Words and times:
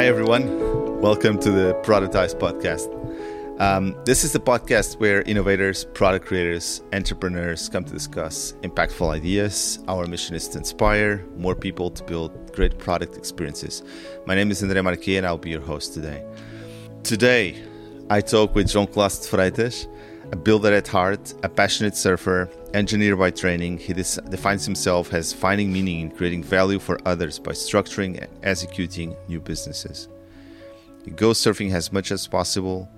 Hi, 0.00 0.06
everyone. 0.06 0.46
Welcome 1.02 1.38
to 1.40 1.50
the 1.50 1.74
Productized 1.82 2.38
podcast. 2.38 2.88
Um, 3.60 3.94
this 4.06 4.24
is 4.24 4.32
the 4.32 4.40
podcast 4.40 4.98
where 4.98 5.20
innovators, 5.24 5.84
product 5.92 6.24
creators, 6.24 6.82
entrepreneurs 6.94 7.68
come 7.68 7.84
to 7.84 7.92
discuss 7.92 8.54
impactful 8.62 9.06
ideas. 9.10 9.78
Our 9.88 10.06
mission 10.06 10.34
is 10.34 10.48
to 10.48 10.58
inspire 10.58 11.26
more 11.36 11.54
people 11.54 11.90
to 11.90 12.02
build 12.04 12.50
great 12.54 12.78
product 12.78 13.18
experiences. 13.18 13.82
My 14.24 14.34
name 14.34 14.50
is 14.50 14.62
André 14.62 14.82
Marquet, 14.82 15.18
and 15.18 15.26
I'll 15.26 15.36
be 15.36 15.50
your 15.50 15.60
host 15.60 15.92
today. 15.92 16.24
Today, 17.02 17.62
I 18.08 18.22
talk 18.22 18.54
with 18.54 18.68
João 18.68 18.88
Clássico 18.88 19.28
Freitas, 19.36 19.86
a 20.32 20.36
builder 20.36 20.72
at 20.72 20.88
heart, 20.88 21.34
a 21.42 21.48
passionate 21.50 21.94
surfer, 21.94 22.48
engineer 22.74 23.16
by 23.16 23.30
training. 23.30 23.78
He 23.78 23.92
defines 23.92 24.64
himself 24.64 25.12
as 25.12 25.32
finding 25.32 25.72
meaning 25.72 26.00
in 26.00 26.10
creating 26.10 26.44
value 26.44 26.78
for 26.78 26.98
others 27.04 27.38
by 27.38 27.52
structuring 27.52 28.20
and 28.20 28.28
executing 28.42 29.16
new 29.28 29.40
businesses. 29.40 30.08
He 31.04 31.10
goes 31.10 31.38
surfing 31.38 31.72
as 31.72 31.92
much 31.92 32.10
as 32.10 32.26
possible. 32.26 32.88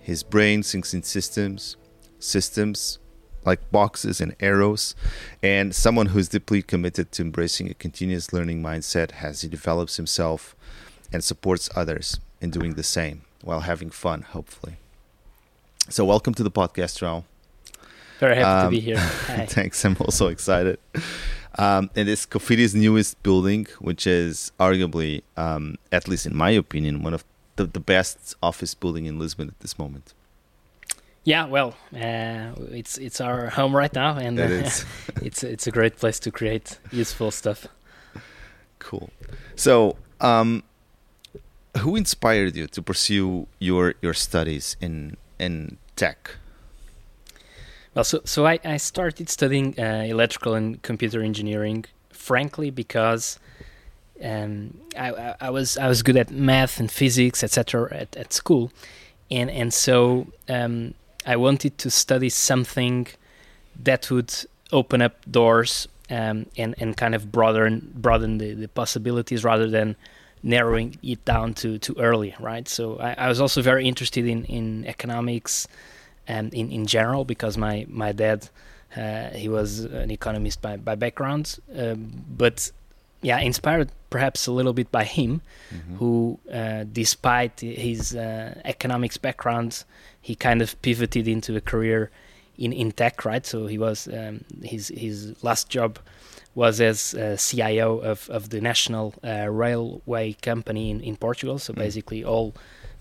His 0.00 0.22
brain 0.22 0.62
thinks 0.62 0.92
in 0.92 1.02
systems, 1.02 1.76
systems 2.18 2.98
like 3.44 3.70
boxes 3.70 4.20
and 4.20 4.34
arrows, 4.40 4.94
and 5.42 5.74
someone 5.74 6.06
who's 6.06 6.28
deeply 6.28 6.62
committed 6.62 7.12
to 7.12 7.22
embracing 7.22 7.70
a 7.70 7.74
continuous 7.74 8.32
learning 8.32 8.62
mindset 8.62 9.22
as 9.22 9.42
he 9.42 9.48
develops 9.48 9.96
himself 9.96 10.56
and 11.12 11.22
supports 11.22 11.68
others 11.76 12.18
in 12.40 12.50
doing 12.50 12.74
the 12.74 12.82
same 12.82 13.22
while 13.42 13.60
having 13.60 13.90
fun, 13.90 14.22
hopefully. 14.22 14.76
So, 15.90 16.06
welcome 16.06 16.32
to 16.34 16.42
the 16.42 16.50
podcast, 16.50 16.98
João. 16.98 17.24
Very 18.24 18.36
happy 18.36 18.48
um, 18.48 18.64
to 18.64 18.70
be 18.70 18.80
here. 18.80 18.96
thanks. 19.48 19.84
I'm 19.84 19.96
also 20.00 20.28
excited. 20.28 20.78
Um, 21.58 21.90
it 21.94 22.08
is 22.08 22.24
Cofidis' 22.24 22.74
newest 22.74 23.22
building, 23.22 23.66
which 23.80 24.06
is 24.06 24.50
arguably, 24.58 25.22
um, 25.36 25.76
at 25.92 26.08
least 26.08 26.24
in 26.24 26.34
my 26.34 26.48
opinion, 26.48 27.02
one 27.02 27.12
of 27.12 27.22
the, 27.56 27.66
the 27.66 27.80
best 27.80 28.34
office 28.42 28.72
building 28.74 29.04
in 29.04 29.18
Lisbon 29.18 29.48
at 29.48 29.60
this 29.60 29.78
moment. 29.78 30.14
Yeah, 31.24 31.44
well, 31.44 31.74
uh, 31.94 32.52
it's 32.80 32.96
it's 32.96 33.20
our 33.20 33.48
home 33.50 33.76
right 33.76 33.94
now, 33.94 34.16
and 34.16 34.38
it 34.38 34.66
uh, 34.66 35.20
it's 35.22 35.44
it's 35.44 35.66
a 35.66 35.70
great 35.70 35.96
place 35.96 36.18
to 36.20 36.30
create 36.30 36.78
useful 36.92 37.30
stuff. 37.30 37.66
Cool. 38.78 39.10
So, 39.54 39.96
um, 40.22 40.62
who 41.78 41.94
inspired 41.94 42.56
you 42.56 42.68
to 42.68 42.80
pursue 42.80 43.46
your 43.58 43.94
your 44.00 44.14
studies 44.14 44.76
in 44.80 45.18
in 45.38 45.76
tech? 45.94 46.38
Well, 47.94 48.04
so 48.04 48.20
so 48.24 48.46
I, 48.46 48.58
I 48.64 48.76
started 48.76 49.28
studying 49.28 49.78
uh, 49.78 50.04
electrical 50.08 50.54
and 50.54 50.82
computer 50.82 51.22
engineering, 51.22 51.84
frankly, 52.10 52.70
because 52.70 53.38
um, 54.22 54.78
I, 54.98 55.34
I 55.40 55.50
was 55.50 55.78
I 55.78 55.86
was 55.86 56.02
good 56.02 56.16
at 56.16 56.30
math 56.30 56.80
and 56.80 56.90
physics, 56.90 57.44
etc. 57.44 57.88
At, 57.94 58.16
at 58.16 58.32
school, 58.32 58.72
and 59.30 59.48
and 59.48 59.72
so 59.72 60.26
um, 60.48 60.94
I 61.24 61.36
wanted 61.36 61.78
to 61.78 61.90
study 61.90 62.30
something 62.30 63.06
that 63.82 64.10
would 64.10 64.34
open 64.72 65.00
up 65.00 65.14
doors 65.30 65.86
um, 66.10 66.46
and 66.56 66.74
and 66.78 66.96
kind 66.96 67.14
of 67.14 67.30
broaden 67.30 67.92
broaden 67.94 68.38
the, 68.38 68.54
the 68.54 68.68
possibilities 68.68 69.44
rather 69.44 69.70
than 69.70 69.94
narrowing 70.42 70.98
it 71.02 71.24
down 71.24 71.54
to 71.54 71.78
too 71.78 71.94
early, 71.98 72.34
right? 72.40 72.68
So 72.68 72.98
I, 72.98 73.14
I 73.18 73.28
was 73.28 73.40
also 73.40 73.62
very 73.62 73.86
interested 73.86 74.26
in 74.26 74.44
in 74.46 74.84
economics 74.84 75.68
and 76.26 76.52
in 76.54 76.70
in 76.70 76.86
general 76.86 77.24
because 77.24 77.56
my 77.56 77.86
my 77.88 78.12
dad 78.12 78.48
uh, 78.96 79.30
he 79.30 79.48
was 79.48 79.80
an 79.80 80.10
economist 80.10 80.62
by 80.62 80.76
by 80.76 80.94
background, 80.94 81.58
um, 81.76 82.24
but 82.28 82.70
yeah, 83.22 83.38
inspired 83.40 83.90
perhaps 84.10 84.46
a 84.46 84.52
little 84.52 84.72
bit 84.72 84.92
by 84.92 85.04
him, 85.04 85.40
mm-hmm. 85.74 85.96
who 85.96 86.38
uh, 86.52 86.84
despite 86.92 87.60
his 87.60 88.14
uh, 88.14 88.60
economics 88.64 89.16
background, 89.16 89.84
he 90.20 90.34
kind 90.34 90.62
of 90.62 90.80
pivoted 90.82 91.26
into 91.26 91.56
a 91.56 91.60
career 91.60 92.10
in 92.56 92.72
in 92.72 92.92
tech, 92.92 93.24
right? 93.24 93.44
So 93.44 93.66
he 93.66 93.78
was 93.78 94.06
um, 94.08 94.44
his 94.62 94.88
his 94.88 95.34
last 95.42 95.68
job 95.68 95.98
was 96.54 96.80
as 96.80 97.14
uh, 97.14 97.36
CIO 97.36 97.98
of, 97.98 98.30
of 98.30 98.50
the 98.50 98.60
national 98.60 99.14
uh, 99.24 99.48
railway 99.50 100.34
company 100.34 100.90
in, 100.90 101.00
in 101.00 101.16
Portugal. 101.16 101.58
So 101.58 101.72
mm. 101.72 101.76
basically, 101.78 102.24
all 102.24 102.54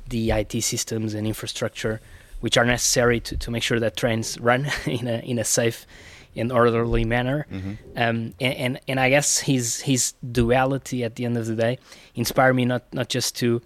the 0.10 0.32
IT 0.32 0.64
systems 0.64 1.14
and 1.14 1.28
infrastructure 1.28 2.02
which 2.44 2.58
are 2.58 2.66
necessary 2.66 3.22
to, 3.22 3.38
to 3.38 3.50
make 3.50 3.64
sure 3.64 3.80
that 3.80 3.96
trains 3.96 4.38
run 4.38 4.68
in 4.86 5.08
a 5.08 5.20
in 5.20 5.40
a 5.40 5.46
safe 5.46 5.88
and 6.36 6.52
orderly 6.52 7.06
manner. 7.06 7.48
Mm-hmm. 7.50 7.70
Um, 7.96 8.34
and, 8.42 8.54
and, 8.66 8.80
and 8.86 9.00
I 9.00 9.10
guess 9.10 9.40
his 9.40 9.80
his 9.80 10.14
duality 10.30 11.06
at 11.06 11.16
the 11.16 11.24
end 11.24 11.38
of 11.38 11.46
the 11.46 11.56
day 11.56 11.80
inspired 12.16 12.56
me 12.56 12.66
not 12.66 12.84
not 12.94 13.08
just 13.08 13.38
to 13.38 13.62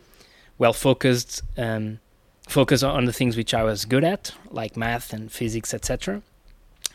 well 0.59 0.73
focused 0.73 1.41
um, 1.57 1.99
focus 2.47 2.83
on 2.83 3.05
the 3.05 3.13
things 3.13 3.35
which 3.35 3.55
I 3.55 3.63
was 3.63 3.83
good 3.83 4.03
at, 4.03 4.33
like 4.51 4.77
math 4.77 5.11
and 5.11 5.31
physics, 5.31 5.73
etc., 5.73 6.21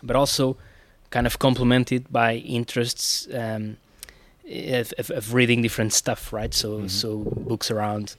but 0.04 0.14
also 0.14 0.56
kind 1.10 1.26
of 1.26 1.40
complemented 1.40 2.12
by 2.12 2.36
interests 2.36 3.26
um, 3.34 3.76
of, 4.48 5.10
of, 5.10 5.34
reading 5.34 5.62
different 5.62 5.92
stuff, 5.92 6.32
right? 6.32 6.54
So 6.54 6.68
mm-hmm. 6.78 6.86
so 6.86 7.18
books 7.18 7.72
around 7.72 8.14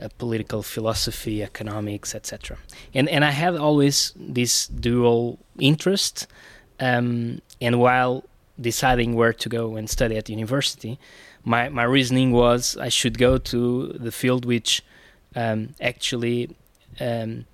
uh, 0.00 0.08
political 0.18 0.62
philosophy, 0.62 1.42
economics, 1.42 2.14
etc. 2.14 2.58
And 2.94 3.08
and 3.08 3.24
I 3.24 3.30
had 3.30 3.56
always 3.56 4.12
this 4.16 4.66
dual 4.68 5.38
interest. 5.58 6.26
Um, 6.80 7.40
and 7.60 7.80
while 7.80 8.24
deciding 8.60 9.14
where 9.14 9.32
to 9.32 9.48
go 9.48 9.76
and 9.76 9.90
study 9.90 10.16
at 10.16 10.28
university, 10.28 10.98
my 11.44 11.68
my 11.68 11.84
reasoning 11.84 12.32
was 12.32 12.76
I 12.76 12.88
should 12.88 13.18
go 13.18 13.38
to 13.38 13.88
the 13.92 14.12
field 14.12 14.44
which 14.44 14.82
um, 15.34 15.74
actually 15.80 16.56
um, 17.00 17.46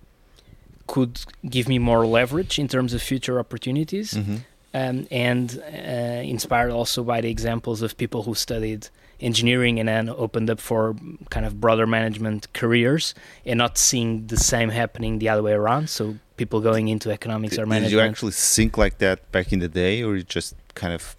could 0.86 1.20
give 1.48 1.68
me 1.68 1.78
more 1.78 2.06
leverage 2.06 2.58
in 2.58 2.68
terms 2.68 2.92
of 2.94 3.02
future 3.02 3.38
opportunities. 3.38 4.14
Mm-hmm 4.14 4.36
um, 4.74 5.06
and 5.10 5.62
uh, 5.72 6.22
inspired 6.24 6.70
also 6.70 7.04
by 7.04 7.20
the 7.20 7.30
examples 7.30 7.80
of 7.80 7.96
people 7.96 8.24
who 8.24 8.34
studied 8.34 8.88
engineering 9.20 9.78
and 9.78 9.88
then 9.88 10.08
opened 10.08 10.50
up 10.50 10.60
for 10.60 10.96
kind 11.30 11.46
of 11.46 11.60
broader 11.60 11.86
management 11.86 12.52
careers 12.52 13.14
and 13.46 13.58
not 13.58 13.78
seeing 13.78 14.26
the 14.26 14.36
same 14.36 14.70
happening 14.70 15.18
the 15.18 15.28
other 15.28 15.42
way 15.42 15.52
around. 15.52 15.88
So 15.88 16.16
people 16.36 16.60
going 16.60 16.88
into 16.88 17.10
economics 17.10 17.58
or 17.58 17.66
management. 17.66 17.90
Did 17.90 17.96
you 17.96 18.00
actually 18.00 18.32
think 18.32 18.76
like 18.76 18.98
that 18.98 19.30
back 19.32 19.52
in 19.52 19.60
the 19.60 19.68
day, 19.68 20.02
or 20.02 20.16
you 20.16 20.22
just 20.22 20.54
kind 20.74 20.92
of 20.92 21.16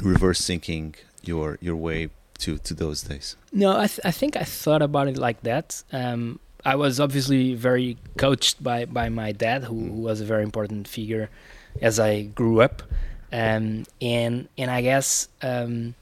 reverse 0.00 0.46
thinking 0.46 0.94
your 1.22 1.58
your 1.60 1.76
way 1.76 2.10
to 2.38 2.58
to 2.58 2.74
those 2.74 3.02
days? 3.02 3.36
No, 3.52 3.76
I 3.76 3.86
th- 3.86 4.00
I 4.04 4.10
think 4.10 4.36
I 4.36 4.44
thought 4.44 4.82
about 4.82 5.08
it 5.08 5.18
like 5.18 5.42
that. 5.42 5.82
Um, 5.92 6.40
I 6.64 6.74
was 6.74 7.00
obviously 7.00 7.54
very 7.54 7.96
coached 8.16 8.62
by 8.62 8.84
by 8.84 9.08
my 9.08 9.32
dad, 9.32 9.64
who, 9.64 9.74
who 9.74 10.00
was 10.02 10.20
a 10.20 10.24
very 10.24 10.42
important 10.42 10.88
figure 10.88 11.30
as 11.80 12.00
I 12.00 12.22
grew 12.22 12.60
up, 12.60 12.82
um, 13.32 13.84
and 14.00 14.48
and 14.56 14.70
I 14.70 14.80
guess 14.82 15.28
um, 15.42 15.94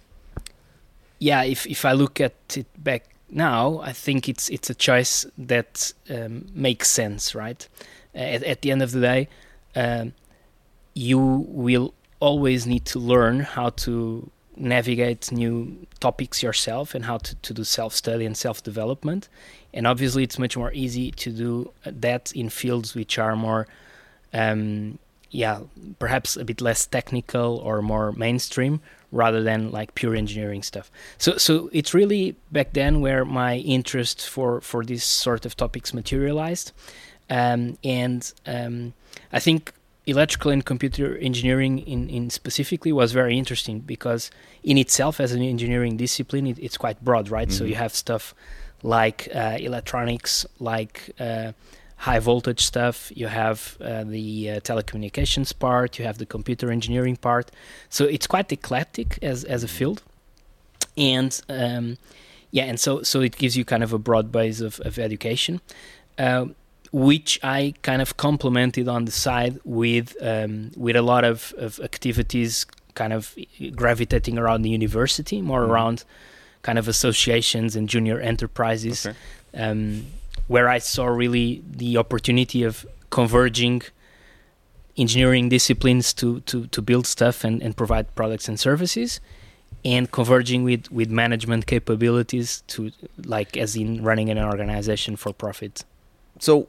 yeah, 1.18 1.42
if 1.42 1.66
if 1.66 1.84
I 1.84 1.92
look 1.92 2.20
at 2.20 2.56
it 2.56 2.66
back 2.82 3.04
now, 3.30 3.80
I 3.80 3.92
think 3.92 4.28
it's 4.28 4.48
it's 4.48 4.70
a 4.70 4.74
choice 4.74 5.26
that 5.38 5.92
um, 6.10 6.46
makes 6.54 6.88
sense, 6.88 7.34
right? 7.34 7.66
At, 8.14 8.42
at, 8.44 8.62
the 8.62 8.70
end 8.70 8.82
of 8.82 8.92
the 8.92 9.00
day, 9.00 9.28
um, 9.74 10.14
you 10.94 11.18
will 11.48 11.92
always 12.20 12.66
need 12.66 12.86
to 12.86 12.98
learn 12.98 13.40
how 13.40 13.70
to 13.70 14.30
navigate 14.56 15.30
new 15.30 15.86
topics 16.00 16.42
yourself 16.42 16.94
and 16.94 17.04
how 17.04 17.18
to, 17.18 17.34
to 17.34 17.52
do 17.52 17.64
self 17.64 17.94
study 17.94 18.24
and 18.24 18.36
self 18.36 18.62
development. 18.62 19.28
And 19.74 19.86
obviously, 19.86 20.22
it's 20.22 20.38
much 20.38 20.56
more 20.56 20.72
easy 20.72 21.10
to 21.12 21.30
do 21.30 21.72
that 21.84 22.32
in 22.32 22.48
fields 22.48 22.94
which 22.94 23.18
are 23.18 23.36
more 23.36 23.66
um, 24.32 24.98
yeah, 25.30 25.60
perhaps 25.98 26.36
a 26.36 26.44
bit 26.44 26.60
less 26.60 26.86
technical 26.86 27.58
or 27.58 27.82
more 27.82 28.12
mainstream 28.12 28.80
rather 29.16 29.42
than 29.42 29.70
like 29.70 29.94
pure 29.94 30.14
engineering 30.14 30.62
stuff. 30.62 30.90
So 31.18 31.36
so 31.36 31.70
it's 31.72 31.94
really 31.94 32.36
back 32.52 32.72
then 32.72 33.00
where 33.00 33.24
my 33.24 33.56
interest 33.56 34.28
for 34.28 34.60
for 34.60 34.84
these 34.84 35.04
sort 35.04 35.46
of 35.46 35.56
topics 35.56 35.92
materialized, 35.94 36.72
um, 37.30 37.78
and 37.82 38.32
um, 38.46 38.94
I 39.32 39.40
think 39.40 39.72
electrical 40.06 40.52
and 40.52 40.64
computer 40.64 41.16
engineering 41.18 41.80
in, 41.80 42.08
in 42.08 42.30
specifically 42.30 42.92
was 42.92 43.12
very 43.12 43.36
interesting 43.36 43.80
because 43.80 44.30
in 44.62 44.78
itself 44.78 45.18
as 45.18 45.32
an 45.32 45.42
engineering 45.42 45.96
discipline 45.96 46.46
it, 46.46 46.58
it's 46.60 46.76
quite 46.76 47.02
broad 47.04 47.28
right 47.28 47.48
mm-hmm. 47.48 47.58
so 47.58 47.64
you 47.64 47.74
have 47.74 47.92
stuff 47.92 48.32
like 48.84 49.28
uh, 49.34 49.56
electronics 49.58 50.46
like 50.60 51.10
uh, 51.18 51.50
high 51.96 52.18
voltage 52.18 52.60
stuff, 52.60 53.10
you 53.14 53.26
have 53.26 53.76
uh, 53.80 54.04
the 54.04 54.50
uh, 54.50 54.60
telecommunications 54.60 55.58
part, 55.58 55.98
you 55.98 56.04
have 56.04 56.18
the 56.18 56.26
computer 56.26 56.70
engineering 56.70 57.16
part. 57.16 57.50
So 57.88 58.04
it's 58.04 58.26
quite 58.26 58.52
eclectic 58.52 59.18
as 59.22 59.44
as 59.44 59.62
a 59.64 59.68
field, 59.68 60.02
and 60.96 61.40
um, 61.48 61.98
yeah, 62.50 62.64
and 62.64 62.78
so 62.78 63.02
so 63.02 63.20
it 63.20 63.36
gives 63.36 63.56
you 63.56 63.64
kind 63.64 63.82
of 63.82 63.92
a 63.92 63.98
broad 63.98 64.30
base 64.30 64.60
of 64.60 64.80
of 64.80 64.98
education. 64.98 65.60
Uh, 66.18 66.46
which 66.92 67.38
I 67.42 67.74
kind 67.82 68.00
of 68.00 68.16
complemented 68.16 68.88
on 68.88 69.04
the 69.04 69.12
side 69.12 69.58
with 69.64 70.16
um, 70.22 70.70
with 70.76 70.96
a 70.96 71.02
lot 71.02 71.24
of, 71.24 71.52
of 71.58 71.78
activities 71.80 72.64
kind 72.94 73.12
of 73.12 73.36
gravitating 73.74 74.38
around 74.38 74.62
the 74.62 74.70
university, 74.70 75.42
more 75.42 75.60
mm. 75.60 75.68
around 75.68 76.04
kind 76.62 76.78
of 76.78 76.88
associations 76.88 77.76
and 77.76 77.88
junior 77.88 78.18
enterprises, 78.18 79.06
Okay. 79.06 79.16
um, 79.54 80.06
where 80.48 80.68
I 80.68 80.78
saw 80.78 81.06
really 81.06 81.62
the 81.68 81.96
opportunity 81.96 82.62
of 82.62 82.86
converging 83.10 83.82
engineering 84.96 85.48
disciplines 85.48 86.12
to, 86.14 86.40
to, 86.40 86.66
to 86.68 86.82
build 86.82 87.06
stuff 87.06 87.44
and, 87.44 87.62
and 87.62 87.76
provide 87.76 88.14
products 88.14 88.48
and 88.48 88.58
services 88.58 89.20
and 89.84 90.10
converging 90.10 90.64
with, 90.64 90.90
with 90.90 91.10
management 91.10 91.66
capabilities 91.66 92.62
to 92.66 92.90
like 93.24 93.56
as 93.56 93.76
in 93.76 94.02
running 94.02 94.30
an 94.30 94.38
organization 94.38 95.16
for 95.16 95.32
profit. 95.32 95.84
So, 96.38 96.68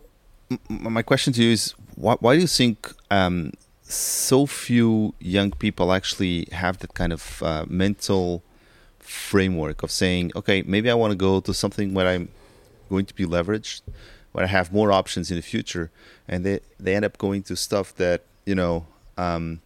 my 0.69 1.01
question 1.01 1.33
to 1.33 1.43
you 1.43 1.51
is: 1.51 1.73
why, 1.95 2.15
why 2.19 2.35
do 2.35 2.41
you 2.41 2.47
think 2.47 2.93
um, 3.11 3.51
so 3.83 4.45
few 4.45 5.13
young 5.19 5.51
people 5.51 5.91
actually 5.91 6.47
have 6.51 6.77
that 6.79 6.93
kind 6.93 7.11
of 7.11 7.43
uh, 7.43 7.65
mental 7.67 8.43
framework 8.99 9.83
of 9.83 9.91
saying, 9.91 10.31
"Okay, 10.35 10.61
maybe 10.61 10.89
I 10.89 10.93
want 10.93 11.11
to 11.11 11.17
go 11.17 11.41
to 11.41 11.53
something 11.53 11.93
where 11.93 12.07
I'm 12.07 12.29
going 12.89 13.05
to 13.05 13.15
be 13.15 13.25
leveraged, 13.25 13.81
where 14.31 14.43
I 14.45 14.47
have 14.47 14.71
more 14.73 14.91
options 14.91 15.29
in 15.31 15.37
the 15.37 15.43
future," 15.43 15.91
and 16.27 16.45
they 16.45 16.59
they 16.79 16.95
end 16.95 17.05
up 17.05 17.17
going 17.17 17.43
to 17.43 17.55
stuff 17.55 17.95
that 17.95 18.23
you 18.45 18.55
know 18.55 18.85
um, 19.17 19.61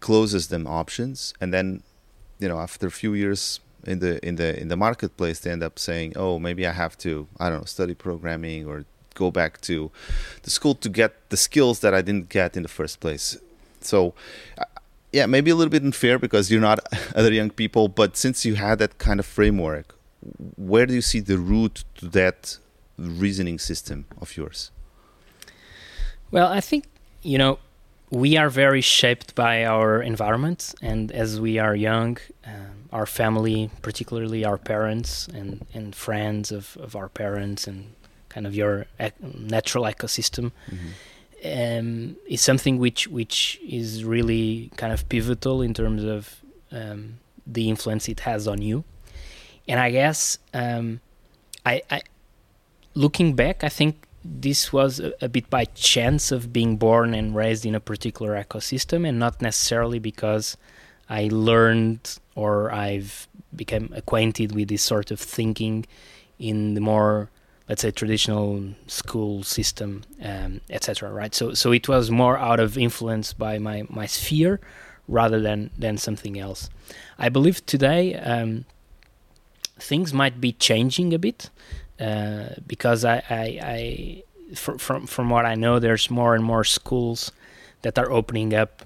closes 0.00 0.48
them 0.48 0.66
options, 0.66 1.34
and 1.40 1.52
then 1.52 1.82
you 2.38 2.48
know 2.48 2.58
after 2.58 2.86
a 2.86 2.90
few 2.90 3.14
years 3.14 3.60
in 3.84 3.98
the 4.00 4.24
in 4.26 4.36
the 4.36 4.58
in 4.60 4.68
the 4.68 4.76
marketplace, 4.76 5.40
they 5.40 5.50
end 5.50 5.62
up 5.62 5.78
saying, 5.78 6.12
"Oh, 6.16 6.38
maybe 6.38 6.66
I 6.66 6.72
have 6.72 6.96
to 6.98 7.28
I 7.38 7.48
don't 7.48 7.60
know 7.60 7.64
study 7.64 7.94
programming 7.94 8.66
or." 8.66 8.84
go 9.18 9.30
back 9.32 9.60
to 9.60 9.90
the 10.44 10.50
school 10.50 10.74
to 10.76 10.88
get 10.88 11.12
the 11.30 11.36
skills 11.36 11.80
that 11.80 11.92
I 11.92 12.00
didn't 12.02 12.28
get 12.28 12.56
in 12.56 12.62
the 12.62 12.68
first 12.68 13.00
place. 13.00 13.36
So, 13.80 14.14
uh, 14.56 14.64
yeah, 15.12 15.26
maybe 15.26 15.50
a 15.50 15.56
little 15.56 15.70
bit 15.70 15.82
unfair 15.82 16.18
because 16.18 16.50
you're 16.50 16.60
not 16.60 16.78
other 17.14 17.32
young 17.32 17.50
people, 17.50 17.88
but 17.88 18.16
since 18.16 18.46
you 18.46 18.54
had 18.54 18.78
that 18.78 18.98
kind 18.98 19.18
of 19.18 19.26
framework, 19.26 19.97
where 20.56 20.86
do 20.86 20.94
you 20.94 21.02
see 21.02 21.20
the 21.20 21.38
root 21.38 21.84
to 21.96 22.08
that 22.08 22.58
reasoning 22.98 23.58
system 23.58 24.06
of 24.20 24.36
yours? 24.36 24.70
Well, 26.30 26.48
I 26.48 26.60
think, 26.60 26.84
you 27.22 27.38
know, 27.38 27.58
we 28.10 28.36
are 28.36 28.48
very 28.48 28.80
shaped 28.80 29.34
by 29.34 29.64
our 29.64 30.02
environment, 30.02 30.74
and 30.80 31.12
as 31.12 31.40
we 31.40 31.58
are 31.58 31.74
young, 31.74 32.18
um, 32.46 32.88
our 32.92 33.06
family, 33.06 33.70
particularly 33.82 34.44
our 34.44 34.56
parents 34.56 35.28
and, 35.28 35.66
and 35.74 35.94
friends 35.94 36.50
of, 36.50 36.76
of 36.80 36.96
our 36.96 37.08
parents 37.08 37.66
and 37.66 37.94
kind 38.28 38.46
of 38.46 38.54
your 38.54 38.86
natural 39.22 39.84
ecosystem 39.84 40.52
um, 41.44 42.16
is 42.26 42.40
something 42.40 42.78
which 42.78 43.06
which 43.08 43.58
is 43.62 44.04
really 44.04 44.70
kind 44.76 44.92
of 44.92 45.08
pivotal 45.08 45.62
in 45.62 45.72
terms 45.74 46.04
of 46.04 46.40
um, 46.72 47.18
the 47.46 47.68
influence 47.68 48.08
it 48.08 48.20
has 48.20 48.48
on 48.48 48.60
you. 48.60 48.84
And 49.68 49.78
I 49.78 49.90
guess 49.90 50.38
um, 50.54 51.00
I, 51.64 51.82
I 51.90 52.02
looking 52.94 53.34
back, 53.34 53.62
I 53.62 53.68
think 53.68 54.06
this 54.24 54.72
was 54.72 54.98
a, 54.98 55.12
a 55.20 55.28
bit 55.28 55.48
by 55.50 55.66
chance 55.66 56.32
of 56.32 56.52
being 56.52 56.76
born 56.76 57.14
and 57.14 57.36
raised 57.36 57.64
in 57.64 57.74
a 57.74 57.80
particular 57.80 58.42
ecosystem, 58.42 59.06
and 59.06 59.18
not 59.18 59.40
necessarily 59.42 59.98
because 59.98 60.56
I 61.08 61.28
learned 61.30 62.18
or 62.34 62.72
I've 62.72 63.28
become 63.54 63.90
acquainted 63.94 64.54
with 64.54 64.68
this 64.68 64.82
sort 64.82 65.10
of 65.10 65.20
thinking 65.20 65.86
in 66.38 66.74
the 66.74 66.80
more 66.80 67.30
let's 67.68 67.82
say 67.82 67.90
traditional 67.90 68.62
school 68.86 69.42
system 69.42 70.02
um, 70.22 70.60
etc 70.70 71.10
right? 71.10 71.34
So 71.34 71.54
so 71.54 71.72
it 71.72 71.88
was 71.88 72.10
more 72.10 72.38
out 72.38 72.60
of 72.60 72.78
influence 72.78 73.32
by 73.32 73.58
my 73.58 73.84
my 73.88 74.06
sphere 74.06 74.60
rather 75.06 75.40
than 75.40 75.70
than 75.78 75.96
something 75.96 76.38
else. 76.38 76.68
I 77.18 77.28
believe 77.30 77.64
today 77.66 78.14
um, 78.14 78.66
things 79.78 80.12
might 80.12 80.40
be 80.40 80.52
changing 80.52 81.14
a 81.14 81.18
bit 81.18 81.50
uh, 82.00 82.48
because 82.66 83.04
i 83.04 83.22
i, 83.30 83.44
I 83.62 84.22
fr- 84.54 84.78
from 84.78 85.06
from 85.06 85.30
what 85.30 85.44
i 85.44 85.54
know 85.54 85.78
there's 85.78 86.10
more 86.10 86.34
and 86.34 86.44
more 86.44 86.64
schools 86.64 87.32
that 87.82 87.98
are 87.98 88.10
opening 88.10 88.54
up 88.54 88.84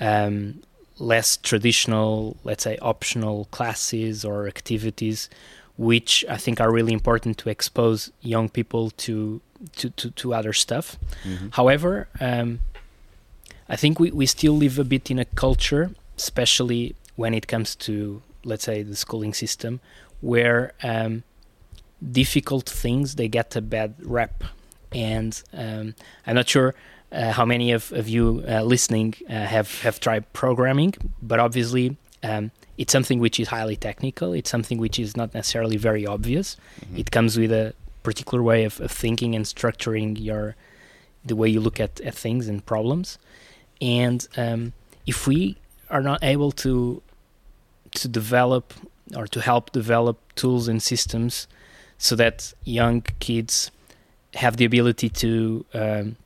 um, 0.00 0.62
less 0.98 1.36
traditional 1.36 2.36
let's 2.44 2.64
say 2.64 2.76
optional 2.78 3.46
classes 3.50 4.24
or 4.24 4.46
activities 4.46 5.28
which 5.76 6.24
I 6.28 6.36
think 6.36 6.60
are 6.60 6.70
really 6.70 6.92
important 6.92 7.38
to 7.38 7.50
expose 7.50 8.12
young 8.20 8.48
people 8.48 8.90
to 8.90 9.40
to, 9.76 9.90
to, 9.90 10.10
to 10.10 10.34
other 10.34 10.52
stuff. 10.52 10.98
Mm-hmm. 11.24 11.48
However, 11.52 12.08
um, 12.20 12.60
I 13.68 13.76
think 13.76 14.00
we, 14.00 14.10
we 14.10 14.26
still 14.26 14.56
live 14.56 14.78
a 14.78 14.84
bit 14.84 15.08
in 15.10 15.20
a 15.20 15.24
culture, 15.24 15.92
especially 16.16 16.96
when 17.14 17.32
it 17.32 17.46
comes 17.46 17.76
to, 17.76 18.22
let's 18.44 18.64
say, 18.64 18.82
the 18.82 18.96
schooling 18.96 19.32
system, 19.32 19.80
where 20.22 20.72
um, 20.82 21.22
difficult 22.10 22.66
things 22.68 23.16
they 23.16 23.28
get 23.28 23.54
a 23.54 23.60
bad 23.60 23.94
rep. 24.02 24.42
And 24.92 25.40
um, 25.52 25.94
I'm 26.26 26.36
not 26.36 26.48
sure 26.48 26.74
uh, 27.12 27.32
how 27.32 27.44
many 27.44 27.72
of, 27.72 27.92
of 27.92 28.08
you 28.08 28.42
uh, 28.48 28.62
listening 28.62 29.14
uh, 29.28 29.32
have, 29.32 29.82
have 29.82 30.00
tried 30.00 30.32
programming, 30.32 30.94
but 31.20 31.38
obviously 31.38 31.96
um, 32.22 32.50
it's 32.78 32.92
something 32.92 33.18
which 33.18 33.38
is 33.38 33.48
highly 33.48 33.76
technical. 33.76 34.32
It's 34.32 34.48
something 34.48 34.78
which 34.78 34.98
is 34.98 35.16
not 35.16 35.34
necessarily 35.34 35.76
very 35.76 36.06
obvious. 36.06 36.56
Mm-hmm. 36.80 36.96
It 36.96 37.10
comes 37.10 37.38
with 37.38 37.52
a 37.52 37.74
particular 38.02 38.42
way 38.42 38.64
of, 38.64 38.80
of 38.80 38.90
thinking 38.90 39.34
and 39.34 39.44
structuring 39.44 40.16
your 40.18 40.56
the 41.24 41.36
way 41.36 41.48
you 41.48 41.60
look 41.60 41.78
at, 41.78 42.00
at 42.00 42.14
things 42.14 42.48
and 42.48 42.64
problems. 42.66 43.18
And 43.80 44.26
um, 44.36 44.72
if 45.06 45.26
we 45.26 45.56
are 45.90 46.02
not 46.02 46.22
able 46.24 46.52
to 46.52 47.02
to 47.92 48.08
develop 48.08 48.72
or 49.16 49.26
to 49.26 49.40
help 49.40 49.72
develop 49.72 50.18
tools 50.34 50.68
and 50.68 50.82
systems 50.82 51.46
so 51.98 52.16
that 52.16 52.52
young 52.64 53.02
kids 53.20 53.70
have 54.34 54.56
the 54.56 54.64
ability 54.64 55.08
to 55.08 55.64
um, 55.74 56.16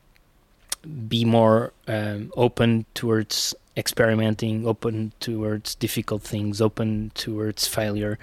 be 1.07 1.25
more 1.25 1.73
um, 1.87 2.31
open 2.35 2.85
towards 2.93 3.53
experimenting, 3.75 4.65
open 4.65 5.11
towards 5.19 5.75
difficult 5.75 6.23
things, 6.23 6.61
open 6.61 7.11
towards 7.13 7.67
failure. 7.67 8.17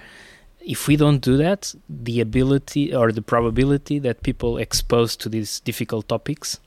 If 0.61 0.89
we 0.89 0.97
don't 0.97 1.19
do 1.19 1.37
that, 1.37 1.75
the 1.89 2.21
ability 2.21 2.95
or 2.95 3.13
the 3.13 3.23
probability 3.23 3.99
that 4.01 4.23
people 4.23 4.57
exposed 4.57 5.21
to 5.21 5.29
these 5.29 5.61
difficult 5.61 6.09
topics 6.09 6.59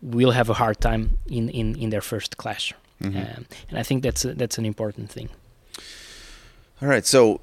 will 0.00 0.30
have 0.30 0.48
a 0.48 0.54
hard 0.54 0.80
time 0.80 1.18
in, 1.28 1.48
in, 1.48 1.76
in 1.76 1.90
their 1.90 2.00
first 2.00 2.36
clash. 2.36 2.72
Mhm. 3.02 3.16
Um, 3.16 3.46
and 3.68 3.78
I 3.78 3.82
think 3.82 4.02
that's 4.02 4.24
a, 4.24 4.34
that's 4.34 4.58
an 4.58 4.64
important 4.64 5.10
thing. 5.10 5.28
All 6.82 6.88
right. 6.88 7.06
So 7.06 7.40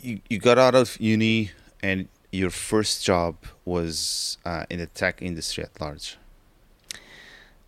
you, 0.00 0.20
you 0.28 0.38
got 0.38 0.58
out 0.58 0.74
of 0.74 1.00
uni 1.00 1.50
and 1.82 2.08
your 2.30 2.50
first 2.50 3.04
job 3.04 3.36
was 3.64 4.38
uh, 4.44 4.64
in 4.70 4.78
the 4.78 4.86
tech 4.86 5.22
industry 5.22 5.64
at 5.64 5.80
large. 5.80 6.16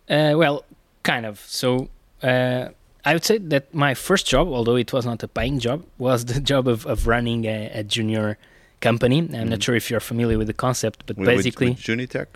Uh, 0.09 0.33
well, 0.35 0.65
kind 1.03 1.25
of. 1.25 1.39
So 1.39 1.89
uh, 2.21 2.69
I 3.03 3.13
would 3.13 3.25
say 3.25 3.37
that 3.39 3.73
my 3.73 3.93
first 3.95 4.27
job, 4.27 4.47
although 4.49 4.75
it 4.75 4.93
was 4.93 5.05
not 5.05 5.23
a 5.23 5.27
paying 5.27 5.59
job, 5.59 5.83
was 5.97 6.25
the 6.25 6.39
job 6.51 6.67
of, 6.67 6.85
of 6.85 7.07
running 7.07 7.45
a, 7.45 7.69
a 7.73 7.83
junior 7.83 8.37
company. 8.81 9.19
I'm 9.19 9.27
Mhm. 9.29 9.49
not 9.49 9.63
sure 9.63 9.75
if 9.75 9.89
you're 9.89 9.99
familiar 9.99 10.37
with 10.37 10.47
the 10.47 10.53
concept, 10.53 11.03
but 11.07 11.17
With- 11.17 11.27
with- 11.27 11.37
basically, 11.37 11.69
with 11.71 11.79
Junitec. 11.79 12.27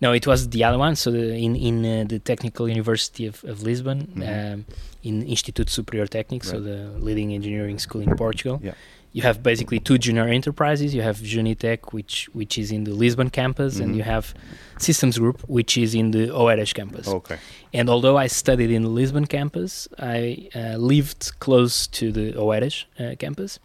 No, 0.00 0.12
it 0.12 0.26
was 0.26 0.48
the 0.50 0.62
other 0.64 0.78
one. 0.78 0.94
So 0.96 1.10
the, 1.10 1.34
in 1.46 1.56
in 1.56 1.76
uh, 1.84 2.04
the 2.08 2.18
Technical 2.18 2.68
University 2.68 3.26
of, 3.26 3.44
of 3.44 3.62
Lisbon, 3.62 3.98
Mhm. 4.14 4.52
um, 4.54 4.64
in 5.02 5.22
Instituto 5.24 5.68
Superior 5.68 6.06
Técnico, 6.08 6.44
so 6.44 6.60
the 6.60 6.78
leading 6.98 7.32
engineering 7.32 7.78
school 7.78 8.00
in 8.02 8.14
Portugal. 8.16 8.60
Yeah. 8.62 8.74
You 9.12 9.22
have 9.22 9.42
basically 9.42 9.80
two 9.80 9.96
junior 9.96 10.28
enterprises. 10.28 10.94
You 10.94 11.00
have 11.02 11.16
Junitec, 11.32 11.78
which 11.96 12.28
which 12.34 12.58
is 12.58 12.70
in 12.70 12.84
the 12.84 12.92
Lisbon 12.92 13.30
campus, 13.30 13.72
Mhm. 13.76 13.82
and 13.82 13.96
you 13.96 14.02
have 14.02 14.34
Systems 14.78 15.16
Group, 15.18 15.38
which 15.48 15.78
is 15.78 15.94
in 15.94 16.10
the 16.10 16.24
Oeiras 16.42 16.72
campus. 16.74 17.06
Okay. 17.08 17.36
And 17.72 17.88
although 17.88 18.18
I 18.24 18.28
studied 18.28 18.70
in 18.70 18.82
the 18.82 18.90
Lisbon 19.00 19.26
campus, 19.26 19.88
I 19.98 20.48
uh, 20.54 20.76
lived 20.92 21.22
close 21.38 21.86
to 21.98 22.12
the 22.12 22.32
Oeiras 22.36 22.84
uh, 23.00 23.14
campus. 23.18 23.58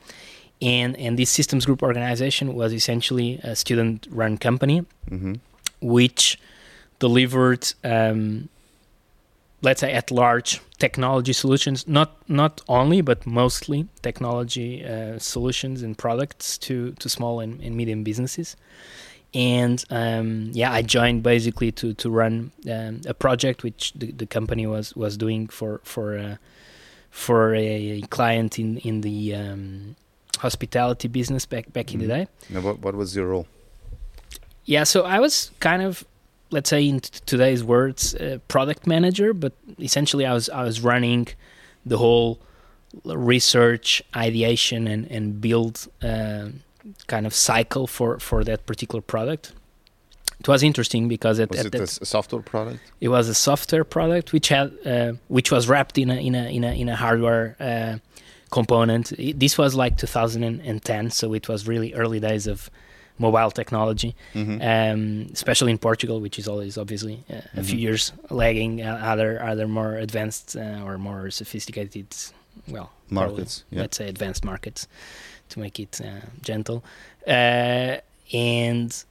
And, 0.62 0.96
and 1.06 1.18
this 1.18 1.30
systems 1.32 1.66
group 1.66 1.82
organization 1.84 2.54
was 2.54 2.72
essentially 2.72 3.40
a 3.44 3.56
student 3.56 4.08
run 4.12 4.38
company 4.38 4.86
Mm-hmm. 5.10 5.34
Which 5.82 6.40
delivered, 7.00 7.74
um, 7.84 8.50
let's 9.62 9.82
say, 9.82 9.92
at 9.94 10.12
large 10.12 10.62
technology 10.78 11.34
solutions, 11.34 11.88
not, 11.88 12.18
not 12.30 12.62
only, 12.68 13.02
but 13.02 13.26
mostly 13.26 13.88
technology 14.02 14.86
uh, 14.86 15.18
solutions 15.20 15.82
and 15.84 15.98
products 15.98 16.58
to, 16.60 16.92
to 16.94 17.10
small 17.10 17.40
and, 17.40 17.62
and 17.62 17.76
medium 17.76 18.04
businesses 18.04 18.56
and 19.34 19.86
um, 19.90 20.50
yeah, 20.52 20.74
I 20.74 20.82
joined 20.82 21.24
basically 21.24 21.72
to 21.72 21.94
to 21.94 22.10
run 22.10 22.52
um, 22.70 23.00
a 23.08 23.14
project 23.14 23.64
which 23.64 23.94
the, 23.94 24.12
the 24.12 24.26
company 24.26 24.68
was 24.68 24.94
was 24.94 25.16
doing 25.16 25.48
for 25.48 25.80
for 25.86 26.18
uh, 26.18 26.36
for 27.12 27.56
a 27.56 28.02
client 28.10 28.60
in 28.60 28.78
in 28.80 29.00
the 29.00 29.34
um, 29.36 29.96
hospitality 30.40 31.08
business 31.08 31.46
back 31.46 31.72
back 31.72 31.94
in 31.94 32.02
the 32.02 32.08
Mhm. 32.08 32.10
day. 32.10 32.28
Now, 32.50 32.60
what, 32.60 32.80
what 32.80 32.94
was 32.96 33.16
your 33.16 33.28
role? 33.28 33.48
Yeah, 34.66 34.84
so 34.86 35.04
I 35.04 35.20
was 35.20 35.52
kind 35.60 35.82
of 35.82 36.06
let's 36.54 36.70
say 36.70 36.86
in 36.88 37.00
t- 37.00 37.20
today's 37.26 37.64
words, 37.64 38.14
uh, 38.16 38.38
product 38.48 38.86
manager, 38.86 39.34
but 39.34 39.54
essentially 39.80 40.26
I 40.26 40.34
was 40.34 40.50
I 40.50 40.64
was 40.64 40.82
running 40.82 41.28
the 41.86 41.98
whole 41.98 42.40
research, 43.06 44.02
ideation, 44.16 44.88
and 44.88 45.06
and 45.12 45.42
build 45.42 45.88
uh, 46.02 46.50
kind 47.08 47.26
of 47.26 47.34
cycle 47.34 47.88
for 47.88 48.20
for 48.20 48.44
that 48.44 48.66
particular 48.66 49.02
product. 49.02 49.54
It 50.40 50.48
was 50.48 50.64
interesting 50.64 51.08
because 51.08 51.40
at, 51.40 51.52
Was 51.52 51.60
at 51.60 51.66
it 51.68 51.72
that 51.74 51.82
a 52.02 52.06
software 52.06 52.42
product? 52.42 52.80
it 53.00 53.10
was 53.10 53.30
a 53.30 53.36
software 53.36 53.84
product 53.84 54.34
which 54.34 54.50
had 54.50 54.72
uh, 54.86 55.14
which 55.28 55.52
was 55.52 55.68
wrapped 55.68 55.98
in 55.98 56.10
a 56.10 56.16
in 56.16 56.36
a 56.36 56.50
in 56.56 56.64
a 56.64 56.74
in 56.82 56.90
a 56.90 56.96
hardware 56.96 57.56
uh, 57.60 57.98
component. 58.52 59.12
It- 59.14 59.40
this 59.40 59.58
was 59.58 59.76
like 59.76 59.98
2010, 59.98 61.12
so 61.12 61.34
it 61.34 61.48
was 61.48 61.68
really 61.68 61.94
early 61.94 62.20
days 62.20 62.48
of 62.48 62.70
mobile 63.18 63.52
technology, 63.52 64.16
Mhm. 64.34 64.60
um, 64.62 65.30
especially 65.34 65.72
in 65.72 65.78
Portugal, 65.78 66.20
which 66.22 66.40
is 66.40 66.48
always 66.48 66.78
obviously 66.78 67.24
uh, 67.30 67.42
a 67.58 67.64
few 67.64 67.78
Mhm. 67.78 67.82
years 67.82 68.12
lagging 68.30 68.82
uh, 68.82 69.00
other 69.14 69.42
other 69.44 69.68
more 69.68 69.96
advanced 69.98 70.56
uh, 70.56 70.86
or 70.86 70.98
more 70.98 71.30
sophisticated, 71.32 72.08
well, 72.68 72.90
probably, 73.10 73.28
Markets. 73.36 73.64
Yeah. 73.72 73.82
let's 73.82 73.98
say 73.98 74.08
advanced 74.08 74.44
markets, 74.46 74.88
to 75.50 75.60
make 75.60 75.80
it 75.80 76.00
uh, 76.02 76.26
gentle, 76.42 76.84
uh, 77.28 77.98
and 78.34 79.04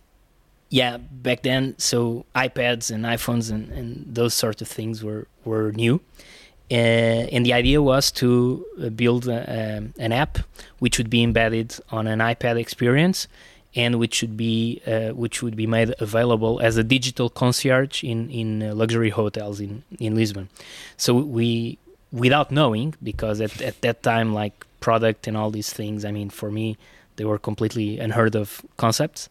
yeah, 0.73 0.99
back 0.99 1.43
then, 1.43 1.75
so 1.79 2.25
iPads 2.35 2.91
and 2.91 3.05
iPhones 3.05 3.51
and, 3.51 3.71
and 3.73 4.07
those 4.15 4.35
sorts 4.35 4.63
of 4.63 4.69
things 4.69 5.03
were 5.03 5.27
were 5.45 5.73
new, 5.73 6.01
uh, 6.71 7.35
and 7.35 7.45
the 7.45 7.53
idea 7.53 7.81
was 7.83 8.13
to 8.13 8.65
build 8.95 9.27
a, 9.29 9.41
um, 9.79 9.93
an 9.99 10.13
app 10.13 10.39
which 10.79 10.97
would 10.99 11.11
be 11.11 11.23
embedded 11.23 11.75
on 11.91 12.07
an 12.07 12.21
iPad 12.21 12.57
experience, 12.59 13.27
and 13.75 13.99
which 13.99 14.15
should 14.15 14.37
be 14.37 14.81
uh, 14.87 15.11
which 15.11 15.43
would 15.43 15.57
be 15.57 15.67
made 15.67 15.95
available 16.01 16.61
as 16.61 16.77
a 16.77 16.85
digital 16.85 17.29
concierge 17.29 18.03
in 18.05 18.31
in 18.31 18.63
uh, 18.63 18.75
luxury 18.75 19.11
hotels 19.11 19.61
in 19.61 19.83
in 19.99 20.15
Lisbon. 20.15 20.49
So 20.97 21.15
we, 21.15 21.79
without 22.13 22.51
knowing, 22.51 22.95
because 23.03 23.41
at 23.41 23.61
at 23.63 23.81
that 23.83 24.03
time, 24.03 24.35
like 24.35 24.67
product 24.81 25.27
and 25.27 25.37
all 25.37 25.51
these 25.51 25.73
things, 25.73 26.05
I 26.05 26.11
mean, 26.11 26.31
for 26.31 26.51
me, 26.51 26.77
they 27.17 27.25
were 27.25 27.39
completely 27.39 27.99
unheard 27.99 28.35
of 28.35 28.63
concepts 28.77 29.29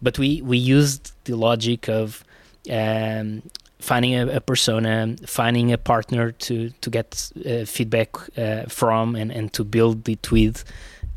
but 0.00 0.18
we 0.18 0.42
we 0.42 0.56
used 0.56 1.12
the 1.24 1.36
logic 1.36 1.88
of 1.88 2.24
um, 2.70 3.42
finding 3.78 4.14
a, 4.14 4.26
a 4.36 4.40
persona, 4.40 5.16
finding 5.26 5.72
a 5.72 5.78
partner 5.78 6.32
to 6.32 6.70
to 6.70 6.90
get 6.90 7.30
uh, 7.44 7.64
feedback 7.64 8.16
uh, 8.38 8.64
from, 8.68 9.14
and 9.14 9.32
and 9.32 9.52
to 9.54 9.64
build 9.64 10.08
it 10.08 10.30
with. 10.30 10.64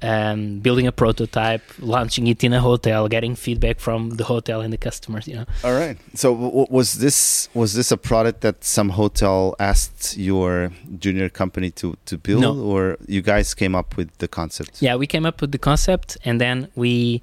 Um, 0.03 0.59
building 0.61 0.87
a 0.87 0.91
prototype, 0.91 1.61
launching 1.79 2.25
it 2.27 2.43
in 2.43 2.53
a 2.53 2.59
hotel, 2.59 3.07
getting 3.07 3.35
feedback 3.35 3.79
from 3.79 4.09
the 4.17 4.23
hotel 4.23 4.61
and 4.61 4.73
the 4.73 4.77
customers. 4.77 5.27
You 5.27 5.35
know, 5.35 5.45
All 5.63 5.73
right. 5.73 5.95
So 6.15 6.33
w- 6.33 6.65
was 6.71 6.93
this 6.93 7.49
was 7.53 7.73
this 7.75 7.91
a 7.91 7.97
product 7.97 8.41
that 8.41 8.63
some 8.63 8.89
hotel 8.89 9.55
asked 9.59 10.17
your 10.17 10.71
junior 10.97 11.29
company 11.29 11.69
to 11.71 11.95
to 12.05 12.17
build, 12.17 12.41
No. 12.41 12.55
or 12.55 12.97
you 13.07 13.21
guys 13.21 13.53
came 13.53 13.75
up 13.75 13.95
with 13.95 14.09
the 14.17 14.27
concept? 14.27 14.81
yeah, 14.81 14.95
we 14.97 15.05
came 15.05 15.25
up 15.27 15.39
with 15.39 15.51
the 15.51 15.59
concept, 15.59 16.17
and 16.25 16.41
then 16.41 16.67
we 16.75 17.21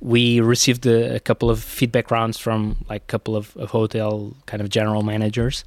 we 0.00 0.40
received 0.40 0.86
a, 0.86 1.16
a 1.16 1.20
couple 1.20 1.48
of 1.50 1.58
feedback 1.62 2.10
rounds 2.10 2.38
from 2.38 2.76
like 2.88 3.02
a 3.02 3.06
couple 3.06 3.34
of, 3.34 3.56
of 3.56 3.70
hotel 3.70 4.34
kind 4.46 4.60
of 4.62 4.68
general 4.68 5.02
managers 5.02 5.64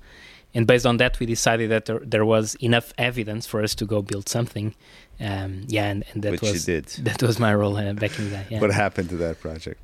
and 0.53 0.65
based 0.67 0.85
on 0.85 0.97
that 0.97 1.19
we 1.19 1.25
decided 1.25 1.69
that 1.69 1.85
there, 1.85 1.99
there 2.03 2.25
was 2.25 2.55
enough 2.61 2.93
evidence 2.97 3.45
for 3.47 3.61
us 3.63 3.75
to 3.75 3.85
go 3.85 4.01
build 4.01 4.29
something 4.29 4.73
um, 5.19 5.63
yeah 5.67 5.85
and, 5.91 6.03
and 6.13 6.23
that 6.23 6.31
Which 6.31 6.41
was 6.41 6.65
that 6.65 7.21
was 7.23 7.39
my 7.39 7.53
role 7.53 7.75
uh, 7.77 7.93
back 7.93 8.17
in 8.19 8.25
the 8.25 8.31
day 8.37 8.45
yeah. 8.49 8.59
What 8.61 8.71
happened 8.71 9.09
to 9.09 9.17
that 9.17 9.39
project? 9.41 9.79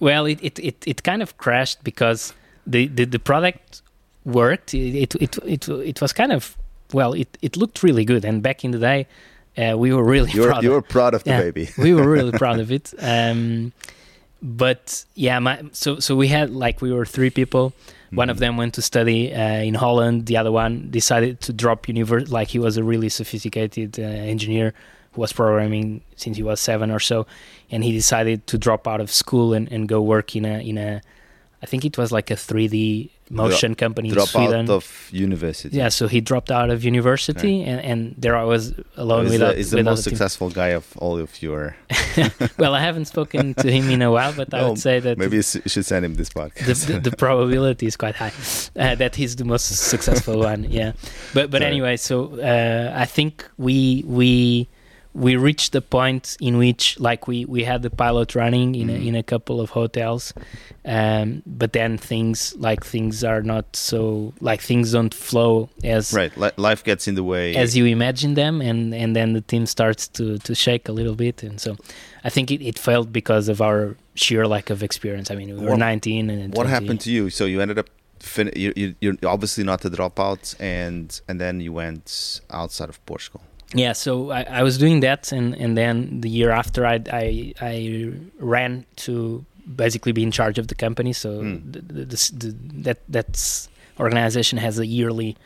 well 0.00 0.26
it, 0.26 0.38
it, 0.42 0.58
it, 0.58 0.84
it 0.86 1.02
kind 1.02 1.22
of 1.22 1.36
crashed 1.38 1.82
because 1.84 2.34
the, 2.66 2.88
the, 2.88 3.04
the 3.04 3.18
product 3.18 3.82
worked 4.24 4.74
it, 4.74 4.96
it, 4.96 5.14
it, 5.16 5.38
it, 5.44 5.68
it 5.68 6.00
was 6.00 6.12
kind 6.12 6.32
of 6.32 6.56
well 6.92 7.12
it, 7.12 7.38
it 7.42 7.56
looked 7.56 7.82
really 7.82 8.04
good 8.04 8.24
and 8.24 8.42
back 8.42 8.64
in 8.64 8.70
the 8.70 8.78
day 8.78 9.06
uh, 9.56 9.76
we 9.78 9.92
were 9.92 10.02
really 10.02 10.30
You 10.32 10.40
were 10.42 10.48
proud 10.48 10.62
you 10.64 10.70
were 10.72 10.82
proud 10.82 11.14
of 11.14 11.22
the 11.24 11.30
Yeah. 11.30 11.40
baby. 11.42 11.68
we 11.78 11.94
were 11.94 12.08
really 12.08 12.32
proud 12.44 12.58
of 12.58 12.72
it. 12.72 12.92
Um, 12.98 13.72
but 14.42 15.04
yeah, 15.14 15.38
my, 15.38 15.62
so 15.72 16.00
so 16.00 16.16
we 16.16 16.28
had 16.28 16.50
like 16.50 16.82
we 16.82 16.92
were 16.92 17.06
three 17.06 17.30
people. 17.30 17.72
One 18.14 18.30
of 18.30 18.36
Mhm. 18.36 18.40
them 18.40 18.56
went 18.56 18.74
to 18.74 18.82
study 18.82 19.32
uh, 19.34 19.62
in 19.62 19.74
Holland. 19.74 20.26
The 20.26 20.36
other 20.36 20.52
one 20.52 20.88
decided 20.90 21.40
to 21.42 21.52
drop 21.52 21.88
university. 21.88 22.30
Like 22.30 22.48
he 22.48 22.58
was 22.58 22.76
a 22.76 22.84
really 22.84 23.08
sophisticated 23.08 23.98
uh, 23.98 24.02
engineer 24.02 24.72
who 25.12 25.20
was 25.20 25.32
programming 25.32 26.02
since 26.16 26.36
he 26.36 26.42
was 26.42 26.60
seven 26.60 26.90
or 26.90 27.00
so, 27.00 27.26
and 27.70 27.82
he 27.84 27.92
decided 27.92 28.46
to 28.48 28.58
drop 28.58 28.86
out 28.88 29.00
of 29.00 29.10
school 29.10 29.52
and, 29.54 29.70
and 29.72 29.88
go 29.88 30.00
work 30.02 30.34
in 30.36 30.44
a 30.44 30.58
in 30.58 30.78
a. 30.78 31.00
I 31.62 31.66
think 31.66 31.84
it 31.84 31.96
was 31.96 32.12
like 32.12 32.30
a 32.30 32.36
3D 32.36 33.10
motion 33.30 33.74
company 33.74 34.08
in 34.08 34.14
Drop 34.14 34.28
Sweden. 34.28 34.68
out 34.68 34.70
of 34.70 35.08
university. 35.12 35.76
yeah, 35.76 35.88
so 35.88 36.06
he 36.08 36.20
dropped 36.20 36.50
out 36.50 36.70
of 36.70 36.84
university, 36.84 37.62
and, 37.62 37.80
and 37.80 38.14
there 38.18 38.36
I 38.36 38.44
was 38.44 38.74
alone 38.96 39.24
with 39.24 39.40
the, 39.40 39.76
the 39.76 39.82
most 39.82 40.00
other 40.00 40.10
team. 40.10 40.16
successful 40.16 40.50
guy 40.50 40.68
of 40.68 40.86
all 40.98 41.18
of 41.18 41.42
your. 41.42 41.76
well, 42.58 42.74
I 42.74 42.80
haven't 42.80 43.06
spoken 43.06 43.54
to 43.54 43.70
him 43.70 43.90
in 43.90 44.02
a 44.02 44.10
while, 44.10 44.32
but 44.32 44.52
I 44.52 44.60
Oh, 44.64 44.70
would 44.70 44.78
say 44.78 45.00
that 45.00 45.18
Maybe 45.18 45.36
you 45.36 45.42
should 45.42 45.84
send 45.86 46.04
him 46.04 46.14
this 46.14 46.28
the, 46.28 46.40
podcast. 46.40 46.86
the, 46.86 47.00
the 47.10 47.16
probability 47.16 47.86
is 47.86 47.96
quite 47.96 48.14
high 48.16 48.32
uh, 48.76 48.94
that 48.96 49.14
he's 49.16 49.36
the 49.36 49.44
most 49.44 49.64
successful 49.66 50.38
one. 50.38 50.64
Yeah, 50.70 50.92
but 51.32 51.50
but 51.50 51.60
Sorry. 51.60 51.70
anyway, 51.70 51.96
so 51.96 52.38
uh, 52.40 52.92
I 52.94 53.04
think 53.06 53.48
we 53.58 54.04
we 54.06 54.68
we 55.14 55.36
reached 55.36 55.70
the 55.72 55.80
point 55.80 56.36
in 56.40 56.56
which 56.58 56.98
like 56.98 57.28
we 57.28 57.44
we 57.44 57.62
had 57.64 57.82
the 57.82 57.90
pilot 57.90 58.34
running 58.34 58.74
in 58.74 58.90
a, 58.90 58.94
Mhm. 58.94 59.06
in 59.08 59.14
a 59.14 59.22
couple 59.22 59.60
of 59.60 59.70
hotels, 59.70 60.34
um, 60.84 61.42
but 61.46 61.72
then 61.72 61.96
things 61.98 62.54
like 62.58 62.84
things 62.84 63.22
are 63.24 63.42
not 63.42 63.64
so 63.76 64.32
like 64.40 64.60
things 64.60 64.92
don't 64.92 65.14
flow 65.14 65.68
as 65.84 66.12
right. 66.12 66.36
Li- 66.36 66.50
life 66.56 66.82
gets 66.84 67.06
in 67.08 67.14
the 67.14 67.22
way. 67.22 67.54
as 67.54 67.76
you 67.76 67.86
imagine 67.86 68.34
them 68.34 68.60
and 68.60 68.92
and 68.94 69.14
then 69.14 69.32
the 69.34 69.40
team 69.40 69.66
starts 69.66 70.08
to 70.08 70.38
to 70.38 70.54
shake 70.54 70.88
a 70.88 70.92
little 70.92 71.14
bit 71.14 71.42
and 71.42 71.60
so 71.60 71.76
i 72.24 72.30
think 72.30 72.50
it, 72.50 72.60
it 72.70 72.78
failed 72.78 73.12
because 73.12 73.48
of 73.48 73.60
our 73.60 73.96
sheer 74.14 74.46
lack 74.46 74.68
of 74.70 74.82
experience 74.82 75.30
i 75.30 75.34
mean 75.36 75.48
we 75.54 75.60
were 75.64 75.70
What- 75.70 75.78
19 75.78 76.28
and 76.30 76.54
what 76.56 76.66
happened 76.66 77.00
to 77.02 77.10
you? 77.10 77.30
So 77.30 77.44
you 77.46 77.60
ended 77.60 77.78
up. 77.78 77.88
Fin- 78.20 78.52
you, 78.56 78.72
you, 78.74 78.94
you're 79.02 79.16
obviously 79.26 79.64
not 79.64 79.84
a 79.84 79.90
dropout, 79.90 80.54
and 80.58 81.20
and 81.28 81.38
then 81.38 81.60
you 81.60 81.72
went 81.74 82.40
outside 82.50 82.88
of 82.88 82.98
Portugal. 83.04 83.42
Yeah 83.74 83.92
so 83.92 84.30
I, 84.30 84.42
I 84.60 84.62
was 84.62 84.78
doing 84.78 85.00
that 85.00 85.32
and 85.32 85.54
and 85.56 85.76
then 85.76 86.20
the 86.20 86.28
year 86.28 86.50
after 86.50 86.86
i 86.86 86.96
i, 87.12 87.52
I 87.60 88.10
ran 88.38 88.84
to 89.06 89.44
basically 89.76 90.12
be 90.12 90.22
in 90.22 90.30
charge 90.30 90.58
of 90.58 90.66
the 90.68 90.74
company 90.74 91.12
so 91.12 91.30
Mm. 91.42 91.72
the, 91.72 91.80
the, 91.80 92.04
the, 92.04 92.32
the, 92.42 92.54
that 92.86 92.98
that's 93.08 93.68
organization 93.98 94.58
has 94.58 94.78
a 94.78 94.86
yearly 94.86 95.36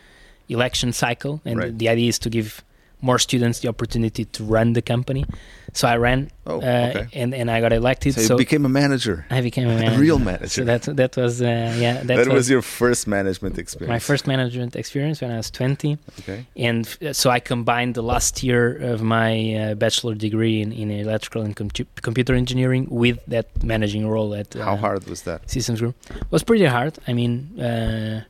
election 0.48 0.92
cycle 0.92 1.40
and 1.44 1.58
Right. 1.58 1.78
the 1.78 1.88
idea 1.88 2.08
is 2.08 2.18
to 2.20 2.30
give 2.30 2.62
more 3.00 3.18
students 3.18 3.60
the 3.60 3.68
opportunity 3.68 4.24
to 4.24 4.42
run 4.44 4.72
the 4.72 4.82
company 4.82 5.24
so 5.72 5.86
i 5.88 5.96
ran 5.96 6.30
Oh, 6.50 6.56
uh, 6.62 6.92
okay. 6.94 7.06
and 7.12 7.34
and 7.34 7.50
i 7.50 7.60
got 7.60 7.72
elected 7.72 8.14
So 8.14 8.20
you 8.22 8.26
so 8.26 8.36
became 8.38 8.64
a 8.64 8.68
manager, 8.70 9.26
I 9.30 9.40
became 9.42 9.68
a 9.68 9.76
a 9.94 9.98
real 9.98 10.18
manager. 10.18 10.48
So 10.48 10.64
that 10.64 10.82
that 10.96 11.12
was 11.16 11.40
uh, 11.42 11.44
yeah 11.84 11.94
that, 12.08 12.16
that 12.16 12.26
was, 12.26 12.34
was 12.40 12.50
your 12.50 12.62
first 12.62 13.06
management 13.06 13.58
experience. 13.58 13.90
my 13.96 13.98
first 14.10 14.26
management 14.26 14.74
experience 14.76 15.20
when 15.22 15.30
I 15.30 15.36
was 15.36 15.50
20, 15.50 15.98
Okay. 16.20 16.46
and 16.56 16.84
uh, 17.02 17.12
so 17.12 17.28
I 17.36 17.40
combined 17.40 17.92
the 17.94 18.02
last 18.02 18.42
year 18.42 18.64
of 18.92 19.02
my 19.02 19.32
uh, 19.54 19.74
bachelor 19.74 20.14
degree 20.14 20.62
in, 20.62 20.72
in 20.72 20.90
electrical 20.90 21.42
and 21.46 21.54
compu- 21.54 21.86
computer 22.08 22.34
engineering 22.34 22.86
with 23.02 23.18
that 23.34 23.46
managing 23.62 24.08
role 24.08 24.34
at 24.40 24.56
uh, 24.56 24.64
How 24.64 24.76
hard 24.76 25.06
was 25.06 25.20
that? 25.28 25.38
Systems 25.50 25.80
Group. 25.80 25.94
It 26.10 26.32
was 26.36 26.42
pretty 26.42 26.64
hard. 26.76 26.94
I 27.06 27.12
mean, 27.12 27.60
uh, 27.60 28.24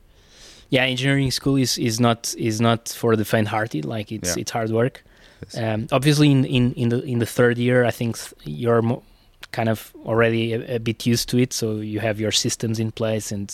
yeah, 0.69 0.83
engineering 0.83 1.31
school 1.31 1.55
is, 1.57 1.77
is 1.77 1.99
not 1.99 2.33
is 2.37 2.59
not 2.61 2.89
for 2.89 3.15
the 3.15 3.25
faint-hearted. 3.25 3.85
Like 3.85 4.11
it's 4.11 4.35
Yeah. 4.35 4.41
it's 4.41 4.51
hard 4.51 4.69
work. 4.71 5.03
Yes. 5.43 5.57
Um, 5.57 5.87
obviously, 5.91 6.29
in, 6.31 6.45
in, 6.45 6.73
in 6.73 6.89
the 6.89 7.01
in 7.03 7.19
the 7.19 7.25
third 7.25 7.57
year, 7.57 7.85
I 7.85 7.91
think 7.91 8.17
th- 8.17 8.33
you're 8.43 8.81
mo- 8.81 9.03
kind 9.51 9.69
of 9.69 9.93
already 10.05 10.53
a, 10.53 10.75
a 10.75 10.79
bit 10.79 11.05
used 11.05 11.29
to 11.29 11.37
it, 11.37 11.53
so 11.53 11.77
you 11.77 11.99
have 12.01 12.19
your 12.19 12.31
systems 12.31 12.79
in 12.79 12.91
place, 12.91 13.31
and 13.31 13.49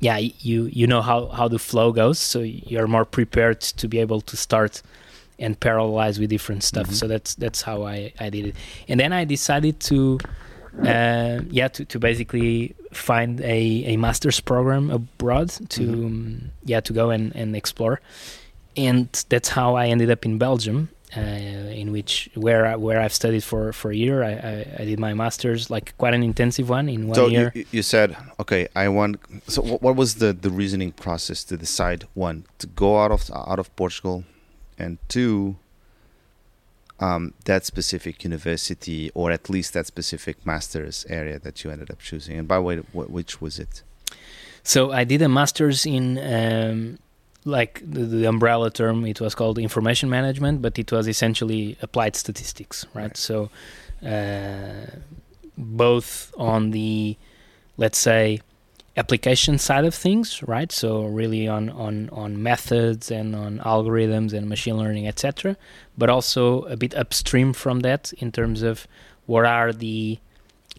yeah, 0.00 0.18
you 0.18 0.68
you 0.72 0.86
know 0.86 1.00
how, 1.02 1.26
how 1.28 1.48
the 1.48 1.58
flow 1.58 1.92
goes, 1.92 2.18
so 2.18 2.40
you're 2.40 2.86
more 2.88 3.04
prepared 3.04 3.60
to 3.60 3.88
be 3.88 3.98
able 4.00 4.20
to 4.20 4.36
start 4.36 4.82
and 5.38 5.58
parallelize 5.58 6.20
with 6.20 6.28
different 6.30 6.62
stuff. 6.62 6.88
Mhm. 6.88 6.94
So 6.94 7.08
that's 7.08 7.34
that's 7.36 7.62
how 7.62 7.84
I, 7.84 8.12
I 8.20 8.28
did 8.30 8.46
it, 8.48 8.56
and 8.88 9.00
then 9.00 9.12
I 9.12 9.24
decided 9.24 9.80
to 9.80 10.18
uh, 10.80 11.40
yeah 11.50 11.68
to, 11.68 11.84
to 11.84 11.98
basically 11.98 12.74
find 12.92 13.40
a, 13.40 13.84
a 13.92 13.96
master's 13.96 14.40
program 14.40 14.90
abroad 14.90 15.48
to 15.68 15.82
Mhm. 15.82 16.06
um, 16.06 16.50
yeah 16.64 16.80
to 16.80 16.92
go 16.92 17.10
and, 17.10 17.34
and 17.36 17.54
explore 17.56 18.00
and 18.76 19.08
that's 19.28 19.50
how 19.50 19.74
I 19.76 19.88
ended 19.88 20.10
up 20.10 20.24
in 20.24 20.38
Belgium 20.38 20.88
uh, 21.14 21.20
in 21.20 21.92
which 21.92 22.30
where 22.34 22.64
I, 22.64 22.76
where 22.76 22.98
I've 22.98 23.12
studied 23.12 23.44
for, 23.44 23.72
for 23.74 23.90
a 23.90 23.94
year 23.94 24.22
I, 24.24 24.30
I, 24.32 24.66
I 24.80 24.84
did 24.86 24.98
my 24.98 25.12
master's 25.12 25.68
like 25.70 25.92
quite 25.98 26.14
an 26.14 26.22
intensive 26.22 26.70
one 26.70 26.88
in 26.88 27.06
one 27.06 27.14
so 27.14 27.26
year 27.26 27.52
you, 27.54 27.66
you 27.70 27.82
said, 27.82 28.16
okay, 28.40 28.66
I 28.74 28.88
want. 28.88 29.20
So 29.46 29.60
what, 29.60 29.82
what 29.82 29.94
was 29.96 30.14
the, 30.16 30.32
the 30.32 30.48
reasoning 30.48 30.92
process 30.92 31.44
to 31.44 31.58
decide 31.58 32.06
one 32.14 32.44
to 32.60 32.66
go 32.66 32.98
out 33.02 33.10
of 33.12 33.30
out 33.34 33.58
of 33.58 33.68
Portugal, 33.76 34.24
and 34.78 34.96
two, 35.08 35.56
um, 37.02 37.34
that 37.44 37.64
specific 37.64 38.22
university 38.24 39.10
or 39.14 39.30
at 39.32 39.50
least 39.50 39.74
that 39.74 39.86
specific 39.86 40.46
master's 40.46 41.04
area 41.08 41.38
that 41.40 41.64
you 41.64 41.70
ended 41.70 41.90
up 41.90 41.98
choosing. 41.98 42.38
And 42.38 42.46
by 42.46 42.56
the 42.56 42.62
way, 42.62 42.76
wh- 42.76 43.10
which 43.10 43.40
was 43.40 43.58
it? 43.58 43.82
So 44.62 44.92
I 44.92 45.04
did 45.04 45.20
a 45.22 45.28
master's 45.28 45.84
in 45.84 46.04
um, 46.18 46.98
like 47.44 47.82
the, 47.84 48.04
the 48.04 48.24
umbrella 48.26 48.70
term, 48.70 49.04
it 49.04 49.20
was 49.20 49.34
called 49.34 49.58
information 49.58 50.08
management, 50.08 50.62
but 50.62 50.78
it 50.78 50.92
was 50.92 51.08
essentially 51.08 51.76
applied 51.82 52.14
statistics, 52.14 52.86
right? 52.94 53.02
Right. 53.02 53.16
So, 53.16 53.50
uh, 54.06 54.86
both 55.58 56.32
on 56.36 56.70
the, 56.70 57.16
let's 57.76 57.98
say, 57.98 58.40
application 58.96 59.58
side 59.58 59.84
of 59.84 59.94
things, 59.94 60.42
right? 60.42 60.70
So 60.70 61.04
really 61.04 61.48
on 61.48 61.70
on 61.70 62.10
on 62.10 62.42
methods 62.42 63.10
and 63.10 63.34
on 63.34 63.58
algorithms 63.60 64.32
and 64.32 64.48
machine 64.48 64.76
learning, 64.76 65.08
etc. 65.08 65.56
But 65.96 66.10
also 66.10 66.62
a 66.64 66.76
bit 66.76 66.94
upstream 66.94 67.52
from 67.52 67.80
that 67.80 68.12
in 68.18 68.32
terms 68.32 68.62
of 68.62 68.86
what 69.26 69.44
are 69.46 69.72
the 69.72 70.18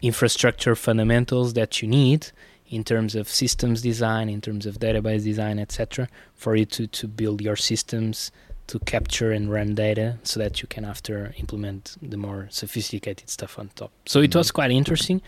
infrastructure 0.01 0.75
fundamentals 0.75 1.53
that 1.53 1.81
you 1.81 1.87
need 1.87 2.27
in 2.69 2.83
terms 2.83 3.15
of 3.15 3.29
systems 3.29 3.81
design, 3.81 4.29
in 4.29 4.41
terms 4.41 4.65
of 4.65 4.79
database 4.79 5.23
design, 5.23 5.59
etc., 5.59 6.09
for 6.35 6.55
you 6.55 6.65
to, 6.65 6.87
to 6.87 7.07
build 7.07 7.41
your 7.41 7.55
systems 7.55 8.31
to 8.67 8.79
capture 8.79 9.31
and 9.31 9.51
run 9.51 9.75
data 9.75 10.17
so 10.23 10.39
that 10.39 10.61
you 10.61 10.67
can 10.67 10.85
after 10.85 11.33
implement 11.37 11.95
the 12.01 12.17
more 12.17 12.47
sophisticated 12.49 13.29
stuff 13.29 13.59
on 13.59 13.69
top. 13.75 13.91
So 14.05 14.21
it 14.21 14.35
was 14.35 14.51
quite 14.51 14.71
interesting. 14.71 15.21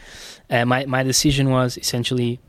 Uh, 0.50 0.66
my, 0.66 0.86
my 0.86 1.04
decision 1.04 1.52
was 1.52 1.78
essentially, 1.78 2.40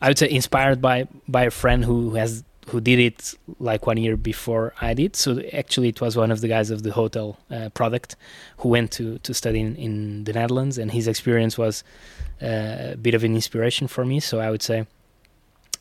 I 0.00 0.08
would 0.08 0.18
say, 0.18 0.30
inspired 0.30 0.80
by, 0.80 1.08
by 1.26 1.44
a 1.44 1.50
friend 1.50 1.84
who 1.84 2.14
has 2.14 2.44
who 2.68 2.80
did 2.80 2.98
it 2.98 3.34
like 3.60 3.86
one 3.86 3.96
year 3.96 4.16
before 4.16 4.74
I 4.80 4.92
did. 4.94 5.14
So 5.14 5.40
actually, 5.52 5.88
it 5.88 6.00
was 6.00 6.16
one 6.16 6.32
of 6.32 6.40
the 6.40 6.48
guys 6.48 6.70
of 6.70 6.82
the 6.82 6.92
hotel 6.92 7.38
uh, 7.50 7.68
product 7.70 8.16
who 8.58 8.68
went 8.70 8.90
to 8.92 9.18
to 9.18 9.32
study 9.32 9.60
in, 9.60 9.76
in 9.76 10.24
the 10.24 10.32
Netherlands, 10.32 10.78
and 10.78 10.90
his 10.90 11.06
experience 11.06 11.56
was 11.56 11.84
uh, 12.42 12.92
a 12.92 12.96
bit 13.00 13.14
of 13.14 13.22
an 13.24 13.34
inspiration 13.34 13.86
for 13.86 14.04
me. 14.04 14.20
So 14.20 14.40
I 14.40 14.50
would 14.50 14.62
say, 14.62 14.86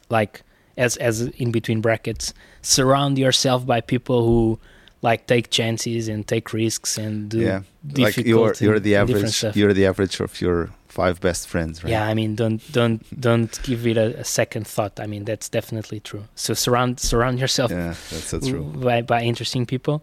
like 0.10 0.43
as 0.77 0.98
as 0.98 1.22
in 1.22 1.51
between 1.51 1.81
brackets, 1.81 2.34
surround 2.62 3.17
yourself 3.17 3.65
by 3.65 3.81
people 3.81 4.25
who 4.25 4.60
like 5.05 5.27
take 5.27 5.51
chances 5.51 6.07
and 6.07 6.27
take 6.27 6.51
risks 6.51 6.97
and 6.97 7.29
do 7.29 7.39
yeah, 7.39 7.62
like 8.03 8.17
you're 8.17 8.53
you're 8.59 8.79
the 8.79 8.95
average. 8.95 9.43
You're 9.59 9.75
the 9.81 9.85
average 9.85 10.19
of 10.19 10.41
your 10.41 10.71
five 10.88 11.21
best 11.21 11.47
friends, 11.47 11.83
right? 11.83 11.91
Yeah, 11.91 12.12
I 12.12 12.13
mean, 12.19 12.35
don't 12.35 12.59
don't 12.71 13.00
don't 13.27 13.53
give 13.63 13.85
it 13.91 13.97
a, 13.97 14.07
a 14.19 14.24
second 14.24 14.65
thought. 14.65 15.00
I 15.00 15.05
mean, 15.05 15.24
that's 15.29 15.47
definitely 15.47 16.00
true. 16.09 16.24
So 16.33 16.53
surround 16.55 17.00
surround 17.00 17.39
yourself 17.39 17.69
Yeah, 17.71 17.93
that's 18.12 18.29
so 18.33 18.39
true. 18.39 18.63
by 18.88 19.03
by 19.03 19.21
interesting 19.21 19.65
people, 19.74 19.95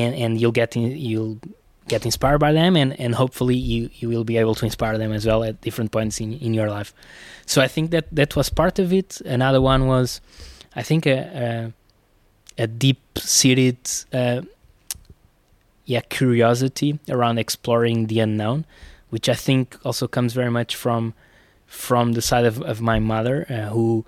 and 0.00 0.12
and 0.22 0.40
you'll 0.40 0.58
get 0.62 0.76
in, 0.76 0.82
you'll 1.08 1.38
get 1.86 2.04
inspired 2.04 2.40
by 2.46 2.52
them, 2.52 2.76
and 2.76 2.90
and 3.04 3.14
hopefully 3.14 3.58
you 3.72 3.90
you 4.00 4.08
will 4.12 4.24
be 4.24 4.36
able 4.42 4.54
to 4.60 4.64
inspire 4.64 4.98
them 4.98 5.12
as 5.12 5.24
well 5.28 5.44
at 5.44 5.60
different 5.60 5.90
points 5.92 6.20
in 6.20 6.32
in 6.46 6.54
your 6.58 6.68
life. 6.78 6.92
So 7.46 7.62
I 7.62 7.68
think 7.68 7.90
that 7.92 8.06
that 8.18 8.34
was 8.34 8.50
part 8.50 8.78
of 8.78 8.92
it. 8.92 9.20
Another 9.20 9.60
one 9.60 9.86
was, 9.86 10.20
I 10.80 10.82
think 10.82 11.06
a 11.06 11.72
a, 12.60 12.64
a 12.64 12.66
deep 12.66 13.00
seated. 13.18 13.78
Uh, 14.12 14.42
yeah, 15.84 16.00
curiosity 16.08 17.00
around 17.08 17.38
exploring 17.38 18.06
the 18.06 18.20
unknown, 18.20 18.64
which 19.08 19.28
I 19.28 19.34
think 19.34 19.76
also 19.84 20.06
comes 20.06 20.34
very 20.34 20.50
much 20.50 20.76
from 20.76 21.14
from 21.66 22.12
the 22.12 22.22
side 22.22 22.44
of, 22.44 22.62
of 22.62 22.80
my 22.80 22.98
mother, 23.00 23.46
uh, 23.48 23.70
who 23.70 24.04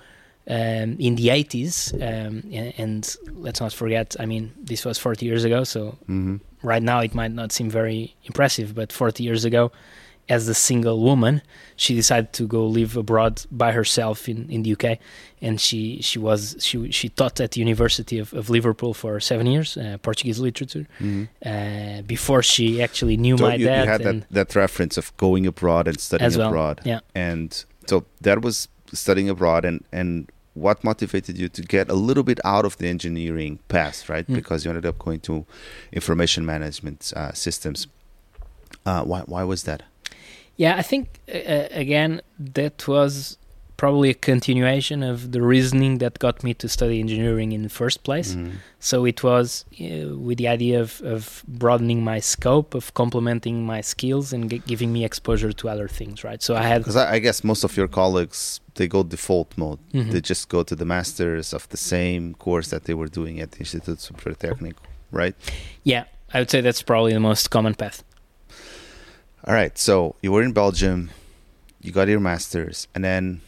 um, 0.48 0.96
in 0.98 1.14
the 1.14 1.28
80s, 1.28 1.92
um, 1.94 2.42
and, 2.52 2.74
and 2.76 3.16
let's 3.34 3.60
not 3.60 3.72
forget, 3.72 4.16
I 4.18 4.26
mean, 4.26 4.52
this 4.60 4.84
was 4.84 4.98
40 4.98 5.26
years 5.26 5.44
ago, 5.44 5.64
so 5.64 5.96
hmm 6.06 6.36
right 6.62 6.82
now 6.82 7.00
it 7.00 7.14
might 7.14 7.32
not 7.32 7.52
seem 7.52 7.68
very 7.68 8.14
impressive, 8.24 8.74
but 8.74 8.92
40 8.92 9.24
years 9.24 9.44
ago, 9.44 9.72
as 10.32 10.48
a 10.48 10.54
single 10.54 10.98
woman, 11.08 11.34
she 11.76 11.92
decided 12.02 12.32
to 12.38 12.44
go 12.56 12.62
live 12.78 12.92
abroad 13.04 13.34
by 13.50 13.70
herself 13.78 14.28
in, 14.32 14.38
in 14.54 14.60
the 14.64 14.70
UK, 14.76 14.86
and 15.46 15.54
she 15.66 15.80
she 16.08 16.18
was 16.28 16.40
she 16.66 16.76
she 16.98 17.06
taught 17.20 17.36
at 17.44 17.50
the 17.54 17.60
University 17.68 18.16
of, 18.22 18.28
of 18.40 18.44
Liverpool 18.56 18.92
for 19.02 19.12
seven 19.20 19.46
years, 19.54 19.68
uh, 19.76 19.98
Portuguese 20.08 20.38
literature, 20.48 20.86
hmm 20.98 21.24
uh, 21.52 22.00
before 22.14 22.42
she 22.52 22.66
actually 22.86 23.16
knew 23.24 23.36
So 23.36 23.44
my 23.48 23.54
you, 23.54 23.66
you 23.66 23.66
dad. 23.66 23.88
had 23.94 24.00
and, 24.00 24.22
that, 24.22 24.48
that 24.48 24.50
reference 24.64 24.94
of 25.00 25.06
going 25.26 25.44
abroad 25.52 25.84
and 25.90 25.96
studying 26.08 26.36
well, 26.38 26.48
abroad. 26.48 26.76
yeah. 26.92 27.00
And 27.14 27.50
so 27.88 28.04
that 28.26 28.38
was 28.46 28.68
studying 29.04 29.28
abroad 29.34 29.64
and, 29.64 29.78
and 29.92 30.30
what 30.54 30.76
motivated 30.90 31.34
you 31.42 31.48
to 31.48 31.62
get 31.76 31.86
a 31.96 31.98
little 32.08 32.22
bit 32.30 32.38
out 32.44 32.64
of 32.68 32.76
the 32.80 32.88
engineering 32.88 33.58
path, 33.68 34.08
right? 34.12 34.26
Mm. 34.26 34.34
Because 34.40 34.58
you 34.64 34.70
ended 34.70 34.86
up 34.86 34.98
going 35.06 35.20
to 35.20 35.34
information 35.92 36.44
management 36.54 37.12
uh, 37.16 37.32
systems. 37.32 37.86
Uh, 38.84 39.02
why, 39.10 39.20
why 39.32 39.44
was 39.44 39.62
that? 39.64 39.82
Yeah, 40.62 40.74
I 40.82 40.82
think 40.90 41.04
uh, 41.28 41.66
again 41.84 42.12
that 42.54 42.76
was 42.88 43.38
probably 43.82 44.10
a 44.10 44.18
continuation 44.32 45.02
of 45.12 45.16
the 45.34 45.40
reasoning 45.54 45.98
that 45.98 46.14
got 46.26 46.36
me 46.46 46.52
to 46.54 46.66
study 46.68 46.96
engineering 47.00 47.50
in 47.56 47.62
the 47.68 47.74
first 47.82 47.98
place. 48.08 48.30
Mhm. 48.36 48.52
So 48.90 48.96
it 49.12 49.18
was 49.30 49.48
uh, 49.80 50.16
with 50.26 50.38
the 50.42 50.48
idea 50.56 50.76
of, 50.86 50.90
of 51.14 51.22
broadening 51.62 52.00
my 52.12 52.20
scope, 52.34 52.68
of 52.80 52.84
complementing 53.02 53.56
my 53.74 53.80
skills, 53.82 54.26
and 54.34 54.42
g- 54.50 54.62
giving 54.72 54.90
me 54.96 55.00
exposure 55.10 55.52
to 55.60 55.64
other 55.74 55.88
things. 55.98 56.16
Right. 56.28 56.40
So 56.46 56.52
I 56.62 56.64
had 56.72 56.78
Because 56.82 57.00
I, 57.04 57.06
I 57.16 57.18
guess 57.26 57.38
most 57.52 57.62
of 57.64 57.72
your 57.78 57.88
colleagues 58.00 58.60
they 58.78 58.86
go 58.96 59.00
default 59.02 59.50
mode. 59.62 59.80
Mhm. 59.92 60.10
They 60.12 60.20
just 60.32 60.44
go 60.48 60.60
to 60.70 60.74
the 60.76 60.84
masters 60.96 61.46
of 61.58 61.62
the 61.74 61.80
same 61.94 62.22
course 62.46 62.68
that 62.72 62.82
they 62.86 62.94
were 63.00 63.10
doing 63.20 63.34
at 63.44 63.48
the 63.52 63.58
Institute 63.64 64.00
Superior 64.00 64.72
right? 65.20 65.34
yeah, 65.92 66.04
I 66.34 66.38
would 66.40 66.50
say 66.50 66.60
that's 66.66 66.82
probably 66.82 67.12
the 67.18 67.24
most 67.30 67.44
common 67.56 67.74
path. 67.74 67.98
All 69.46 69.54
right. 69.54 69.76
So 69.78 70.14
you 70.22 70.32
were 70.32 70.42
in 70.42 70.52
Belgium, 70.52 71.10
you 71.80 71.92
got 71.92 72.08
your 72.08 72.20
masters, 72.20 72.86
and 72.94 73.02
then 73.04 73.40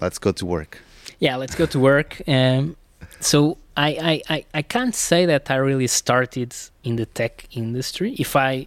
let's 0.00 0.18
go 0.18 0.32
to 0.32 0.46
work. 0.46 0.78
Yeah, 1.20 1.36
let's 1.36 1.54
go 1.54 1.66
to 1.66 1.78
work. 1.78 2.20
Um, 2.26 2.76
so 3.20 3.56
I, 3.76 3.88
I, 4.28 4.34
I, 4.34 4.44
I 4.54 4.62
can't 4.62 4.94
say 4.94 5.26
that 5.26 5.50
I 5.50 5.56
really 5.56 5.86
started 5.86 6.54
in 6.82 6.96
the 6.96 7.06
tech 7.06 7.46
industry. 7.52 8.14
If 8.18 8.34
I 8.36 8.66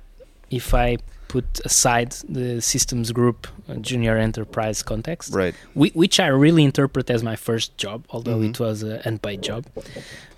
if 0.49 0.73
I 0.73 0.97
put 1.27 1.59
aside 1.65 2.13
the 2.29 2.61
systems 2.61 3.11
group 3.11 3.47
uh, 3.67 3.75
junior 3.75 4.15
enterprise 4.17 4.81
context, 4.81 5.33
Right. 5.33 5.53
whi- 5.73 5.91
which 5.93 6.21
I 6.21 6.27
really 6.27 6.63
interpret 6.63 7.09
as 7.09 7.21
my 7.21 7.35
first 7.35 7.75
job, 7.77 8.05
although 8.11 8.37
Mhm. 8.39 8.49
it 8.51 8.59
was 8.61 8.81
an 8.81 9.01
unpaid 9.03 9.41
job. 9.41 9.65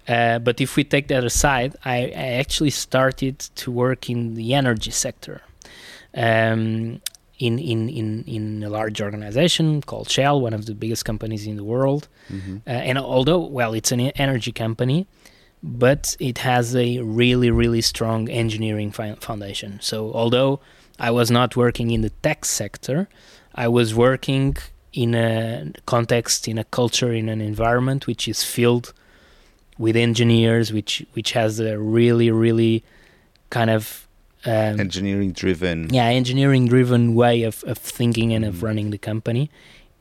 Uh, 0.07 0.39
but 0.39 0.59
if 0.59 0.75
we 0.75 0.83
take 0.83 1.07
that 1.09 1.23
aside, 1.23 1.75
I, 1.85 1.97
I 2.15 2.27
actually 2.41 2.71
started 2.71 3.37
to 3.57 3.69
work 3.69 4.09
in 4.09 4.33
the 4.33 4.55
energy 4.55 4.89
sector. 4.89 5.41
Um, 6.15 7.01
in, 7.37 7.57
in, 7.57 7.87
in, 7.87 8.23
in 8.27 8.63
a 8.63 8.69
large 8.69 9.01
organization 9.01 9.81
called 9.81 10.09
Shell, 10.09 10.41
one 10.41 10.53
of 10.53 10.65
the 10.65 10.75
biggest 10.75 11.05
companies 11.05 11.47
in 11.47 11.55
the 11.55 11.63
world. 11.63 12.07
hmm 12.27 12.57
Uh, 12.67 12.71
and 12.71 12.97
although, 12.97 13.39
well, 13.39 13.73
it's 13.73 13.91
an 13.93 14.01
energy 14.01 14.51
company, 14.51 15.07
but 15.63 16.17
it 16.19 16.39
has 16.39 16.75
a 16.75 16.99
really, 16.99 17.49
really 17.49 17.81
strong 17.81 18.29
engineering 18.29 18.91
fi- 18.91 19.15
foundation. 19.19 19.79
So, 19.81 20.11
although 20.13 20.59
I 20.99 21.11
was 21.11 21.31
not 21.31 21.55
working 21.55 21.91
in 21.91 22.01
the 22.01 22.11
tech 22.21 22.43
sector, 22.45 23.07
I 23.55 23.67
was 23.67 23.95
working 23.95 24.57
in 24.91 25.15
a 25.15 25.71
context, 25.85 26.47
in 26.47 26.57
a 26.57 26.63
culture, 26.65 27.13
in 27.13 27.29
an 27.29 27.41
environment 27.41 28.05
which 28.05 28.27
is 28.27 28.43
filled 28.43 28.93
with 29.77 29.95
engineers, 29.95 30.73
which 30.73 31.05
which 31.13 31.31
has 31.33 31.59
a 31.59 31.77
really, 31.77 32.31
really 32.31 32.83
kind 33.49 33.69
of 33.69 34.07
um, 34.45 34.79
Engineering 34.79 35.31
driven. 35.33 35.89
yeah 35.93 36.05
engineering 36.05 36.67
driven 36.67 37.13
way 37.15 37.43
of, 37.43 37.63
of 37.65 37.77
thinking 37.77 38.33
and 38.33 38.45
of 38.45 38.55
Mm. 38.55 38.63
running 38.63 38.89
the 38.91 38.97
company 38.97 39.49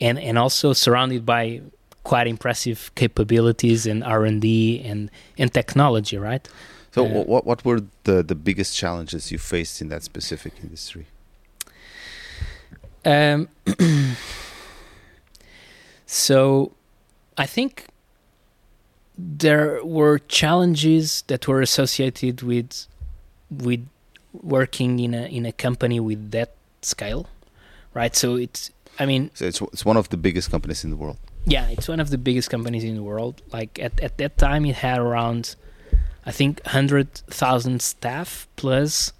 and 0.00 0.18
and 0.18 0.38
also 0.38 0.72
surrounded 0.72 1.24
by 1.26 1.60
quite 2.04 2.26
impressive 2.28 2.90
capabilities 2.94 3.84
in 3.86 4.02
r&d 4.02 4.44
and 4.90 5.10
and 5.38 5.52
technology 5.52 6.16
right 6.16 6.48
So 6.94 7.04
Uh, 7.04 7.24
what 7.32 7.44
what 7.46 7.64
were 7.64 7.80
the 8.04 8.22
the 8.22 8.34
biggest 8.34 8.72
challenges 8.80 9.30
you 9.32 9.38
faced 9.38 9.82
in 9.82 9.88
that 9.90 10.02
specific 10.02 10.52
industry? 10.62 11.04
um, 13.04 13.48
so 16.06 16.72
i 17.36 17.46
think 17.46 17.86
there 19.16 19.84
were 19.84 20.18
challenges 20.28 21.22
that 21.26 21.46
were 21.48 21.60
associated 21.60 22.42
with 22.42 22.86
with 23.50 23.80
working 24.42 24.98
in 24.98 25.14
a 25.14 25.26
in 25.26 25.46
a 25.46 25.52
company 25.52 26.00
with 26.00 26.30
that 26.30 26.54
scale 26.82 27.26
right 27.94 28.14
so 28.16 28.36
it's 28.36 28.70
i 28.98 29.06
mean 29.06 29.30
So 29.34 29.44
it's 29.46 29.60
it's 29.72 29.84
one 29.84 29.96
of 29.96 30.08
the 30.08 30.16
biggest 30.16 30.50
companies 30.50 30.84
in 30.84 30.90
the 30.90 30.96
world. 30.96 31.16
Yeah, 31.46 31.70
it's 31.70 31.88
one 31.88 32.00
of 32.00 32.10
the 32.10 32.18
biggest 32.18 32.50
companies 32.50 32.84
in 32.84 32.94
the 32.94 33.02
world. 33.02 33.40
Like 33.52 33.78
at, 33.78 33.98
at 34.00 34.18
that 34.18 34.36
time, 34.36 34.66
it 34.66 34.76
had 34.76 34.98
around, 34.98 35.56
I 36.26 36.32
think, 36.32 36.62
hundred 36.66 37.14
thousand 37.30 37.80
staff 37.80 38.46
plus 38.56 39.12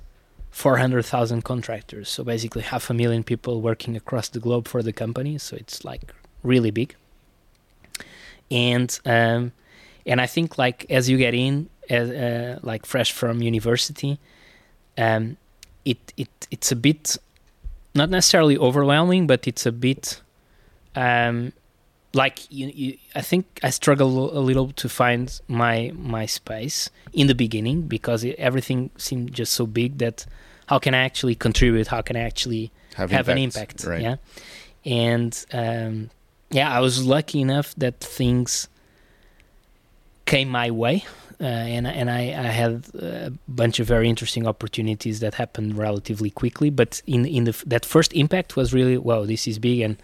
four 0.50 0.76
hundred 0.76 1.06
thousand 1.06 1.42
contractors. 1.42 2.08
So 2.10 2.24
basically, 2.24 2.62
half 2.62 2.90
a 2.90 2.94
million 2.94 3.22
people 3.22 3.62
working 3.62 3.96
across 3.96 4.28
the 4.28 4.40
globe 4.40 4.68
for 4.68 4.82
the 4.82 4.92
company. 4.92 5.38
So 5.38 5.56
it's 5.56 5.84
like 5.84 6.12
really 6.42 6.70
big. 6.70 6.96
And 8.50 8.90
um, 9.06 9.52
and 10.04 10.20
I 10.20 10.26
think 10.26 10.58
like 10.58 10.84
as 10.90 11.08
you 11.08 11.16
get 11.16 11.34
in, 11.34 11.70
as, 11.88 12.10
uh, 12.10 12.58
like 12.62 12.84
fresh 12.84 13.12
from 13.12 13.40
university, 13.42 14.18
um, 14.98 15.36
it 15.84 16.12
it 16.16 16.28
it's 16.50 16.70
a 16.72 16.76
bit, 16.76 17.16
not 17.94 18.10
necessarily 18.10 18.58
overwhelming, 18.58 19.26
but 19.26 19.48
it's 19.48 19.64
a 19.64 19.72
bit. 19.72 20.20
Um, 20.94 21.52
like 22.14 22.50
you, 22.50 22.72
you, 22.74 22.98
I 23.14 23.20
think 23.20 23.46
I 23.62 23.70
struggle 23.70 24.36
a 24.36 24.40
little 24.40 24.72
to 24.72 24.88
find 24.88 25.40
my 25.46 25.92
my 25.94 26.26
space 26.26 26.90
in 27.12 27.26
the 27.28 27.34
beginning 27.34 27.82
because 27.82 28.24
it, 28.24 28.36
everything 28.38 28.90
seemed 28.96 29.32
just 29.32 29.52
so 29.52 29.66
big 29.66 29.98
that 29.98 30.26
how 30.66 30.78
can 30.78 30.94
I 30.94 31.04
actually 31.04 31.34
contribute? 31.34 31.86
How 31.86 32.02
can 32.02 32.16
I 32.16 32.20
actually 32.20 32.72
have, 32.94 33.10
have 33.10 33.28
an 33.28 33.38
impact? 33.38 33.84
Right. 33.84 34.02
Yeah, 34.02 34.16
and 34.84 35.46
um, 35.52 36.10
yeah, 36.50 36.70
I 36.70 36.80
was 36.80 37.06
lucky 37.06 37.40
enough 37.40 37.74
that 37.76 38.00
things 38.00 38.68
came 40.24 40.48
my 40.48 40.70
way. 40.70 41.04
Uh, 41.40 41.44
and 41.44 41.86
and 41.86 42.10
I, 42.10 42.20
I 42.20 42.48
had 42.48 42.84
a 42.94 43.32
bunch 43.46 43.78
of 43.78 43.86
very 43.86 44.08
interesting 44.08 44.46
opportunities 44.46 45.20
that 45.20 45.34
happened 45.34 45.78
relatively 45.78 46.30
quickly. 46.30 46.68
But 46.68 47.00
in 47.06 47.24
in 47.26 47.44
the 47.44 47.62
that 47.66 47.84
first 47.86 48.12
impact 48.12 48.56
was 48.56 48.74
really 48.74 48.98
wow, 48.98 49.24
this 49.24 49.46
is 49.46 49.60
big, 49.60 49.80
and 49.80 49.96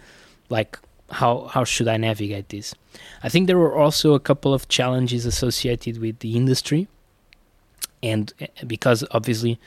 like 0.49 0.79
how 1.11 1.47
how 1.47 1.65
should 1.65 1.89
I 1.89 1.97
navigate 1.97 2.49
this? 2.49 2.73
I 3.21 3.27
think 3.27 3.47
there 3.47 3.57
were 3.57 3.75
also 3.75 4.13
a 4.13 4.19
couple 4.19 4.53
of 4.53 4.69
challenges 4.69 5.25
associated 5.25 5.99
with 5.99 6.19
the 6.19 6.37
industry, 6.37 6.87
and 8.01 8.31
uh, 8.39 8.47
because 8.65 9.03
obviously, 9.11 9.59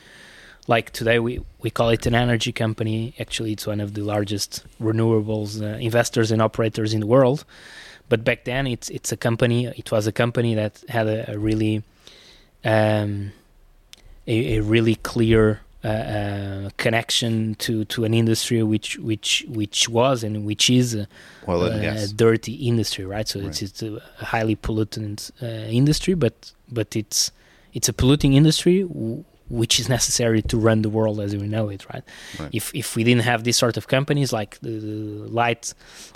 like 0.67 0.89
today 0.89 1.19
we 1.19 1.39
we 1.61 1.69
call 1.69 1.89
it 1.89 2.07
an 2.07 2.15
energy 2.15 2.51
company. 2.51 3.13
Actually, 3.19 3.51
it's 3.51 3.67
one 3.67 3.79
of 3.79 3.93
the 3.93 4.01
largest 4.01 4.65
renewables 4.81 5.61
uh, 5.61 5.77
investors 5.77 6.31
and 6.31 6.41
operators 6.41 6.95
in 6.95 6.99
the 7.01 7.07
world. 7.07 7.45
But 8.09 8.23
back 8.23 8.43
then, 8.45 8.67
it's 8.67 8.89
it's 8.89 9.11
a 9.11 9.17
company. 9.17 9.67
It 9.67 9.91
was 9.91 10.07
a 10.07 10.11
company 10.11 10.55
that 10.55 10.83
had 10.89 11.07
a, 11.07 11.31
a 11.33 11.37
really 11.37 11.83
um, 12.65 13.31
a, 14.27 14.57
a 14.57 14.61
really 14.61 14.95
clear 14.95 15.61
uh, 15.83 15.87
uh, 15.87 16.69
connection 16.77 17.55
to, 17.55 17.85
to 17.85 18.03
an 18.03 18.13
industry 18.13 18.61
which 18.63 18.97
which 18.97 19.45
which 19.47 19.87
was 19.87 20.23
and 20.23 20.45
which 20.45 20.69
is 20.69 20.93
a, 20.95 21.07
Oil 21.47 21.63
and 21.65 21.75
a 21.79 21.81
gas. 21.81 22.11
dirty 22.11 22.53
industry, 22.67 23.05
right? 23.05 23.27
So 23.27 23.39
it's 23.39 23.61
Right. 23.61 23.69
it's 23.69 23.81
a 23.83 24.01
highly 24.25 24.55
pollutant 24.55 25.31
uh, 25.41 25.45
industry, 25.69 26.15
but 26.15 26.51
but 26.69 26.95
it's 26.95 27.31
it's 27.73 27.87
a 27.87 27.93
polluting 27.93 28.33
industry 28.33 28.81
w- 28.83 29.23
which 29.49 29.79
is 29.79 29.89
necessary 29.89 30.41
to 30.43 30.57
run 30.57 30.81
the 30.81 30.89
world 30.89 31.19
as 31.19 31.35
we 31.35 31.47
know 31.47 31.69
it, 31.69 31.85
right? 31.91 32.03
Right. 32.39 32.49
If 32.53 32.73
if 32.73 32.95
we 32.95 33.03
didn't 33.03 33.23
have 33.23 33.43
these 33.43 33.57
sort 33.57 33.77
of 33.77 33.87
companies, 33.87 34.31
like 34.31 34.59
the, 34.61 34.79
the 34.79 35.27
light 35.29 35.73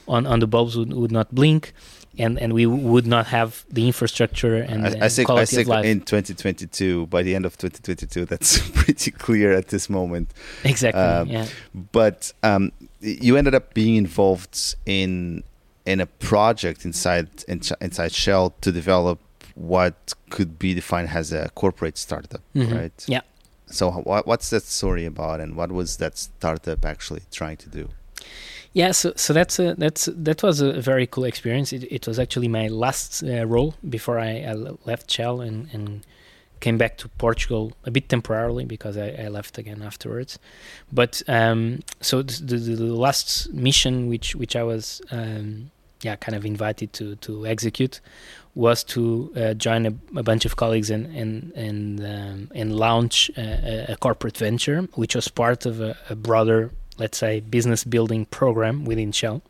on 0.08 0.26
on 0.26 0.40
the 0.40 0.48
bulbs 0.48 0.78
would, 0.78 0.94
would 0.94 1.12
not 1.12 1.34
blink. 1.34 1.74
And, 2.16 2.38
and 2.38 2.54
we 2.54 2.68
would 2.68 3.08
not 3.08 3.26
have 3.26 3.66
the 3.72 3.88
infrastructure 3.88 4.58
and, 4.58 4.86
I, 4.86 4.90
and 4.92 5.04
I 5.04 5.10
think 5.10 5.32
I 5.32 5.46
think 5.46 5.68
in 5.68 6.02
2022, 6.02 7.08
by 7.08 7.24
the 7.24 7.34
end 7.34 7.44
of 7.44 7.58
2022, 7.58 8.26
that's 8.26 8.70
pretty 8.76 9.10
clear 9.10 9.52
at 9.52 9.70
this 9.70 9.90
moment. 9.90 10.30
exactly. 10.64 11.02
um, 11.02 11.28
yeah. 11.28 11.48
But 11.74 12.32
um, 12.44 12.72
you 13.02 13.36
ended 13.36 13.56
up 13.56 13.74
being 13.74 13.96
involved 13.96 14.76
in 14.86 15.44
in 15.86 16.00
a 16.00 16.06
project 16.06 16.86
inside 16.86 17.30
in, 17.48 17.62
inside 17.82 18.12
Shell 18.14 18.54
to 18.62 18.72
develop 18.72 19.20
what 19.56 20.14
could 20.30 20.58
be 20.60 20.74
defined 20.74 21.10
as 21.10 21.32
a 21.32 21.50
corporate 21.56 21.98
startup, 21.98 22.42
Mhm. 22.56 22.74
right? 22.76 23.06
Yeah. 23.08 23.22
So 23.68 23.92
what, 23.92 24.28
what's 24.28 24.50
that 24.50 24.64
story 24.64 25.06
about, 25.06 25.40
and 25.40 25.56
what 25.56 25.72
was 25.72 25.98
that 25.98 26.18
startup 26.18 26.86
actually 26.86 27.22
trying 27.32 27.58
to 27.58 27.70
do? 27.70 27.90
Yeah, 28.74 28.92
so 28.92 29.14
so 29.16 29.34
that's 29.34 29.60
a, 29.60 29.76
that's 29.76 30.10
that 30.12 30.42
was 30.42 30.60
a 30.60 30.82
very 30.82 31.06
cool 31.06 31.26
experience. 31.26 31.72
It, 31.74 31.84
it 31.92 32.08
was 32.08 32.18
actually 32.18 32.48
my 32.48 32.68
last 32.70 33.24
uh, 33.24 33.46
role 33.46 33.76
before 33.88 34.18
I, 34.20 34.42
I 34.42 34.54
left 34.86 35.12
Shell 35.12 35.42
and, 35.42 35.70
and 35.74 36.04
came 36.60 36.78
back 36.78 36.98
to 36.98 37.08
Portugal 37.10 37.74
a 37.86 37.92
bit 37.92 38.10
temporarily 38.10 38.66
because 38.66 38.98
I, 38.98 39.10
I 39.26 39.28
left 39.28 39.58
again 39.60 39.82
afterwards. 39.84 40.40
But 40.92 41.22
um, 41.28 41.82
so 42.02 42.24
the, 42.24 42.56
the, 42.58 42.76
the 42.76 42.96
last 42.96 43.52
mission 43.54 44.08
which 44.10 44.36
which 44.36 44.56
I 44.56 44.64
was 44.64 45.02
um, 45.12 45.70
yeah 46.04 46.16
kind 46.18 46.36
of 46.36 46.46
invited 46.46 46.92
to 46.94 47.16
to 47.18 47.46
execute 47.48 48.00
was 48.56 48.84
to 48.84 49.32
uh, 49.36 49.54
join 49.56 49.86
a, 49.86 49.94
a 50.20 50.24
bunch 50.24 50.46
of 50.46 50.56
colleagues 50.56 50.90
and 50.92 51.06
and 51.16 51.52
and 51.56 52.00
um, 52.06 52.52
and 52.54 52.76
launch 52.76 53.32
a, 53.38 53.92
a- 53.94 53.98
corporate 53.98 54.38
venture 54.38 54.82
which 54.96 55.16
was 55.16 55.28
part 55.28 55.66
of 55.66 55.80
a, 55.82 55.96
a 56.10 56.16
broader 56.16 56.70
let's 56.98 57.18
say 57.18 57.40
business 57.40 57.84
building 57.84 58.26
program 58.26 58.86
within 58.86 59.12
Shell. 59.12 59.42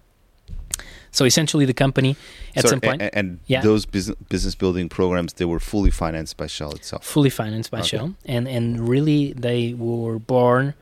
So 1.11 1.25
essentially, 1.25 1.65
the 1.65 1.73
company 1.75 2.15
at 2.55 2.63
So- 2.63 2.69
some 2.69 2.81
point 2.81 3.01
a- 3.01 3.13
and, 3.15 3.39
Yeah. 3.45 3.61
those 3.61 3.85
business 3.85 4.17
business 4.29 4.55
building 4.55 4.89
programs 4.89 5.33
they 5.33 5.45
were 5.45 5.59
fully 5.59 5.91
financed 5.91 6.37
by 6.37 6.47
Shell 6.47 6.71
itself. 6.71 7.03
fully 7.05 7.29
financed 7.29 7.69
by 7.71 7.79
Okay. 7.79 7.87
Shell, 7.97 8.15
and 8.25 8.47
and 8.47 8.87
really 8.89 9.33
they 9.33 9.73
were 9.73 10.17
born 10.19 10.73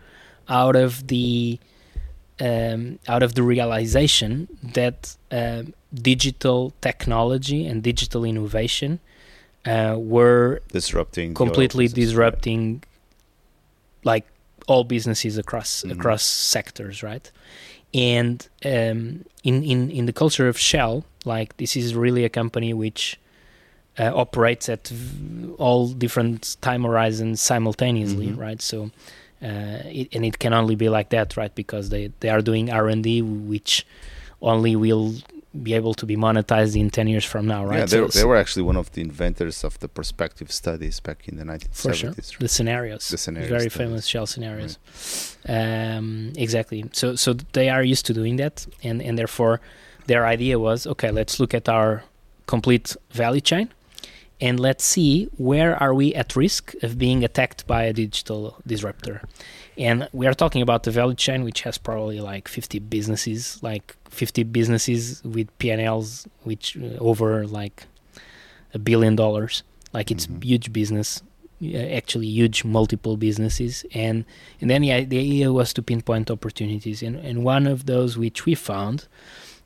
out 0.48 0.76
of 0.76 1.08
the 1.08 1.60
um, 2.48 2.82
out 3.14 3.24
of 3.24 3.32
the 3.38 3.44
realization 3.44 4.32
that 4.74 5.16
um, 5.32 5.74
digital 6.12 6.74
technology 6.82 7.62
and 7.70 7.84
digital 7.84 8.24
innovation 8.26 8.92
uh, 9.66 9.96
were 10.16 10.62
Disrupting 10.80 11.34
completely 11.36 11.86
business, 11.86 12.16
right? 12.16 12.32
disrupting 12.42 12.84
like 14.04 14.26
all 14.68 14.84
businesses 14.84 15.38
across 15.38 15.84
Mhm. 15.84 15.92
across 15.92 16.24
sectors 16.24 17.04
right 17.04 17.32
and 17.94 18.48
um, 18.66 19.26
in, 19.44 19.64
in 19.64 19.80
in 19.92 20.06
the 20.06 20.14
culture 20.14 20.48
of 20.48 20.58
shell 20.58 21.04
like 21.26 21.50
this 21.58 21.76
is 21.76 21.94
really 22.06 22.24
a 22.24 22.30
company 22.30 22.74
which 22.74 23.20
uh, 24.00 24.12
operates 24.24 24.70
at 24.70 24.88
v- 24.88 25.54
all 25.58 25.84
different 25.90 26.58
time 26.62 26.84
horizons 26.84 27.42
simultaneously 27.42 28.28
Mhm. 28.28 28.38
right 28.38 28.62
so 28.62 28.90
it, 29.42 30.08
and 30.14 30.24
it 30.26 30.38
can 30.40 30.54
only 30.54 30.76
be 30.76 30.90
like 30.90 31.10
that 31.10 31.36
right 31.38 31.54
because 31.56 31.90
they 31.90 32.12
they 32.20 32.30
are 32.30 32.42
doing 32.42 32.70
r&d 32.72 33.22
which 33.22 33.86
only 34.42 34.76
will 34.76 35.14
be 35.64 35.74
able 35.74 35.94
to 35.94 36.06
be 36.06 36.16
monetized 36.16 36.80
in 36.80 36.90
10 36.90 37.08
years 37.08 37.26
from 37.26 37.46
now 37.46 37.66
right 37.66 37.80
Yeah, 37.80 37.86
they, 37.86 38.08
they 38.08 38.24
were 38.24 38.38
actually 38.38 38.64
one 38.64 38.78
of 38.78 38.92
the 38.94 39.02
inventors 39.02 39.64
of 39.66 39.78
the 39.80 39.90
perspective 39.90 40.50
studies 40.52 41.02
back 41.02 41.28
in 41.28 41.36
the 41.38 41.44
1970s. 41.44 41.76
For 41.76 41.94
sure. 41.94 42.10
right? 42.12 42.36
the 42.40 42.48
scenarios, 42.48 43.10
The 43.10 43.18
scenario 43.18 43.50
very 43.50 43.70
studies. 43.70 43.78
famous 43.88 44.06
shell 44.08 44.26
scenarios. 44.26 44.78
Um, 45.48 46.32
exactly. 46.38 46.86
So 46.94 47.16
so 47.16 47.34
they 47.54 47.70
are 47.70 47.84
used 47.84 48.06
to 48.06 48.14
doing 48.14 48.38
that, 48.38 48.66
and 48.84 49.02
and 49.02 49.18
therefore 49.18 49.60
their 50.08 50.26
idea 50.26 50.58
was 50.58 50.88
okay. 50.88 51.12
Let's 51.12 51.40
look 51.40 51.54
at 51.54 51.68
our 51.68 52.04
complete 52.46 52.96
value 53.12 53.42
chain, 53.42 53.70
and 54.42 54.60
let's 54.60 54.84
see 54.84 55.26
where 55.38 55.76
are 55.82 55.94
we 55.94 56.14
at 56.16 56.36
risk 56.36 56.74
of 56.84 56.98
being 56.98 57.24
attacked 57.24 57.68
by 57.68 57.84
a 57.84 57.94
digital 57.94 58.58
disruptor. 58.66 59.22
And 59.78 60.08
we 60.12 60.28
are 60.28 60.34
talking 60.34 60.62
about 60.62 60.84
the 60.84 60.92
value 60.92 61.16
chain, 61.16 61.44
which 61.44 61.62
has 61.62 61.78
probably 61.78 62.20
like 62.20 62.48
50 62.48 62.80
businesses, 62.80 63.62
like 63.64 63.96
50 64.10 64.44
businesses 64.44 65.24
with 65.24 65.48
P&Ls, 65.60 66.28
which 66.44 66.76
uh, 66.78 66.98
over 67.00 67.48
like 67.48 67.86
a 68.74 68.80
billion 68.80 69.16
dollars. 69.16 69.64
Like 69.94 70.12
it's 70.12 70.28
Mhm. 70.28 70.44
huge 70.44 70.74
business, 70.74 71.22
actually 71.76 72.28
huge 72.28 72.64
multiple 72.64 73.18
businesses. 73.18 73.86
And 73.94 74.26
and 74.60 74.70
then 74.70 74.82
the, 74.82 75.06
the 75.06 75.20
idea 75.20 75.52
was 75.54 75.74
to 75.74 75.82
pinpoint 75.82 76.30
opportunities. 76.32 77.04
And 77.04 77.16
and 77.18 77.44
one 77.44 77.68
of 77.68 77.86
those 77.86 78.18
which 78.18 78.46
we 78.46 78.56
found 78.56 79.08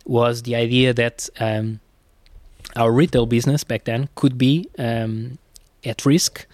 was 0.06 0.44
the 0.44 0.56
idea 0.56 0.94
that 0.94 1.30
um, 1.40 1.80
our 2.76 2.92
retail 2.92 3.26
business 3.26 3.64
back 3.64 3.84
then 3.86 4.10
could 4.16 4.38
be 4.38 4.68
um, 4.78 5.38
at 5.84 6.06
risk. 6.06 6.46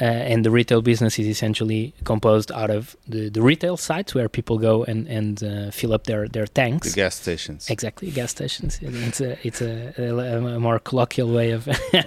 Uh, 0.00 0.04
and 0.04 0.44
the 0.44 0.50
retail 0.52 0.80
business 0.80 1.18
is 1.18 1.26
essentially 1.26 1.92
composed 2.04 2.52
out 2.52 2.70
of 2.70 2.96
the, 3.08 3.28
the 3.30 3.42
retail 3.42 3.76
sites 3.76 4.14
where 4.14 4.28
people 4.28 4.56
go 4.56 4.84
and 4.84 5.08
and 5.08 5.42
uh, 5.42 5.72
fill 5.72 5.92
up 5.92 6.04
their 6.04 6.28
their 6.28 6.46
tanks. 6.46 6.90
The 6.92 6.94
gas 6.94 7.16
stations. 7.16 7.68
Exactly, 7.68 8.08
gas 8.12 8.30
stations. 8.30 8.78
It's 8.80 9.20
a 9.20 9.36
it's 9.44 9.60
a, 9.60 9.92
a, 9.98 10.54
a 10.54 10.60
more 10.60 10.78
colloquial 10.78 11.32
way 11.32 11.50
of 11.50 11.66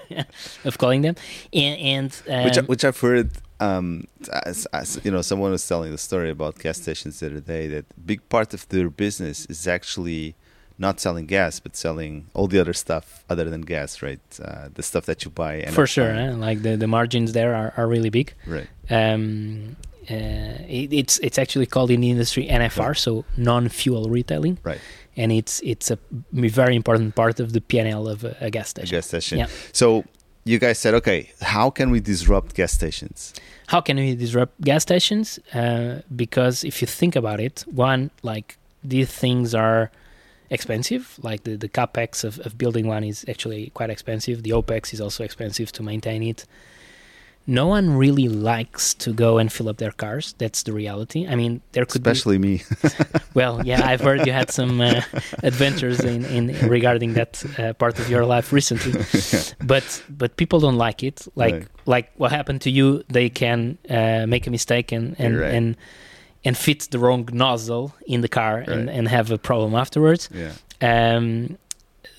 of 0.63 0.78
calling 0.78 1.02
them, 1.02 1.15
and, 1.52 1.80
and 1.82 2.22
um, 2.30 2.44
which, 2.46 2.58
I- 2.58 2.62
which 2.62 2.86
I've 2.86 2.98
heard, 3.02 3.32
um, 3.60 4.06
as, 4.46 4.65
as, 4.72 4.98
you 5.04 5.12
know, 5.12 5.22
someone 5.22 5.52
was 5.52 5.67
telling 5.67 5.91
the 5.91 5.98
story 5.98 6.30
about 6.30 6.60
gas 6.60 6.78
stations 6.82 7.20
the 7.20 7.26
other 7.26 7.41
day 7.41 7.67
that 7.67 7.86
big 8.06 8.22
part 8.30 8.54
of 8.54 8.70
their 8.70 8.89
business 8.89 9.46
is 9.48 9.67
actually 9.67 10.36
not 10.88 11.00
selling 11.00 11.26
gas, 11.38 11.60
but 11.65 11.76
selling 11.86 12.13
all 12.34 12.48
the 12.54 12.60
other 12.63 12.74
stuff 12.74 13.06
other 13.30 13.46
than 13.54 13.62
gas, 13.76 14.02
right? 14.08 14.20
Uh, 14.44 14.67
the 14.74 14.84
stuff 14.84 15.06
that 15.06 15.20
you 15.24 15.30
buy. 15.44 15.54
And 15.65 15.74
for 15.80 15.88
sure, 15.96 16.12
eh? 16.12 16.32
like 16.48 16.60
the, 16.65 16.74
the 16.84 16.88
margins 16.98 17.30
there 17.39 17.54
are, 17.62 17.70
are 17.78 17.88
really 17.96 18.10
big. 18.10 18.34
Right. 18.56 18.67
Um, 18.89 19.76
uh, 20.10 20.15
it, 20.80 20.91
it's 21.02 21.15
it's 21.20 21.38
actually 21.44 21.67
called 21.67 21.91
in 21.91 22.02
the 22.02 22.10
industry 22.15 22.44
NFR, 22.48 22.94
so 22.98 23.24
non-fuel 23.38 24.10
retailing, 24.10 24.58
Right. 24.63 24.82
and 25.15 25.32
it's 25.32 25.62
it's 25.63 25.91
a 25.91 25.98
very 26.34 26.76
important 26.76 27.15
part 27.15 27.39
of 27.39 27.48
the 27.56 27.62
P&L 27.62 28.08
of 28.13 28.24
a, 28.24 28.36
a 28.41 28.50
gas 28.50 28.67
A 28.67 28.70
station. 28.70 28.96
gas 28.98 29.06
station. 29.08 29.38
Yeah. 29.38 29.48
So 29.74 30.04
you 30.44 30.58
guys 30.65 30.80
said, 30.80 30.94
okay, 30.96 31.20
how 31.56 31.70
can 31.70 31.91
we 31.91 32.00
disrupt 32.00 32.56
gas 32.56 32.72
stations? 32.74 33.34
How 33.67 33.80
can 33.88 33.98
we 33.98 34.15
disrupt 34.15 34.60
gas 34.70 34.82
stations? 34.82 35.39
Uh, 35.54 36.02
because 36.24 36.63
if 36.63 36.82
you 36.82 36.88
think 36.88 37.15
about 37.15 37.39
it, 37.39 37.63
one 37.67 38.10
like 38.24 38.58
these 38.84 39.10
things 39.24 39.54
are 39.54 39.91
expensive. 40.52 41.18
Like 41.24 41.44
the, 41.44 41.56
the 41.56 41.70
capex 41.70 42.24
of, 42.24 42.38
of 42.46 42.58
building 42.58 42.86
one 42.86 43.04
is 43.04 43.26
actually 43.28 43.72
quite 43.74 43.90
expensive. 43.90 44.44
The 44.44 44.52
opex 44.52 44.94
is 44.94 45.02
also 45.02 45.24
expensive 45.24 45.72
to 45.72 45.84
maintain 45.84 46.22
it. 46.22 46.46
no 47.48 47.68
one 47.68 47.98
really 47.98 48.30
likes 48.30 48.94
to 48.94 49.12
go 49.14 49.38
and 49.38 49.52
fill 49.52 49.68
up 49.68 49.78
their 49.78 49.92
cars. 49.92 50.36
That's 50.38 50.64
the 50.64 50.74
reality. 50.74 51.28
I 51.28 51.36
mean, 51.36 51.62
there 51.72 51.86
could 51.86 52.04
be 52.04 52.12
especially 52.12 52.38
be, 52.38 52.48
me. 52.48 52.64
well, 53.34 53.66
yeah, 53.66 53.86
I've 53.86 54.02
heard 54.02 54.26
you 54.26 54.32
had 54.32 54.52
some 54.52 54.80
uh, 54.80 55.02
adventures 55.44 56.00
in, 56.02 56.26
in 56.26 56.70
regarding 56.70 57.14
that 57.14 57.44
uh, 57.58 57.74
part 57.74 58.00
of 58.00 58.10
your 58.10 58.26
life 58.26 58.54
recently, 58.54 58.94
yeah. 59.34 59.42
but 59.68 60.04
but 60.08 60.38
people 60.38 60.60
don't 60.60 60.78
like 60.78 61.04
it. 61.04 61.28
Like 61.36 61.54
right. 61.54 61.68
like 61.86 62.12
what 62.18 62.32
happened 62.32 62.62
to 62.62 62.70
you, 62.70 63.04
they 63.10 63.30
can 63.30 63.78
uh, 63.90 64.26
make 64.28 64.46
a 64.48 64.52
mistake 64.52 64.92
and 64.92 65.16
and 65.20 65.40
right. 65.40 65.54
and 65.54 65.78
and 66.44 66.58
fit 66.58 66.88
the 66.92 67.00
wrong 67.00 67.28
nozzle 67.32 67.94
in 68.08 68.22
the 68.22 68.28
car 68.28 68.58
right. 68.60 68.70
and, 68.70 68.90
and 68.90 69.08
have 69.08 69.32
a 69.32 69.38
problem 69.38 69.76
afterwards. 69.76 70.30
Yeah. 70.34 70.54
Um, 70.82 71.58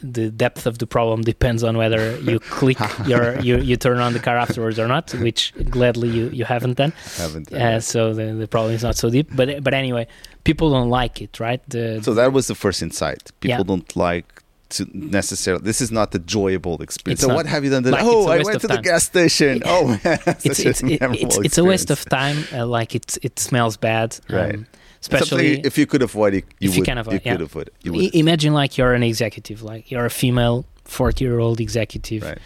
the 0.02 0.30
depth 0.30 0.66
of 0.66 0.78
the 0.78 0.86
problem 0.86 1.22
depends 1.22 1.62
on 1.62 1.76
whether 1.76 2.18
you 2.18 2.40
click 2.58 2.78
your 3.06 3.38
you, 3.40 3.58
you 3.58 3.76
turn 3.76 3.98
on 3.98 4.12
the 4.12 4.18
car 4.18 4.36
afterwards 4.36 4.78
or 4.78 4.88
not, 4.88 5.12
which 5.14 5.52
gladly 5.70 6.08
you, 6.08 6.28
you 6.30 6.44
haven't 6.44 6.76
done. 6.76 6.92
Haven't 7.16 7.50
done. 7.50 7.60
Uh, 7.60 7.80
so 7.80 8.12
the, 8.12 8.32
the 8.34 8.48
problem 8.48 8.74
is 8.74 8.82
not 8.82 8.96
so 8.96 9.10
deep. 9.10 9.28
But 9.32 9.62
but 9.62 9.74
anyway, 9.74 10.08
people 10.44 10.70
don't 10.70 10.90
like 10.90 11.20
it, 11.22 11.38
right? 11.38 11.60
The, 11.68 12.00
so 12.02 12.14
that 12.14 12.32
was 12.32 12.46
the 12.48 12.54
first 12.54 12.82
insight. 12.82 13.30
People 13.40 13.58
Yeah. 13.58 13.62
don't 13.64 13.96
like 13.96 14.41
to 14.72 14.88
necessarily. 14.92 15.62
This 15.64 15.80
is 15.80 15.90
not 15.90 16.10
the 16.12 16.18
enjoyable 16.18 16.80
experience. 16.82 17.20
It's 17.20 17.22
so 17.22 17.28
not. 17.28 17.36
what 17.36 17.46
have 17.46 17.64
you 17.64 17.70
done? 17.70 17.82
today? 17.82 17.96
Like, 17.96 18.04
oh, 18.04 18.28
I 18.28 18.42
went 18.42 18.60
to 18.60 18.68
the 18.68 18.78
gas 18.78 19.04
station. 19.04 19.62
Oh 19.74 19.86
man, 20.04 20.18
it's 20.26 20.46
it's, 20.60 20.82
a 20.82 20.86
it's 20.92 21.36
it's 21.38 21.58
a 21.58 21.64
waste 21.64 21.90
of 21.90 22.04
time. 22.06 22.44
Uh, 22.52 22.66
like 22.66 22.94
it 22.94 23.18
it 23.22 23.38
smells 23.38 23.76
bad. 23.76 24.18
Right. 24.28 24.54
Um, 24.54 24.66
especially 25.00 25.54
Something 25.54 25.64
if 25.64 25.78
you 25.78 25.86
could 25.86 26.02
avoid 26.02 26.34
it, 26.34 26.44
you 26.60 26.68
if 26.68 26.76
you 26.76 26.80
would. 26.80 26.86
can 26.86 26.98
avoid, 26.98 27.14
you 27.14 27.20
yeah. 27.24 27.32
could 27.32 27.42
avoid 27.42 27.66
it. 27.68 27.74
You 27.82 27.92
would. 27.92 28.14
imagine 28.14 28.52
like 28.54 28.76
you're 28.78 28.94
an 28.94 29.02
executive, 29.02 29.62
like 29.62 29.90
you're 29.90 30.04
a 30.04 30.10
female 30.10 30.64
forty 30.84 31.24
year 31.24 31.38
old 31.38 31.60
executive. 31.60 32.22
Right. 32.22 32.38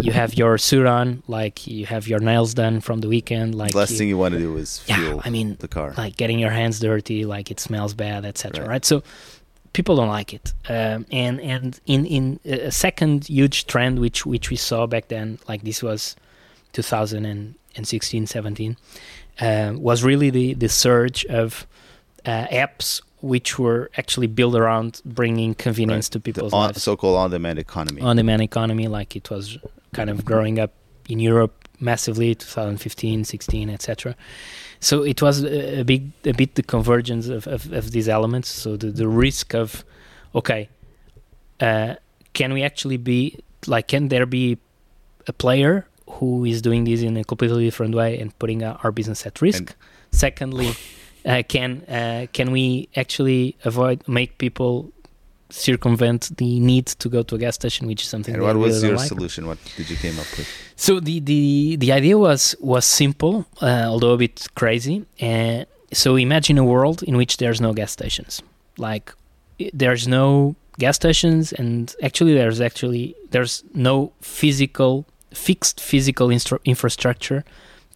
You 0.00 0.12
have 0.12 0.34
your 0.34 0.56
suit 0.56 0.86
on, 0.86 1.24
like 1.26 1.66
you 1.66 1.84
have 1.86 2.06
your 2.06 2.20
nails 2.20 2.54
done 2.54 2.80
from 2.80 3.00
the 3.00 3.08
weekend, 3.08 3.56
like 3.56 3.72
the 3.72 3.78
last 3.78 3.90
you- 3.90 3.98
thing 3.98 4.08
you 4.08 4.18
want 4.18 4.34
to 4.34 4.38
do 4.38 4.56
is 4.56 4.84
yeah. 4.86 4.96
fuel 4.96 5.20
I 5.24 5.30
mean, 5.30 5.56
the 5.58 5.66
car. 5.66 5.94
like 5.96 6.16
getting 6.16 6.38
your 6.38 6.50
hands 6.50 6.78
dirty, 6.78 7.24
like 7.24 7.50
it 7.50 7.58
smells 7.58 7.92
bad, 7.92 8.24
etc. 8.24 8.60
Right. 8.60 8.70
Right. 8.70 8.84
So 8.84 9.02
people 9.72 9.96
don't 9.96 10.08
like 10.08 10.34
it, 10.34 10.52
um, 10.68 11.06
and 11.10 11.40
and 11.40 11.80
in 11.86 12.06
in 12.06 12.40
a 12.44 12.70
second 12.70 13.28
huge 13.28 13.66
trend 13.66 13.98
which 13.98 14.26
which 14.26 14.50
we 14.50 14.56
saw 14.56 14.86
back 14.86 15.08
then, 15.08 15.38
like 15.48 15.62
this 15.62 15.82
was 15.82 16.16
2016, 16.72 18.26
17, 18.26 18.76
uh, 19.40 19.72
was 19.76 20.02
really 20.02 20.30
the 20.30 20.54
the 20.54 20.68
surge 20.68 21.24
of 21.26 21.66
uh, 22.24 22.46
apps 22.46 23.00
which 23.22 23.58
were 23.58 23.90
actually 23.98 24.26
built 24.26 24.54
around 24.54 25.02
bringing 25.04 25.54
convenience 25.54 26.08
to 26.08 26.18
the 26.18 26.22
people's 26.22 26.54
on, 26.54 26.68
lives. 26.68 26.82
so-called 26.82 27.18
on-demand 27.18 27.58
economy. 27.58 28.00
on-demand 28.00 28.40
economy 28.40 28.88
like 28.88 29.14
it 29.14 29.28
was 29.28 29.58
kind 29.92 30.08
of 30.08 30.24
growing 30.24 30.58
up 30.58 30.72
in 31.08 31.20
Europe 31.20 31.59
massively 31.80 32.34
2015 32.34 33.24
16 33.24 33.70
etc 33.70 34.14
so 34.80 35.02
it 35.02 35.20
was 35.20 35.44
a, 35.44 35.80
a 35.80 35.84
big 35.84 36.10
a 36.24 36.32
bit 36.32 36.54
the 36.54 36.62
convergence 36.62 37.28
of, 37.28 37.46
of, 37.46 37.70
of 37.72 37.92
these 37.92 38.08
elements. 38.08 38.48
So 38.48 38.76
the, 38.76 38.90
the 38.90 39.06
risk 39.06 39.54
of 39.54 39.84
okay 40.34 40.68
uh, 41.60 41.96
can 42.32 42.52
we 42.52 42.62
actually 42.62 42.96
be 42.96 43.38
like 43.66 43.88
can 43.88 44.08
there 44.08 44.26
be 44.26 44.58
a 45.28 45.32
player 45.32 45.86
who 46.08 46.44
is 46.44 46.62
doing 46.62 46.84
this 46.84 47.02
in 47.02 47.16
a 47.16 47.24
completely 47.24 47.64
different 47.64 47.94
way 47.94 48.18
and 48.18 48.36
putting 48.38 48.62
uh, 48.62 48.78
our 48.82 48.90
business 48.90 49.26
at 49.26 49.40
risk? 49.40 49.58
And- 49.58 49.74
secondly 50.12 50.74
uh, 51.24 51.42
can 51.46 51.82
uh, 51.82 52.26
can 52.32 52.50
we 52.50 52.88
actually 52.96 53.56
avoid 53.64 54.02
make 54.08 54.38
people 54.38 54.90
circumvent 55.52 56.36
the 56.36 56.60
need 56.60 56.86
to 56.86 57.08
go 57.08 57.22
to 57.22 57.34
a 57.34 57.38
gas 57.38 57.54
station, 57.54 57.86
which 57.86 58.02
is 58.02 58.08
something. 58.08 58.34
and 58.34 58.42
what 58.42 58.56
was 58.56 58.76
really 58.76 58.80
don't 58.80 58.88
your 58.90 58.98
like. 58.98 59.08
solution? 59.08 59.46
What 59.46 59.58
did 59.76 59.90
you 59.90 59.96
came 59.96 60.18
up 60.18 60.26
with? 60.36 60.48
So 60.76 61.00
the 61.00 61.20
the 61.20 61.76
the 61.76 61.92
idea 61.92 62.16
was 62.18 62.54
was 62.60 62.84
simple, 62.84 63.46
uh, 63.60 63.84
although 63.86 64.12
a 64.12 64.18
bit 64.18 64.46
crazy. 64.54 65.04
Uh, 65.20 65.64
so 65.92 66.16
imagine 66.16 66.56
a 66.58 66.64
world 66.64 67.02
in 67.02 67.16
which 67.16 67.36
there's 67.38 67.60
no 67.60 67.72
gas 67.72 67.92
stations. 67.92 68.42
Like 68.78 69.12
there's 69.72 70.06
no 70.08 70.56
gas 70.78 70.96
stations, 70.96 71.52
and 71.52 71.94
actually 72.02 72.34
there's 72.34 72.60
actually 72.60 73.14
there's 73.30 73.64
no 73.74 74.12
physical 74.20 75.06
fixed 75.32 75.80
physical 75.80 76.28
instru- 76.28 76.64
infrastructure 76.64 77.44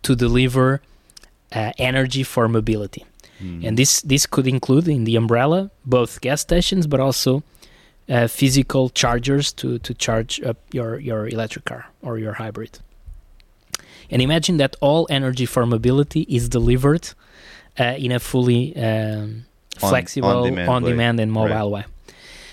to 0.02 0.14
deliver 0.14 0.80
uh, 1.52 1.72
energy 1.78 2.22
for 2.22 2.48
mobility. 2.48 3.04
Hmm. 3.44 3.66
And 3.66 3.76
this 3.76 4.02
this 4.02 4.26
could 4.26 4.46
include 4.46 4.88
in 4.88 5.04
the 5.04 5.16
umbrella 5.16 5.70
both 5.85 6.20
gas 6.20 6.40
stations, 6.40 6.87
but 6.87 7.00
also 7.00 7.42
uh, 8.09 8.26
physical 8.28 8.90
chargers 8.90 9.52
to 9.52 9.78
to 9.78 9.94
charge 9.94 10.40
up 10.42 10.57
your 10.72 11.00
your 11.00 11.28
electric 11.28 11.64
car 11.64 11.85
or 12.02 12.18
your 12.18 12.35
hybrid. 12.35 12.78
And 14.11 14.22
imagine 14.22 14.59
that 14.59 14.76
all 14.80 15.07
energy 15.11 15.46
for 15.46 15.66
mobility 15.66 16.22
is 16.28 16.48
delivered 16.48 17.04
uh, 17.80 17.94
in 18.04 18.12
a 18.12 18.18
fully 18.18 18.76
um, 18.76 19.46
flexible, 19.78 20.28
on-demand 20.28 20.68
on-demand 20.68 21.20
and 21.20 21.33
mobile 21.33 21.70
way. 21.70 21.85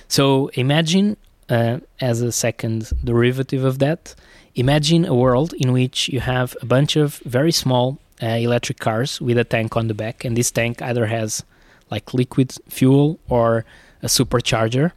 So 0.07 0.49
imagine, 0.53 1.15
uh, 1.49 1.79
as 1.99 2.21
a 2.21 2.31
second 2.31 2.91
derivative 3.03 3.63
of 3.63 3.77
that, 3.79 4.15
imagine 4.55 5.05
a 5.05 5.13
world 5.13 5.53
in 5.53 5.71
which 5.71 6.09
you 6.09 6.19
have 6.19 6.55
a 6.61 6.65
bunch 6.65 6.95
of 6.97 7.21
very 7.25 7.51
small 7.51 7.97
electric 8.27 8.79
cars 8.79 9.19
with 9.21 9.37
a 9.37 9.43
tank 9.43 9.75
on 9.77 9.87
the 9.87 9.93
back, 9.93 10.25
and 10.25 10.35
this 10.37 10.51
tank 10.51 10.81
either 10.81 11.05
has 11.07 11.43
like 11.89 12.13
liquid 12.13 12.53
fuel 12.69 13.19
or 13.29 13.65
a 14.03 14.07
supercharger, 14.07 14.91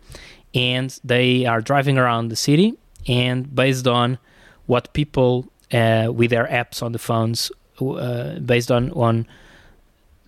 and 0.54 0.98
they 1.04 1.44
are 1.46 1.60
driving 1.60 1.98
around 1.98 2.28
the 2.28 2.37
city. 2.37 2.74
And 3.08 3.54
based 3.54 3.87
on 3.87 4.18
what 4.66 4.92
people 4.92 5.46
uh, 5.72 6.08
with 6.14 6.30
their 6.30 6.46
apps 6.46 6.82
on 6.82 6.92
the 6.92 6.98
phones, 6.98 7.50
uh, 7.80 8.38
based 8.38 8.70
on 8.70 8.90
on 8.92 9.26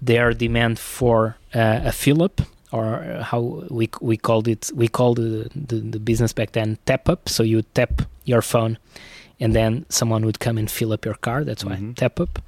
their 0.02 0.34
demand 0.34 0.78
for 0.78 1.36
uh, 1.54 1.80
a 1.84 1.92
fill 1.92 2.22
up 2.22 2.40
or 2.72 3.20
how 3.22 3.64
we 3.70 3.88
we 4.00 4.16
called 4.16 4.46
it 4.48 4.70
we 4.74 4.88
called 4.88 5.16
the, 5.16 5.48
the 5.54 5.76
the 5.76 5.98
business 6.00 6.32
back 6.34 6.52
then 6.52 6.76
tap 6.84 7.08
up 7.08 7.28
so 7.28 7.42
you 7.42 7.62
tap 7.62 8.02
your 8.24 8.42
phone 8.42 8.76
and 9.40 9.54
then 9.54 9.86
someone 9.88 10.26
would 10.26 10.38
come 10.40 10.58
and 10.58 10.70
fill 10.70 10.92
up 10.92 11.04
your 11.04 11.14
car 11.14 11.44
that's 11.44 11.64
why 11.64 11.76
Mhm. 11.76 11.94
tap 11.94 12.20
up 12.20 12.40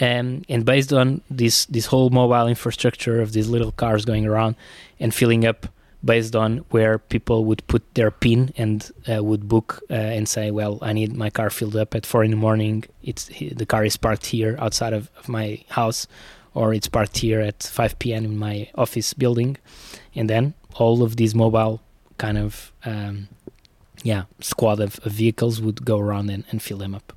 um, 0.00 0.42
and 0.48 0.64
based 0.64 0.92
on 0.92 1.22
this 1.30 1.66
this 1.66 1.86
whole 1.86 2.10
mobile 2.10 2.46
infrastructure 2.46 3.20
of 3.20 3.32
these 3.32 3.48
little 3.48 3.72
cars 3.72 4.04
going 4.04 4.26
around 4.26 4.56
and 5.00 5.14
filling 5.14 5.46
up 5.46 5.66
based 6.04 6.36
on 6.36 6.58
where 6.70 6.98
people 6.98 7.44
would 7.46 7.66
put 7.66 7.82
their 7.94 8.10
pin 8.10 8.52
and 8.56 8.92
uh, 9.12 9.22
would 9.24 9.48
book 9.48 9.80
uh, 9.90 9.94
and 9.94 10.28
say 10.28 10.50
well 10.50 10.78
i 10.82 10.92
need 10.92 11.16
my 11.16 11.30
car 11.30 11.50
filled 11.50 11.74
up 11.74 11.94
at 11.94 12.04
four 12.04 12.22
in 12.22 12.30
the 12.30 12.36
morning 12.36 12.84
it's 13.02 13.26
the 13.26 13.66
car 13.66 13.84
is 13.84 13.96
parked 13.96 14.26
here 14.26 14.56
outside 14.60 14.92
of, 14.92 15.10
of 15.18 15.28
my 15.28 15.58
house 15.70 16.06
or 16.56 16.72
it's 16.72 16.88
parked 16.88 17.18
here 17.18 17.40
at 17.40 17.62
5 17.62 17.98
p.m. 17.98 18.24
in 18.24 18.38
my 18.38 18.68
office 18.74 19.12
building, 19.12 19.58
and 20.14 20.28
then 20.28 20.54
all 20.76 21.02
of 21.02 21.16
these 21.16 21.34
mobile 21.34 21.82
kind 22.16 22.38
of 22.38 22.72
um, 22.86 23.28
yeah 24.02 24.24
squad 24.40 24.80
of, 24.80 24.98
of 25.04 25.12
vehicles 25.12 25.60
would 25.60 25.84
go 25.84 25.98
around 25.98 26.30
and, 26.30 26.44
and 26.50 26.62
fill 26.62 26.78
them 26.78 26.94
up. 26.94 27.12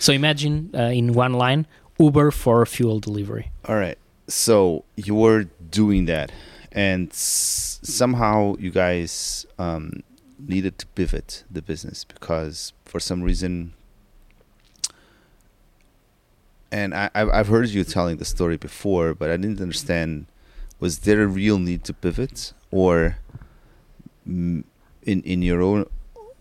So 0.00 0.10
imagine 0.12 0.70
uh, 0.74 0.84
in 0.84 1.12
one 1.12 1.34
line 1.34 1.66
Uber 1.98 2.30
for 2.30 2.64
fuel 2.66 3.00
delivery. 3.00 3.50
All 3.66 3.76
right. 3.76 3.98
So 4.28 4.84
you 4.96 5.14
were 5.14 5.44
doing 5.70 6.06
that, 6.06 6.32
and 6.72 7.10
s- 7.10 7.78
somehow 7.82 8.56
you 8.58 8.70
guys 8.70 9.46
um, 9.58 10.02
needed 10.38 10.78
to 10.78 10.86
pivot 10.88 11.44
the 11.50 11.62
business 11.62 12.04
because 12.04 12.72
for 12.84 13.00
some 13.00 13.22
reason. 13.22 13.72
And 16.72 16.94
I, 16.94 17.10
I've 17.14 17.46
heard 17.48 17.68
you 17.68 17.84
telling 17.84 18.16
the 18.16 18.24
story 18.24 18.56
before, 18.56 19.14
but 19.14 19.30
I 19.30 19.36
didn't 19.36 19.60
understand. 19.60 20.26
Was 20.80 20.98
there 21.00 21.22
a 21.22 21.26
real 21.26 21.58
need 21.58 21.84
to 21.84 21.94
pivot, 21.94 22.52
or 22.70 23.16
mm, 24.28 24.64
in 25.02 25.22
in 25.22 25.40
your 25.42 25.62
own 25.62 25.86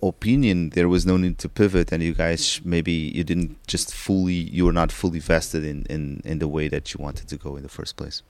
opinion, 0.10 0.70
there 0.70 0.88
was 0.88 1.06
no 1.06 1.18
need 1.18 1.38
to 1.39 1.50
pivot, 1.50 1.91
and 1.91 2.02
you 2.04 2.13
guys 2.13 2.62
maybe 2.63 2.91
you 2.91 3.24
didn't 3.24 3.56
just 3.68 3.94
fully 3.94 4.34
you 4.34 4.65
were 4.65 4.74
not 4.74 4.91
fully 4.91 5.20
vested 5.20 5.63
in 5.63 5.86
in 5.89 6.22
in 6.26 6.39
the 6.39 6.48
way 6.48 6.68
that 6.68 6.94
you 6.94 7.04
wanted 7.04 7.28
to 7.28 7.38
go 7.38 7.56
in 7.56 7.63
the 7.63 7.70
first 7.70 7.96
place. 7.96 8.22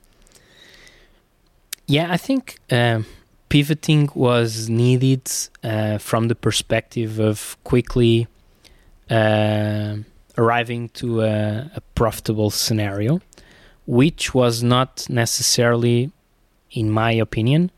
Yeah, 1.88 2.12
I 2.12 2.18
think 2.18 2.60
um, 2.72 3.06
pivoting 3.50 4.10
was 4.16 4.70
needed 4.70 5.32
uh, 5.64 5.98
from 6.00 6.28
the 6.28 6.36
perspective 6.36 7.20
of 7.20 7.58
quickly 7.64 8.28
uh, 9.10 9.98
arriving 10.38 10.90
to 10.90 11.22
a, 11.22 11.72
a 11.76 11.82
profitable 11.94 12.50
scenario, 12.50 13.22
which 13.86 14.34
was 14.34 14.64
not 14.64 15.06
necessarily, 15.10 16.12
in 16.72 16.90
my 16.90 17.12
opinion, 17.12 17.72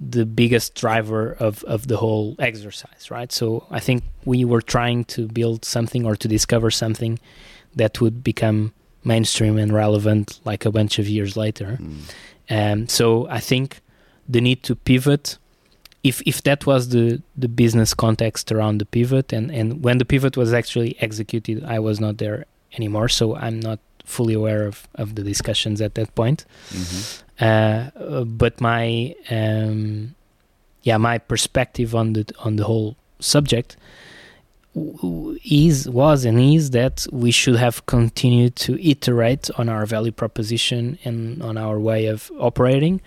the 0.00 0.24
biggest 0.24 0.74
driver 0.74 1.32
of, 1.38 1.62
of 1.64 1.86
the 1.88 1.98
whole 1.98 2.34
exercise, 2.38 3.10
right? 3.10 3.30
So 3.30 3.66
I 3.70 3.80
think 3.80 4.04
we 4.24 4.44
were 4.44 4.62
trying 4.62 5.04
to 5.06 5.28
build 5.28 5.64
something 5.64 6.06
or 6.06 6.16
to 6.16 6.26
discover 6.26 6.70
something 6.70 7.18
that 7.76 8.00
would 8.00 8.24
become 8.24 8.72
mainstream 9.04 9.58
and 9.58 9.72
relevant 9.72 10.40
like 10.44 10.64
a 10.64 10.72
bunch 10.72 10.98
of 10.98 11.06
years 11.06 11.36
later. 11.36 11.78
Mm. 11.80 12.00
Um, 12.50 12.88
so 12.88 13.28
I 13.28 13.40
think 13.40 13.80
the 14.28 14.40
need 14.40 14.62
to 14.64 14.74
pivot 14.74 15.38
if 16.02 16.22
if 16.26 16.42
that 16.42 16.66
was 16.66 16.88
the 16.88 17.22
the 17.36 17.48
business 17.48 17.94
context 17.94 18.50
around 18.52 18.78
the 18.78 18.86
pivot, 18.86 19.32
and 19.32 19.50
and 19.50 19.84
when 19.84 19.98
the 19.98 20.04
pivot 20.04 20.36
was 20.36 20.52
actually 20.52 20.96
executed, 21.00 21.62
I 21.64 21.78
was 21.78 22.00
not 22.00 22.18
there 22.18 22.46
anymore, 22.76 23.08
so 23.08 23.36
I'm 23.36 23.60
not 23.60 23.80
fully 24.04 24.34
aware 24.34 24.66
of 24.66 24.88
of 24.94 25.14
the 25.14 25.22
discussions 25.22 25.80
at 25.80 25.94
that 25.94 26.14
point. 26.14 26.46
Mhm. 26.70 27.22
Uh, 27.40 28.24
but 28.24 28.60
my 28.60 29.14
um, 29.30 30.14
yeah, 30.82 30.96
my 30.96 31.18
perspective 31.18 31.94
on 31.94 32.12
the 32.12 32.30
on 32.40 32.56
the 32.56 32.64
whole 32.64 32.96
subject 33.18 33.76
is 35.44 35.88
was 35.88 36.24
and 36.24 36.38
is 36.38 36.70
that 36.70 37.06
we 37.12 37.30
should 37.30 37.56
have 37.56 37.84
continued 37.86 38.54
to 38.54 38.80
iterate 38.86 39.50
on 39.58 39.68
our 39.68 39.84
value 39.84 40.12
proposition 40.12 40.98
and 41.04 41.42
on 41.42 41.56
our 41.56 41.78
way 41.78 42.06
of 42.06 42.30
operating 42.38 43.00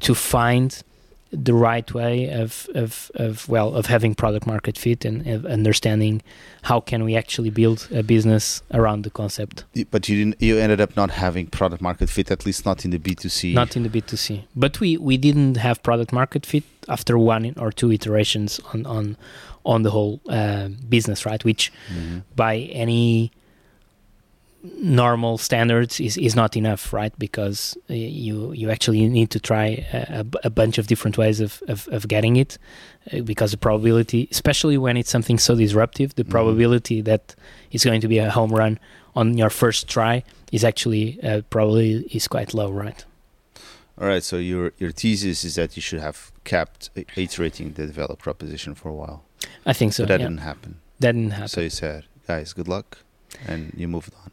to 0.00 0.14
find 0.14 0.82
the 1.32 1.52
right 1.54 1.92
way 1.92 2.28
of 2.42 2.68
of, 2.74 3.10
of 3.14 3.48
well 3.48 3.74
of 3.74 3.86
having 3.86 4.14
product 4.14 4.46
market 4.46 4.78
fit 4.78 5.04
and 5.04 5.26
of 5.26 5.44
understanding 5.44 6.22
how 6.62 6.80
can 6.80 7.04
we 7.04 7.16
actually 7.16 7.50
build 7.50 7.88
a 7.92 8.02
business 8.02 8.62
around 8.72 9.02
the 9.02 9.10
concept 9.10 9.64
But 9.90 10.08
you 10.08 10.16
didn't. 10.24 10.40
You 10.40 10.58
ended 10.58 10.80
up 10.80 10.96
not 10.96 11.10
having 11.10 11.46
product 11.48 11.82
market 11.82 12.08
fit, 12.10 12.30
at 12.30 12.46
least 12.46 12.64
not 12.64 12.84
in 12.84 12.90
the 12.90 12.98
B 12.98 13.14
two 13.14 13.28
C. 13.28 13.52
not 13.54 13.76
in 13.76 13.82
the 13.82 13.88
B2C. 13.90 14.44
But 14.54 14.80
we, 14.80 14.96
we 14.96 15.16
didn't 15.16 15.56
have 15.56 15.82
product 15.82 16.12
market 16.12 16.46
fit 16.46 16.64
after 16.88 17.18
one 17.18 17.54
or 17.58 17.72
two 17.72 17.90
iterations 17.92 18.60
on 18.72 18.86
on 18.86 19.16
on 19.64 19.82
the 19.82 19.90
whole 19.90 20.20
uh, 20.28 20.68
business, 20.88 21.26
right? 21.26 21.44
Which 21.44 21.72
Mhm. 21.92 22.22
by 22.36 22.56
any 22.84 23.30
normal 24.62 25.38
standards 25.38 26.00
is, 26.00 26.16
is 26.16 26.34
not 26.34 26.56
enough, 26.56 26.92
right? 26.92 27.16
Because 27.18 27.76
you 27.88 28.52
you 28.52 28.70
actually 28.70 29.08
need 29.08 29.30
to 29.30 29.40
try 29.40 29.86
a 30.44 30.50
bunch 30.50 30.78
of 30.78 30.86
different 30.86 31.16
ways 31.18 31.40
of, 31.40 31.62
of, 31.68 31.88
of 31.92 32.08
getting 32.08 32.36
it, 32.36 32.58
uh, 33.12 33.20
because 33.20 33.50
the 33.52 33.56
probability, 33.58 34.28
especially 34.30 34.76
when 34.78 34.96
it's 34.96 35.10
something 35.10 35.38
so 35.38 35.54
disruptive, 35.54 36.14
the 36.16 36.24
Mhm. 36.24 36.30
probability 36.30 37.00
that 37.02 37.34
it's 37.70 37.84
going 37.84 38.00
to 38.00 38.08
be 38.08 38.18
a 38.18 38.30
home 38.30 38.52
run 38.52 38.78
on 39.14 39.38
your 39.38 39.50
first 39.50 39.88
try 39.88 40.22
is 40.52 40.64
actually 40.64 41.18
uh, 41.22 41.42
probably 41.50 42.02
is 42.10 42.26
quite 42.28 42.52
low, 42.54 42.70
right? 42.70 43.04
All 44.00 44.06
right. 44.08 44.22
So 44.22 44.36
your 44.36 44.72
your 44.78 44.90
thesis 44.92 45.44
is 45.44 45.54
that 45.54 45.76
you 45.76 45.82
should 45.82 46.00
have 46.00 46.32
kept 46.44 46.90
iterating 47.16 47.72
the 47.74 47.86
developed 47.86 48.22
proposition 48.22 48.74
for 48.74 48.88
a 48.90 48.94
while, 48.94 49.22
I 49.64 49.72
think 49.72 49.92
so. 49.92 50.02
but 50.02 50.08
that 50.08 50.20
yeah. 50.20 50.26
didn't 50.28 50.40
happen. 50.42 50.80
That 51.00 51.12
didn't 51.12 51.30
happen. 51.32 51.48
So 51.48 51.60
you 51.60 51.70
said, 51.70 52.04
"Guys, 52.26 52.52
good 52.52 52.68
luck," 52.68 52.98
and 53.46 53.72
you 53.76 53.88
moved 53.88 54.12
on. 54.24 54.30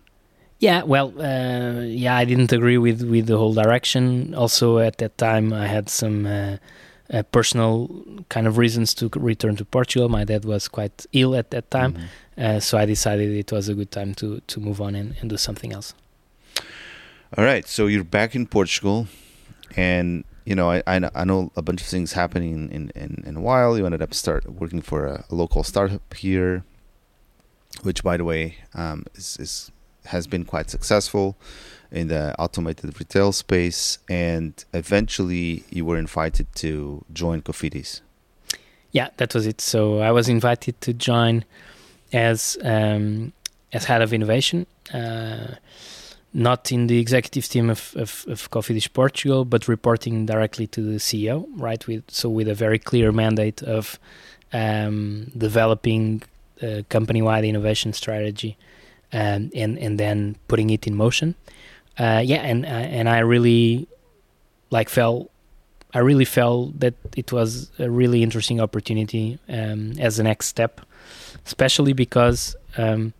Yeah, 0.64 0.82
well, 0.84 1.10
uh, 1.20 1.82
yeah, 2.04 2.16
I 2.16 2.26
didn't 2.26 2.52
agree 2.54 2.78
with 2.78 3.02
with 3.14 3.26
the 3.28 3.38
whole 3.38 3.54
direction. 3.64 4.34
Also, 4.34 4.78
at 4.80 4.98
that 4.98 5.18
time, 5.18 5.52
I 5.52 5.68
had 5.68 5.90
some 5.90 6.26
uh, 6.26 6.58
uh, 7.14 7.24
personal 7.36 7.72
kind 8.30 8.48
of 8.48 8.58
reasons 8.58 8.94
to 8.96 9.10
return 9.32 9.56
to 9.58 9.66
Portugal. 9.66 10.08
My 10.10 10.24
dad 10.24 10.46
was 10.46 10.70
quite 10.70 11.06
ill 11.12 11.36
at 11.36 11.48
that 11.52 11.70
time, 11.70 11.92
Mhm. 11.94 12.04
uh, 12.46 12.60
so 12.68 12.78
I 12.78 12.86
decided 12.86 13.28
it 13.44 13.52
was 13.52 13.70
a 13.70 13.74
good 13.74 13.92
time 13.92 14.14
to 14.16 14.28
to 14.52 14.60
move 14.60 14.80
on 14.86 14.96
and, 14.96 15.16
and 15.20 15.30
do 15.30 15.38
something 15.38 15.74
else. 15.74 15.94
All 17.38 17.46
right. 17.52 17.68
So 17.68 17.88
you're 17.92 18.10
back 18.20 18.36
in 18.36 18.46
Portugal, 18.48 19.08
and 19.76 20.24
you 20.46 20.56
know 20.56 20.68
I 20.72 20.82
I, 21.22 21.26
know 21.26 21.52
a 21.56 21.62
bunch 21.62 21.82
of 21.82 21.88
things 21.88 22.14
happening 22.14 22.52
in, 22.54 22.70
in, 22.78 22.84
in, 23.04 23.24
in 23.28 23.36
a 23.36 23.42
while. 23.42 23.78
You 23.78 23.86
ended 23.86 24.02
up 24.02 24.14
start 24.14 24.44
working 24.62 24.82
for 24.82 25.00
a, 25.08 25.16
a 25.30 25.36
local 25.36 25.64
startup 25.64 26.14
here, 26.14 26.64
which 27.86 28.02
by 28.04 28.18
the 28.18 28.24
way 28.24 28.44
um, 28.76 29.04
is, 29.16 29.38
is 29.40 29.72
has 30.06 30.28
been 30.28 30.46
quite 30.46 30.70
successful 30.70 31.36
in 31.92 32.08
the 32.08 32.36
automated 32.40 33.00
retail 33.00 33.32
space, 33.32 34.00
and 34.10 34.66
eventually 34.74 35.64
you 35.70 35.86
were 35.86 35.98
invited 35.98 36.48
to 36.56 37.06
join 37.14 37.42
Cofidis. 37.42 38.02
Yeah, 38.92 39.10
that 39.18 39.34
was 39.34 39.46
it. 39.46 39.62
So 39.62 40.00
I 40.00 40.12
was 40.12 40.28
invited 40.28 40.80
to 40.82 40.94
join 40.94 41.46
as 42.12 42.58
um, 42.64 43.34
as 43.72 43.86
head 43.86 44.02
of 44.02 44.14
innovation, 44.14 44.66
uh, 44.94 45.56
not 46.34 46.72
in 46.72 46.88
the 46.88 47.00
executive 47.00 47.48
team 47.48 47.70
of 47.70 47.94
of, 47.96 48.26
of 48.28 48.50
Cofidis 48.52 48.92
Portugal, 48.92 49.46
but 49.46 49.68
reporting 49.68 50.26
directly 50.26 50.68
to 50.68 50.82
the 50.82 50.98
CEO. 50.98 51.46
Right, 51.56 51.86
with 51.88 52.04
so 52.10 52.30
with 52.30 52.48
a 52.48 52.56
very 52.56 52.80
clear 52.80 53.12
mandate 53.12 53.62
of 53.64 54.00
um, 54.52 55.32
developing 55.36 56.24
a 56.62 56.84
company-wide 56.90 57.44
innovation 57.44 57.94
strategy, 57.94 58.58
um, 59.14 59.52
and 59.56 59.78
and 59.78 60.00
then 60.00 60.36
putting 60.48 60.70
it 60.70 60.88
in 60.88 60.96
motion. 60.96 61.36
Uh, 61.98 62.22
yeah, 62.26 62.42
and 62.42 62.66
uh, 62.66 62.70
and 62.70 63.08
I 63.08 63.20
really 63.20 63.88
like 64.72 64.90
felt 64.90 65.30
I 65.94 66.00
really 66.00 66.26
felt 66.26 66.80
that 66.80 66.96
it 67.16 67.32
was 67.32 67.72
a 67.78 67.90
really 67.90 68.24
interesting 68.24 68.60
opportunity 68.60 69.38
um, 69.48 69.94
as 70.00 70.18
a 70.18 70.24
next 70.24 70.48
step, 70.48 70.82
especially 71.46 71.94
because 71.94 72.56
um, 72.78 73.14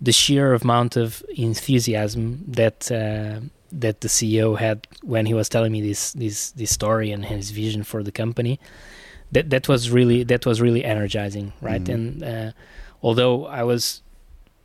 the 0.00 0.12
sheer 0.12 0.54
amount 0.54 0.96
of 0.96 1.24
enthusiasm 1.36 2.44
that 2.46 2.90
uh, 2.92 3.40
that 3.72 4.00
the 4.02 4.08
CEO 4.08 4.56
had 4.56 4.86
when 5.02 5.26
he 5.26 5.34
was 5.34 5.48
telling 5.48 5.72
me 5.72 5.80
this 5.80 6.12
this 6.12 6.52
this 6.52 6.70
story 6.70 7.10
and 7.10 7.24
his 7.24 7.50
vision 7.50 7.82
for 7.82 8.04
the 8.04 8.12
company, 8.12 8.60
that 9.32 9.50
that 9.50 9.68
was 9.68 9.90
really 9.90 10.22
that 10.24 10.46
was 10.46 10.60
really 10.60 10.84
energizing, 10.84 11.52
right? 11.60 11.82
Mhm. 11.82 11.94
And 11.94 12.22
uh, 12.22 12.52
although 13.02 13.46
I 13.46 13.64
was 13.64 14.02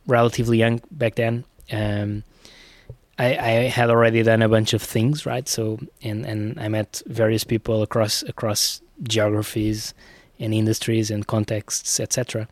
relatively 0.06 0.58
young 0.58 0.80
back 0.90 1.14
then. 1.16 1.44
Um, 1.70 2.24
I, 3.18 3.36
I 3.36 3.50
had 3.68 3.90
already 3.90 4.22
done 4.22 4.42
a 4.42 4.48
bunch 4.48 4.72
of 4.72 4.82
things, 4.82 5.26
right? 5.26 5.48
So 5.48 5.78
and 6.02 6.24
and 6.24 6.58
I 6.58 6.68
met 6.68 7.02
various 7.06 7.44
people 7.44 7.82
across 7.82 8.22
across 8.22 8.80
geographies 9.02 9.94
and 10.38 10.54
industries 10.54 11.10
and 11.10 11.26
contexts, 11.26 12.00
etc. 12.00 12.48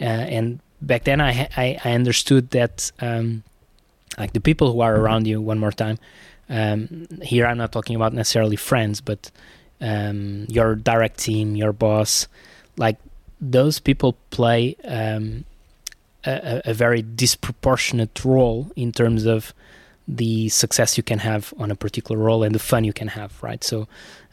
Uh, 0.00 0.04
and 0.04 0.60
back 0.80 1.04
then, 1.04 1.20
I 1.20 1.48
I, 1.56 1.78
I 1.84 1.92
understood 1.92 2.50
that 2.50 2.90
um, 3.00 3.42
like 4.18 4.32
the 4.32 4.40
people 4.40 4.72
who 4.72 4.80
are 4.80 4.96
around 4.96 5.26
you. 5.26 5.40
One 5.40 5.58
more 5.58 5.72
time, 5.72 5.98
um, 6.48 7.06
here 7.22 7.46
I'm 7.46 7.58
not 7.58 7.72
talking 7.72 7.94
about 7.94 8.12
necessarily 8.12 8.56
friends, 8.56 9.00
but 9.00 9.30
um, 9.80 10.46
your 10.48 10.74
direct 10.74 11.18
team, 11.18 11.54
your 11.54 11.72
boss, 11.72 12.26
like 12.76 12.96
those 13.40 13.78
people 13.78 14.16
play 14.30 14.74
um, 14.84 15.44
a 16.24 16.62
a 16.70 16.74
very 16.74 17.02
disproportionate 17.02 18.24
role 18.24 18.70
in 18.76 18.92
terms 18.92 19.24
of 19.26 19.52
the 20.06 20.48
success 20.48 20.96
you 20.96 21.02
can 21.02 21.18
have 21.18 21.52
on 21.58 21.70
a 21.70 21.74
particular 21.76 22.18
role 22.20 22.42
and 22.42 22.54
the 22.54 22.58
fun 22.58 22.82
you 22.84 22.92
can 22.92 23.08
have 23.08 23.30
right 23.42 23.62
so 23.62 23.86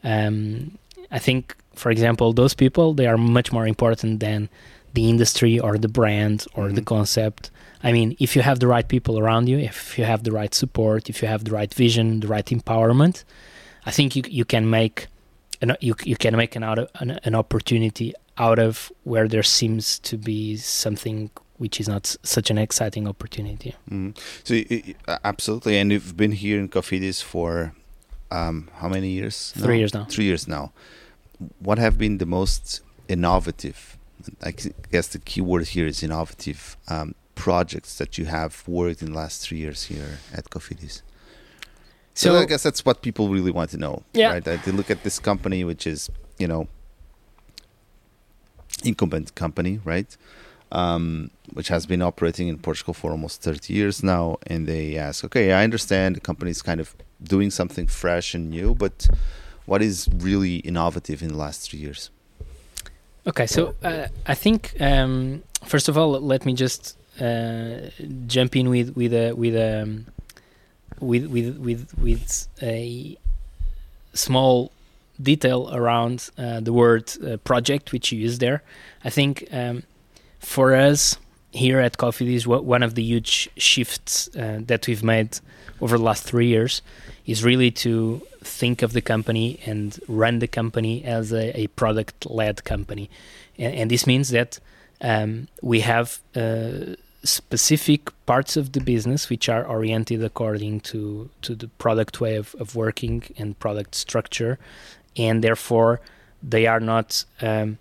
um, 0.03 0.77
i 1.11 1.19
think 1.19 1.55
for 1.73 1.91
example 1.91 2.33
those 2.33 2.53
people 2.53 2.93
they 2.93 3.05
are 3.07 3.17
much 3.17 3.51
more 3.51 3.67
important 3.67 4.19
than 4.19 4.49
the 4.93 5.09
industry 5.09 5.59
or 5.59 5.77
the 5.77 5.89
brand 5.89 6.45
or 6.55 6.71
the 6.71 6.81
Mhm. 6.81 6.85
concept 6.95 7.51
i 7.83 7.91
mean 7.91 8.15
if 8.19 8.35
you 8.35 8.41
have 8.41 8.59
the 8.59 8.67
right 8.67 8.87
people 8.87 9.19
around 9.19 9.47
you 9.49 9.57
if 9.59 9.97
you 9.97 10.05
have 10.05 10.23
the 10.23 10.31
right 10.31 10.53
support 10.55 11.09
if 11.09 11.21
you 11.21 11.27
have 11.27 11.43
the 11.43 11.51
right 11.51 11.73
vision 11.73 12.21
the 12.21 12.27
right 12.27 12.45
empowerment 12.57 13.23
i 13.85 13.91
think 13.91 14.15
you, 14.15 14.23
you 14.39 14.45
can 14.45 14.69
make 14.69 15.07
an, 15.61 15.75
you, 15.81 15.93
you 16.03 16.17
can 16.17 16.35
make 16.35 16.55
an, 16.57 16.63
out 16.63 16.79
of, 16.79 16.87
an, 17.01 17.19
an 17.23 17.35
opportunity 17.35 18.13
out 18.37 18.59
of 18.59 18.91
where 19.03 19.27
there 19.27 19.43
seems 19.43 19.99
to 19.99 20.17
be 20.17 20.57
something 20.57 21.29
which 21.57 21.79
is 21.79 21.87
not 21.87 22.05
s- 22.05 22.17
such 22.23 22.49
an 22.51 22.57
exciting 22.57 23.07
opportunity 23.07 23.73
Mhm. 23.89 24.13
So 24.43 24.53
absolutely, 25.23 25.77
and 25.79 25.91
you've 25.91 26.15
been 26.17 26.31
here 26.33 26.59
in 26.59 26.69
Cofidis 26.69 27.21
for 27.23 27.73
um, 28.31 28.69
how 28.79 28.89
many 28.89 29.09
years? 29.09 29.53
Three 29.55 29.77
years 29.77 29.93
now. 29.93 30.05
Three 30.05 30.25
years 30.25 30.47
now. 30.47 30.71
What 31.59 31.77
have 31.77 31.97
been 31.97 32.17
the 32.17 32.25
most 32.25 32.81
innovative? 33.07 33.97
I 34.43 34.51
guess 34.91 35.07
the 35.09 35.19
key 35.19 35.41
word 35.41 35.67
here 35.67 35.85
is 35.87 36.01
innovative 36.03 36.75
um, 36.87 37.13
projects 37.35 37.97
that 37.99 38.17
you 38.17 38.25
have 38.25 38.63
worked 38.67 39.01
in 39.03 39.11
the 39.11 39.17
last 39.17 39.41
three 39.47 39.59
years 39.59 39.83
here 39.83 40.17
at 40.33 40.49
Cofidis. 40.49 41.01
So, 42.15 42.31
so 42.31 42.39
I 42.39 42.45
guess 42.45 42.63
that's 42.63 42.83
what 42.83 43.01
people 43.01 43.29
really 43.29 43.51
want 43.51 43.69
to 43.71 43.77
know, 43.77 44.03
Yeah. 44.13 44.31
right? 44.33 44.43
They 44.43 44.71
look 44.71 44.89
at 44.89 45.03
this 45.03 45.19
company, 45.19 45.63
which 45.63 45.85
is 45.85 46.09
you 46.39 46.47
know 46.47 46.67
incumbent 48.83 49.35
company, 49.35 49.79
right? 49.83 50.17
Um, 50.75 51.31
which 51.53 51.69
has 51.69 51.85
been 51.85 52.01
operating 52.01 52.49
in 52.49 52.57
Portugal 52.57 52.93
for 52.93 53.11
almost 53.11 53.41
30 53.41 53.73
years 53.73 54.03
now, 54.03 54.37
and 54.45 54.67
they 54.67 54.97
ask, 54.97 55.23
okay, 55.23 55.53
I 55.53 55.63
understand 55.63 56.17
the 56.17 56.19
company 56.19 56.51
is 56.51 56.61
kind 56.61 56.81
of 56.81 56.93
doing 57.23 57.49
something 57.49 57.87
fresh 57.87 58.35
and 58.35 58.49
new, 58.49 58.75
but 58.75 59.07
what 59.65 59.81
is 59.81 60.09
really 60.17 60.57
innovative 60.57 61.21
in 61.21 61.29
the 61.29 61.37
last 61.37 61.69
three 61.69 61.79
years? 61.79 62.09
Okay, 63.27 63.47
so 63.47 63.73
uh, 63.83 64.07
I 64.27 64.35
think 64.35 64.75
um, 64.79 65.43
first 65.63 65.89
of 65.89 65.97
all, 65.97 66.11
let 66.19 66.45
me 66.45 66.53
just 66.53 66.97
uh, 67.19 67.89
jump 68.27 68.55
in 68.55 68.69
with 68.69 68.95
with 68.95 69.13
a 69.13 69.31
with 69.33 69.55
a 69.55 69.81
um, 69.81 70.05
with 70.99 71.25
with 71.27 71.57
with 71.57 71.97
with 71.97 72.47
a 72.61 73.17
small 74.13 74.71
detail 75.21 75.69
around 75.73 76.29
uh, 76.37 76.59
the 76.59 76.73
word 76.73 77.11
uh, 77.25 77.37
project 77.37 77.91
which 77.91 78.11
you 78.11 78.19
use 78.19 78.37
there. 78.39 78.61
I 79.03 79.09
think 79.09 79.47
um, 79.51 79.83
for 80.45 80.75
us 80.75 81.17
here 81.51 81.79
at 81.79 81.97
Cofidis 81.97 82.45
one 82.45 82.83
of 82.83 82.95
the 82.95 83.03
huge 83.03 83.49
shifts 83.57 84.29
uh, 84.35 84.59
that 84.65 84.87
we've 84.87 85.03
made 85.03 85.39
over 85.81 85.97
the 85.97 86.03
last 86.03 86.23
three 86.23 86.47
years 86.47 86.81
is 87.25 87.43
really 87.43 87.71
to 87.71 88.21
think 88.41 88.81
of 88.81 88.93
the 88.93 89.01
company 89.01 89.59
and 89.65 89.99
run 90.07 90.39
the 90.39 90.47
company 90.47 91.03
as 91.03 91.31
a, 91.33 91.57
a 91.59 91.67
product 91.67 92.29
led 92.29 92.63
company. 92.63 93.09
And, 93.57 93.73
and, 93.73 93.91
this 93.91 94.05
means 94.05 94.29
that 94.29 94.59
um, 95.01 95.47
we 95.61 95.79
have 95.79 96.19
uh, 96.35 96.95
specific 97.23 98.11
parts 98.25 98.55
of 98.55 98.73
the 98.73 98.81
business 98.81 99.29
which 99.29 99.49
are 99.49 99.65
oriented 99.65 100.23
according 100.23 100.81
to, 100.81 101.29
to 101.41 101.55
the 101.55 101.69
product 101.83 102.21
way 102.21 102.35
of, 102.35 102.53
of 102.59 102.75
working 102.75 103.23
and 103.37 103.57
product 103.59 103.95
structure. 103.95 104.59
And 105.17 105.43
therefore, 105.43 106.01
they 106.43 106.67
are 106.67 106.79
not. 106.79 107.25
Um, 107.41 107.79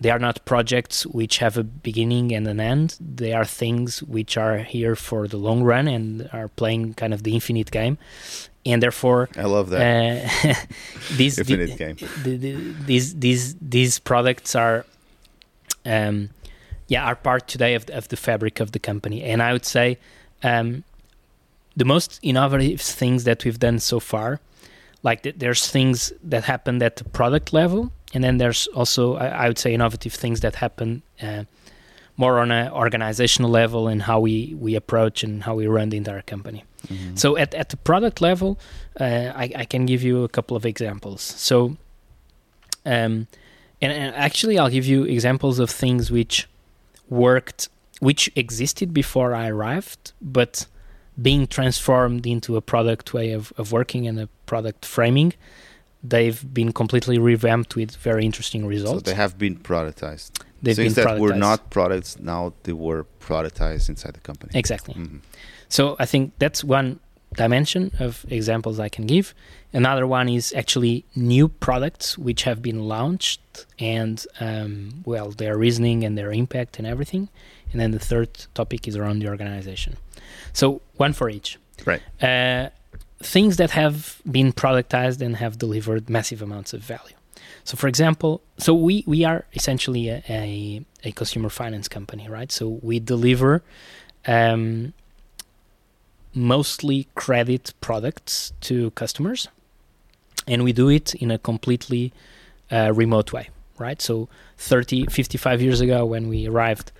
they 0.00 0.10
are 0.10 0.18
not 0.18 0.44
projects 0.46 1.04
which 1.04 1.38
have 1.38 1.58
a 1.58 1.62
beginning 1.62 2.32
and 2.32 2.48
an 2.48 2.58
end. 2.58 2.96
They 2.98 3.34
are 3.34 3.44
things 3.44 4.02
which 4.02 4.38
are 4.38 4.58
here 4.58 4.96
for 4.96 5.28
the 5.28 5.36
long 5.36 5.62
run 5.62 5.86
and 5.86 6.28
are 6.32 6.48
playing 6.48 6.94
kind 6.94 7.12
of 7.12 7.22
the 7.22 7.34
infinite 7.34 7.70
game. 7.70 7.98
And 8.64 8.82
therefore, 8.82 9.28
I 9.36 9.44
love 9.44 9.70
that 9.70 10.24
uh, 10.44 10.54
these 11.16 11.38
infinite 11.38 11.70
the, 11.70 11.76
game. 11.76 11.96
The, 12.22 12.36
the, 12.36 12.52
these 12.84 13.14
these 13.14 13.54
these 13.56 13.98
products 13.98 14.54
are, 14.54 14.86
um, 15.84 16.30
yeah, 16.88 17.04
are 17.04 17.16
part 17.16 17.46
today 17.46 17.74
of 17.74 17.86
the, 17.86 17.96
of 17.96 18.08
the 18.08 18.16
fabric 18.16 18.60
of 18.60 18.72
the 18.72 18.78
company. 18.78 19.22
And 19.22 19.42
I 19.42 19.52
would 19.52 19.64
say, 19.64 19.98
um, 20.42 20.84
the 21.76 21.86
most 21.86 22.20
innovative 22.22 22.80
things 22.80 23.24
that 23.24 23.44
we've 23.44 23.58
done 23.58 23.78
so 23.78 24.00
far, 24.00 24.40
like 25.02 25.22
th- 25.22 25.36
there's 25.38 25.70
things 25.70 26.12
that 26.22 26.44
happened 26.44 26.82
at 26.82 26.96
the 26.96 27.04
product 27.04 27.54
level 27.54 27.92
and 28.14 28.24
then 28.24 28.38
there's 28.38 28.66
also 28.68 29.16
I, 29.16 29.26
I 29.44 29.48
would 29.48 29.58
say 29.58 29.72
innovative 29.74 30.14
things 30.14 30.40
that 30.40 30.56
happen 30.56 31.02
uh, 31.22 31.44
more 32.16 32.38
on 32.38 32.50
an 32.50 32.70
organizational 32.72 33.50
level 33.50 33.88
and 33.88 34.02
how 34.02 34.20
we 34.20 34.54
we 34.58 34.74
approach 34.74 35.24
and 35.24 35.42
how 35.42 35.54
we 35.54 35.66
run 35.66 35.88
the 35.90 35.96
entire 35.96 36.22
company. 36.22 36.64
Mm-hmm. 36.88 37.16
So 37.16 37.36
at 37.36 37.54
at 37.54 37.68
the 37.68 37.76
product 37.76 38.20
level, 38.20 38.58
uh, 39.00 39.32
I, 39.34 39.52
I 39.56 39.64
can 39.64 39.86
give 39.86 40.02
you 40.02 40.24
a 40.24 40.28
couple 40.28 40.56
of 40.56 40.64
examples. 40.64 41.22
So, 41.22 41.76
um, 42.84 43.26
and, 43.82 43.92
and 43.92 44.14
actually 44.14 44.58
I'll 44.58 44.70
give 44.70 44.86
you 44.86 45.04
examples 45.04 45.58
of 45.58 45.70
things 45.70 46.10
which 46.10 46.48
worked, 47.08 47.68
which 48.00 48.30
existed 48.36 48.92
before 48.92 49.34
I 49.34 49.48
arrived, 49.48 50.12
but 50.20 50.66
being 51.20 51.46
transformed 51.46 52.26
into 52.26 52.56
a 52.56 52.60
product 52.60 53.12
way 53.12 53.32
of, 53.32 53.52
of 53.56 53.72
working 53.72 54.06
and 54.06 54.18
a 54.18 54.28
product 54.46 54.84
framing 54.84 55.34
they've 56.02 56.42
been 56.52 56.72
completely 56.72 57.18
revamped 57.18 57.76
with 57.76 57.96
very 57.96 58.24
interesting 58.24 58.66
results. 58.66 59.04
So 59.04 59.10
they 59.10 59.14
have 59.14 59.38
been 59.38 59.56
productized. 59.56 60.42
They've 60.62 60.76
Things 60.76 60.94
been 60.94 61.04
that 61.04 61.16
productized. 61.16 61.20
were 61.20 61.34
not 61.34 61.70
products 61.70 62.18
now 62.18 62.52
they 62.64 62.72
were 62.72 63.06
productized 63.20 63.88
inside 63.88 64.14
the 64.14 64.20
company. 64.20 64.52
Exactly. 64.54 64.94
Mm-hmm. 64.94 65.18
So 65.68 65.96
I 65.98 66.06
think 66.06 66.32
that's 66.38 66.64
one 66.64 67.00
dimension 67.34 67.92
of 67.98 68.26
examples 68.28 68.80
I 68.80 68.88
can 68.88 69.06
give. 69.06 69.34
Another 69.72 70.06
one 70.06 70.28
is 70.28 70.52
actually 70.56 71.04
new 71.14 71.48
products 71.48 72.18
which 72.18 72.42
have 72.42 72.60
been 72.60 72.80
launched 72.88 73.66
and 73.78 74.26
um, 74.40 75.02
well 75.04 75.30
their 75.30 75.56
reasoning 75.56 76.02
and 76.04 76.18
their 76.18 76.32
impact 76.32 76.78
and 76.78 76.86
everything. 76.86 77.28
And 77.72 77.80
then 77.80 77.92
the 77.92 78.00
third 78.00 78.46
topic 78.54 78.88
is 78.88 78.96
around 78.96 79.20
the 79.20 79.28
organization. 79.28 79.96
So 80.52 80.82
one 80.96 81.12
for 81.12 81.30
each. 81.30 81.58
Right. 81.86 82.02
Uh, 82.20 82.70
things 83.22 83.56
that 83.58 83.70
have 83.72 84.20
been 84.30 84.52
productized 84.52 85.20
and 85.20 85.36
have 85.36 85.58
delivered 85.58 86.08
massive 86.08 86.40
amounts 86.42 86.72
of 86.72 86.80
value. 86.80 87.14
So, 87.64 87.76
for 87.76 87.88
example, 87.88 88.40
so 88.56 88.74
we, 88.74 89.04
we 89.06 89.24
are 89.24 89.44
essentially 89.52 90.08
a, 90.08 90.22
a, 90.28 90.84
a 91.04 91.12
consumer 91.12 91.50
finance 91.50 91.88
company, 91.88 92.28
right? 92.28 92.50
So 92.50 92.80
we 92.82 92.98
deliver 92.98 93.62
um, 94.26 94.94
mostly 96.34 97.08
credit 97.14 97.74
products 97.80 98.52
to 98.62 98.90
customers, 98.92 99.48
and 100.46 100.64
we 100.64 100.72
do 100.72 100.88
it 100.88 101.14
in 101.16 101.30
a 101.30 101.38
completely 101.38 102.12
uh, 102.72 102.92
remote 102.94 103.32
way, 103.32 103.50
right? 103.78 104.00
So 104.00 104.28
30, 104.56 105.06
55 105.06 105.60
years 105.60 105.80
ago, 105.80 106.06
when 106.06 106.28
we 106.28 106.48
arrived, 106.48 106.92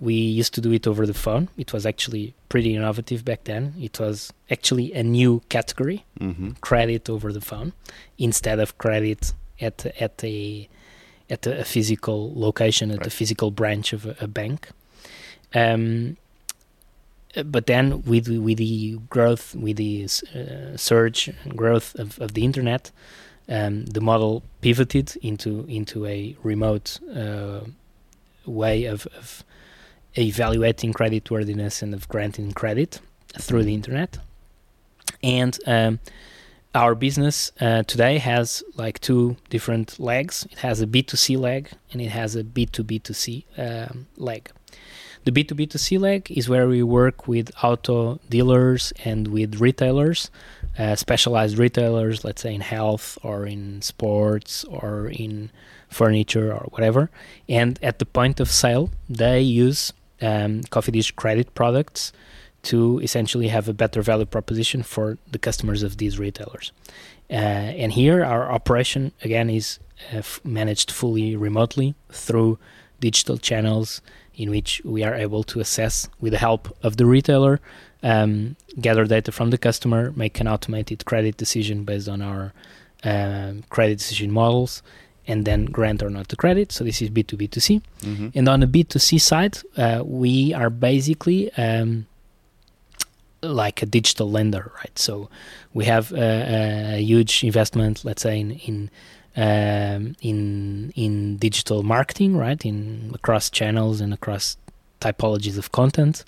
we 0.00 0.14
used 0.14 0.54
to 0.54 0.60
do 0.60 0.72
it 0.72 0.86
over 0.86 1.06
the 1.06 1.14
phone. 1.14 1.48
It 1.56 1.72
was 1.72 1.84
actually 1.84 2.34
pretty 2.48 2.74
innovative 2.74 3.24
back 3.24 3.44
then. 3.44 3.74
It 3.80 3.98
was 3.98 4.32
actually 4.50 4.92
a 4.92 5.02
new 5.02 5.42
category, 5.48 6.04
mm-hmm. 6.20 6.50
credit 6.60 7.10
over 7.10 7.32
the 7.32 7.40
phone, 7.40 7.72
instead 8.16 8.60
of 8.60 8.78
credit 8.78 9.32
at 9.60 9.86
at 10.00 10.22
a 10.24 10.68
at 11.30 11.46
a 11.46 11.64
physical 11.64 12.32
location 12.34 12.90
at 12.90 12.98
right. 12.98 13.06
a 13.06 13.10
physical 13.10 13.50
branch 13.50 13.92
of 13.92 14.06
a, 14.06 14.16
a 14.20 14.28
bank. 14.28 14.68
Um, 15.54 16.16
but 17.44 17.66
then 17.66 18.02
with 18.02 18.28
with 18.28 18.58
the 18.58 18.98
growth, 19.10 19.54
with 19.54 19.76
the 19.76 20.04
uh, 20.04 20.76
surge 20.76 21.28
and 21.28 21.56
growth 21.56 21.94
of, 21.96 22.20
of 22.20 22.34
the 22.34 22.44
internet, 22.44 22.90
um, 23.48 23.86
the 23.86 24.00
model 24.00 24.42
pivoted 24.60 25.16
into 25.22 25.64
into 25.68 26.06
a 26.06 26.36
remote 26.42 27.00
uh, 27.14 27.60
way 28.46 28.84
of, 28.84 29.06
of 29.18 29.44
evaluating 30.18 30.92
creditworthiness 30.92 31.82
and 31.82 31.94
of 31.94 32.08
granting 32.08 32.52
credit 32.52 33.00
through 33.38 33.64
the 33.64 33.74
internet. 33.74 34.18
And 35.22 35.58
um, 35.66 36.00
our 36.74 36.94
business 36.94 37.50
uh, 37.60 37.82
today 37.84 38.18
has 38.18 38.62
like 38.76 39.00
two 39.00 39.36
different 39.50 39.98
legs. 39.98 40.46
It 40.50 40.58
has 40.58 40.80
a 40.80 40.86
B2C 40.86 41.38
leg 41.38 41.70
and 41.92 42.00
it 42.00 42.10
has 42.10 42.36
a 42.36 42.44
B2B2C 42.44 43.44
um, 43.56 44.06
leg. 44.16 44.50
The 45.24 45.32
B2B2C 45.32 45.98
leg 45.98 46.30
is 46.30 46.48
where 46.48 46.68
we 46.68 46.82
work 46.82 47.26
with 47.26 47.50
auto 47.62 48.20
dealers 48.30 48.92
and 49.04 49.28
with 49.28 49.60
retailers, 49.60 50.30
uh, 50.78 50.94
specialized 50.94 51.58
retailers, 51.58 52.24
let's 52.24 52.42
say 52.42 52.54
in 52.54 52.60
health 52.60 53.18
or 53.22 53.44
in 53.44 53.82
sports 53.82 54.64
or 54.64 55.08
in 55.08 55.50
furniture 55.88 56.52
or 56.52 56.68
whatever. 56.70 57.10
And 57.48 57.78
at 57.82 57.98
the 57.98 58.06
point 58.06 58.40
of 58.40 58.50
sale, 58.50 58.90
they 59.08 59.40
use 59.40 59.92
um, 60.20 60.62
Cofidis 60.62 61.14
credit 61.14 61.54
products 61.54 62.12
to 62.62 62.98
essentially 63.00 63.48
have 63.48 63.68
a 63.68 63.72
better 63.72 64.02
value 64.02 64.26
proposition 64.26 64.82
for 64.82 65.18
the 65.30 65.38
customers 65.38 65.82
of 65.82 65.96
these 65.98 66.18
retailers. 66.18 66.72
Uh, 67.30 67.34
and 67.82 67.92
here, 67.92 68.24
our 68.24 68.50
operation 68.50 69.12
again 69.22 69.48
is 69.50 69.78
uh, 70.12 70.18
f- 70.18 70.40
managed 70.44 70.90
fully 70.90 71.36
remotely 71.36 71.94
through 72.10 72.58
digital 73.00 73.38
channels 73.38 74.00
in 74.34 74.50
which 74.50 74.80
we 74.84 75.02
are 75.02 75.14
able 75.14 75.42
to 75.42 75.60
assess, 75.60 76.08
with 76.20 76.32
the 76.32 76.38
help 76.38 76.76
of 76.82 76.96
the 76.96 77.04
retailer, 77.04 77.60
um, 78.02 78.56
gather 78.80 79.04
data 79.04 79.32
from 79.32 79.50
the 79.50 79.58
customer, 79.58 80.12
make 80.12 80.40
an 80.40 80.48
automated 80.48 81.04
credit 81.04 81.36
decision 81.36 81.84
based 81.84 82.08
on 82.08 82.22
our 82.22 82.52
um, 83.04 83.64
credit 83.68 83.98
decision 83.98 84.30
models, 84.30 84.82
and 85.28 85.44
then 85.44 85.66
grant 85.66 86.02
or 86.02 86.10
not 86.10 86.28
the 86.28 86.36
credit. 86.36 86.72
So 86.72 86.82
this 86.82 87.00
is 87.02 87.10
B2B2C. 87.10 87.82
Mm-hmm. 88.00 88.28
And 88.34 88.48
on 88.48 88.60
the 88.60 88.66
B2C 88.66 89.20
side, 89.20 89.58
uh, 89.76 90.02
we 90.04 90.54
are 90.54 90.70
basically 90.70 91.52
um, 91.52 92.06
like 93.42 93.82
a 93.82 93.86
digital 93.86 94.30
lender, 94.30 94.72
right? 94.76 94.98
So 94.98 95.28
we 95.74 95.84
have 95.84 96.10
a, 96.12 96.96
a 96.96 97.02
huge 97.02 97.44
investment, 97.44 98.04
let's 98.04 98.22
say, 98.22 98.40
in 98.40 98.52
in 98.52 98.90
um, 99.36 100.16
in 100.20 100.92
in 100.96 101.36
digital 101.36 101.82
marketing, 101.82 102.36
right? 102.36 102.64
In 102.64 103.12
across 103.14 103.50
channels 103.50 104.00
and 104.00 104.12
across 104.12 104.56
typologies 105.00 105.58
of 105.58 105.70
content, 105.70 106.24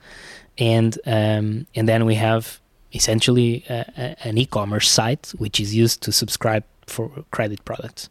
and 0.58 0.96
um, 1.06 1.66
and 1.74 1.88
then 1.88 2.04
we 2.04 2.14
have 2.16 2.60
essentially 2.92 3.64
a, 3.68 3.84
a, 3.96 4.28
an 4.28 4.36
e-commerce 4.36 4.90
site 4.90 5.32
which 5.38 5.60
is 5.60 5.72
used 5.72 6.02
to 6.02 6.10
subscribe 6.10 6.64
for 6.90 7.10
credit 7.30 7.64
products. 7.64 8.10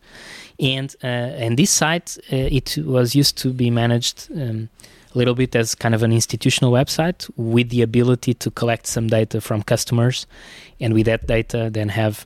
And 0.60 0.96
uh, 1.04 1.08
and 1.44 1.58
this 1.58 1.72
site 1.72 2.18
uh, 2.32 2.36
it 2.36 2.78
was 2.78 3.16
used 3.16 3.38
to 3.40 3.54
be 3.54 3.70
managed 3.70 4.30
um, 4.36 4.70
a 5.14 5.18
little 5.18 5.36
bit 5.36 5.56
as 5.56 5.76
kind 5.76 5.96
of 5.96 6.04
an 6.04 6.12
institutional 6.12 6.72
website 6.72 7.30
with 7.36 7.70
the 7.70 7.82
ability 7.82 8.34
to 8.36 8.52
collect 8.52 8.88
some 8.88 9.08
data 9.08 9.42
from 9.42 9.64
customers, 9.64 10.28
and 10.80 10.94
with 10.94 11.06
that 11.06 11.28
data 11.28 11.70
then 11.72 11.90
have 11.90 12.26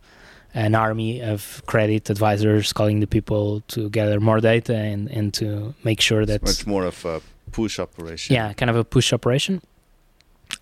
an 0.54 0.76
army 0.76 1.22
of 1.22 1.64
credit 1.66 2.10
advisors 2.10 2.74
calling 2.74 3.00
the 3.00 3.08
people 3.08 3.62
to 3.68 3.90
gather 3.90 4.20
more 4.20 4.40
data 4.40 4.76
and, 4.76 5.10
and 5.10 5.34
to 5.34 5.74
make 5.84 6.00
sure 6.00 6.26
that 6.26 6.42
it's 6.44 6.60
much 6.60 6.68
more 6.68 6.86
of 6.86 7.06
a 7.06 7.22
push 7.52 7.80
operation. 7.80 8.36
Yeah, 8.36 8.54
kind 8.54 8.70
of 8.70 8.76
a 8.76 8.84
push 8.84 9.14
operation. 9.14 9.62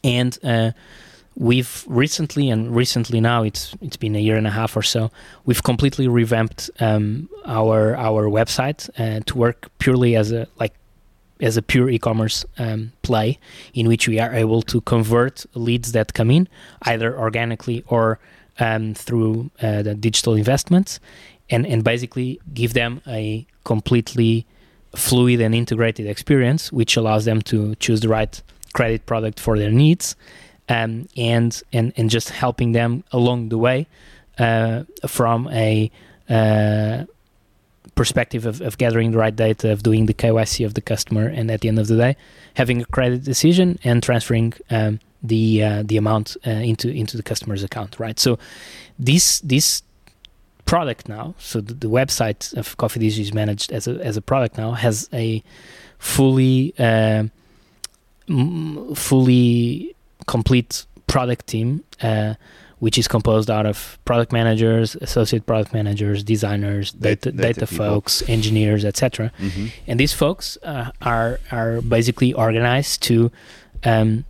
And 0.03 0.37
uh, 0.43 0.71
we've 1.35 1.85
recently 1.87 2.49
and 2.49 2.75
recently 2.75 3.21
now 3.21 3.43
it's 3.43 3.73
it's 3.81 3.97
been 3.97 4.15
a 4.15 4.19
year 4.19 4.35
and 4.35 4.47
a 4.47 4.49
half 4.49 4.75
or 4.75 4.81
so 4.81 5.09
we've 5.45 5.63
completely 5.63 6.07
revamped 6.07 6.69
um, 6.79 7.29
our 7.45 7.95
our 7.95 8.25
website 8.29 8.89
uh, 8.99 9.21
to 9.25 9.37
work 9.37 9.69
purely 9.79 10.15
as 10.15 10.31
a 10.31 10.47
like 10.59 10.73
as 11.39 11.57
a 11.57 11.61
pure 11.61 11.89
e-commerce 11.89 12.45
um, 12.59 12.91
play 13.01 13.39
in 13.73 13.87
which 13.87 14.07
we 14.07 14.19
are 14.19 14.33
able 14.33 14.61
to 14.61 14.81
convert 14.81 15.45
leads 15.55 15.93
that 15.93 16.13
come 16.13 16.29
in 16.29 16.47
either 16.83 17.17
organically 17.17 17.83
or 17.87 18.19
um, 18.59 18.93
through 18.93 19.49
uh, 19.61 19.81
the 19.81 19.95
digital 19.95 20.35
investments 20.35 20.99
and 21.49 21.65
and 21.65 21.83
basically 21.83 22.39
give 22.53 22.73
them 22.73 23.01
a 23.07 23.45
completely 23.63 24.45
fluid 24.95 25.39
and 25.39 25.55
integrated 25.55 26.05
experience 26.05 26.73
which 26.73 26.97
allows 26.97 27.23
them 27.23 27.41
to 27.41 27.73
choose 27.75 28.01
the 28.01 28.09
right 28.09 28.41
credit 28.73 29.05
product 29.05 29.39
for 29.39 29.57
their 29.57 29.71
needs 29.71 30.15
um, 30.69 31.07
and 31.17 31.61
and 31.73 31.93
and 31.97 32.09
just 32.09 32.29
helping 32.29 32.71
them 32.71 33.03
along 33.11 33.49
the 33.49 33.57
way 33.57 33.87
uh, 34.37 34.83
from 35.07 35.47
a 35.49 35.91
uh, 36.29 37.05
perspective 37.95 38.45
of, 38.45 38.61
of 38.61 38.77
gathering 38.77 39.11
the 39.11 39.17
right 39.17 39.35
data, 39.35 39.71
of 39.71 39.83
doing 39.83 40.05
the 40.05 40.13
KYC 40.13 40.65
of 40.65 40.73
the 40.73 40.81
customer, 40.81 41.27
and 41.27 41.51
at 41.51 41.61
the 41.61 41.67
end 41.67 41.79
of 41.79 41.87
the 41.87 41.97
day, 41.97 42.15
having 42.55 42.81
a 42.81 42.85
credit 42.85 43.23
decision 43.23 43.77
and 43.83 44.01
transferring 44.01 44.53
um, 44.69 44.99
the 45.21 45.63
uh, 45.63 45.83
the 45.85 45.97
amount 45.97 46.37
uh, 46.47 46.51
into 46.51 46.89
into 46.89 47.17
the 47.17 47.23
customer's 47.23 47.63
account. 47.63 47.99
Right. 47.99 48.19
So 48.19 48.39
this 48.97 49.39
this 49.41 49.83
product 50.65 51.09
now, 51.09 51.35
so 51.37 51.59
the, 51.59 51.73
the 51.73 51.89
website 51.89 52.55
of 52.55 52.77
Cofidis 52.77 53.19
is 53.19 53.33
managed 53.33 53.71
as 53.71 53.87
a 53.87 53.93
as 54.03 54.17
a 54.17 54.21
product 54.21 54.57
now, 54.57 54.71
has 54.71 55.09
a 55.13 55.43
fully 55.99 56.73
uh, 56.79 57.25
fully 58.95 59.95
complete 60.27 60.85
product 61.07 61.47
team. 61.47 61.83
Uh, 62.01 62.35
which 62.81 62.97
is 62.97 63.07
composed 63.07 63.51
out 63.51 63.67
of 63.67 63.99
product 64.05 64.31
managers, 64.31 64.95
associate 65.01 65.45
product 65.45 65.71
managers, 65.71 66.23
designers, 66.23 66.91
data, 66.93 67.31
data, 67.31 67.53
data 67.53 67.67
folks, 67.67 68.27
engineers, 68.27 68.83
etc. 68.83 69.31
Mm-hmm. 69.39 69.67
And 69.85 69.99
these 69.99 70.13
folks 70.13 70.57
uh, 70.63 70.89
are 70.99 71.39
are 71.51 71.81
basically 71.81 72.33
organized 72.33 73.03
to 73.03 73.31
um, 73.83 74.25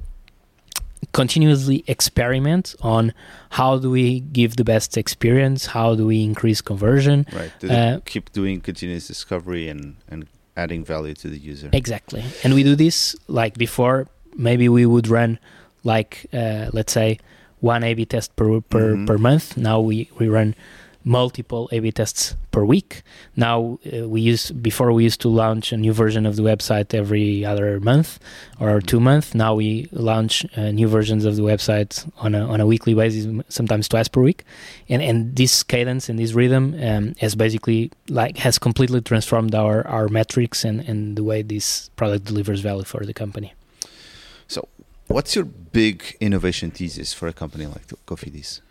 continuously 1.13 1.85
experiment 1.87 2.75
on 2.81 3.13
how 3.51 3.77
do 3.77 3.89
we 3.89 4.19
give 4.19 4.57
the 4.57 4.65
best 4.65 4.97
experience, 4.97 5.67
how 5.67 5.95
do 5.95 6.05
we 6.05 6.21
increase 6.21 6.59
conversion. 6.59 7.25
Right. 7.31 7.51
Do 7.59 7.69
uh, 7.69 7.99
keep 8.05 8.33
doing 8.33 8.59
continuous 8.59 9.07
discovery 9.07 9.69
and 9.69 9.95
and 10.09 10.27
adding 10.57 10.83
value 10.83 11.13
to 11.13 11.29
the 11.29 11.39
user. 11.39 11.69
Exactly. 11.71 12.23
And 12.43 12.53
we 12.53 12.63
do 12.63 12.75
this 12.75 13.15
like 13.29 13.57
before. 13.57 14.07
Maybe 14.35 14.67
we 14.67 14.85
would 14.85 15.07
run 15.07 15.39
like 15.83 16.25
uh, 16.33 16.69
let's 16.73 16.93
say 16.93 17.19
one 17.59 17.83
A/B 17.83 18.05
test 18.05 18.35
per 18.35 18.61
per, 18.61 18.93
mm-hmm. 18.93 19.05
per 19.05 19.17
month. 19.17 19.57
Now 19.57 19.79
we 19.79 20.09
we 20.17 20.27
run 20.27 20.55
multiple 21.03 21.67
A/B 21.71 21.91
tests 21.91 22.35
per 22.51 22.63
week. 22.63 23.01
Now 23.35 23.79
uh, 23.91 24.07
we 24.07 24.21
use 24.21 24.51
before 24.51 24.91
we 24.91 25.03
used 25.03 25.21
to 25.21 25.29
launch 25.29 25.71
a 25.71 25.77
new 25.77 25.93
version 25.93 26.25
of 26.25 26.35
the 26.35 26.43
website 26.43 26.93
every 26.93 27.45
other 27.45 27.79
month 27.79 28.19
or 28.59 28.81
two 28.81 28.99
months. 28.99 29.33
Now 29.33 29.55
we 29.55 29.87
launch 29.91 30.45
uh, 30.55 30.71
new 30.71 30.87
versions 30.87 31.25
of 31.25 31.35
the 31.35 31.41
website 31.41 32.09
on 32.17 32.35
a 32.35 32.45
on 32.45 32.61
a 32.61 32.65
weekly 32.65 32.93
basis, 32.93 33.27
sometimes 33.49 33.87
twice 33.87 34.07
per 34.07 34.21
week. 34.21 34.43
And 34.89 35.01
and 35.01 35.35
this 35.35 35.63
cadence 35.63 36.09
and 36.09 36.19
this 36.19 36.33
rhythm 36.33 36.75
um, 36.81 37.15
has 37.19 37.35
basically 37.35 37.91
like 38.09 38.37
has 38.37 38.59
completely 38.59 39.01
transformed 39.01 39.55
our 39.55 39.87
our 39.87 40.07
metrics 40.07 40.63
and 40.63 40.81
and 40.81 41.15
the 41.15 41.23
way 41.23 41.41
this 41.41 41.89
product 41.95 42.25
delivers 42.25 42.59
value 42.59 42.83
for 42.83 43.05
the 43.05 43.13
company. 43.13 43.53
What's 45.11 45.35
your 45.35 45.43
big 45.45 46.15
innovation 46.21 46.71
thesis 46.71 47.13
for 47.13 47.27
a 47.27 47.33
company 47.33 47.65
like 47.65 47.85
Cofidis? 48.05 48.61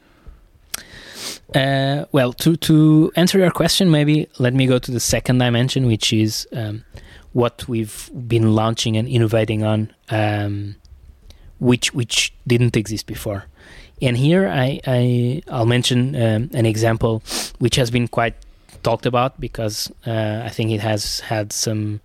Uh, 1.55 2.07
well, 2.13 2.33
to 2.33 2.57
to 2.57 3.13
answer 3.15 3.39
your 3.39 3.51
question, 3.51 3.91
maybe 3.91 4.27
let 4.39 4.55
me 4.55 4.67
go 4.67 4.79
to 4.79 4.91
the 4.91 5.01
second 5.01 5.39
dimension, 5.39 5.87
which 5.87 6.13
is 6.13 6.49
um, 6.53 6.85
what 7.33 7.69
we've 7.69 8.11
been 8.27 8.55
launching 8.55 8.97
and 8.97 9.07
innovating 9.07 9.65
on, 9.65 9.93
um, 10.09 10.77
which 11.59 11.93
which 11.93 12.33
didn't 12.47 12.77
exist 12.77 13.07
before. 13.07 13.45
And 14.01 14.17
here 14.17 14.49
I, 14.49 14.81
I 14.87 15.43
will 15.47 15.67
mention 15.67 16.17
um, 16.17 16.51
an 16.55 16.65
example 16.65 17.23
which 17.59 17.77
has 17.77 17.91
been 17.91 18.09
quite 18.09 18.35
talked 18.83 19.05
about 19.05 19.39
because 19.39 19.93
uh, 20.07 20.41
I 20.43 20.49
think 20.49 20.71
it 20.71 20.81
has 20.81 21.21
had 21.21 21.53
some 21.53 22.01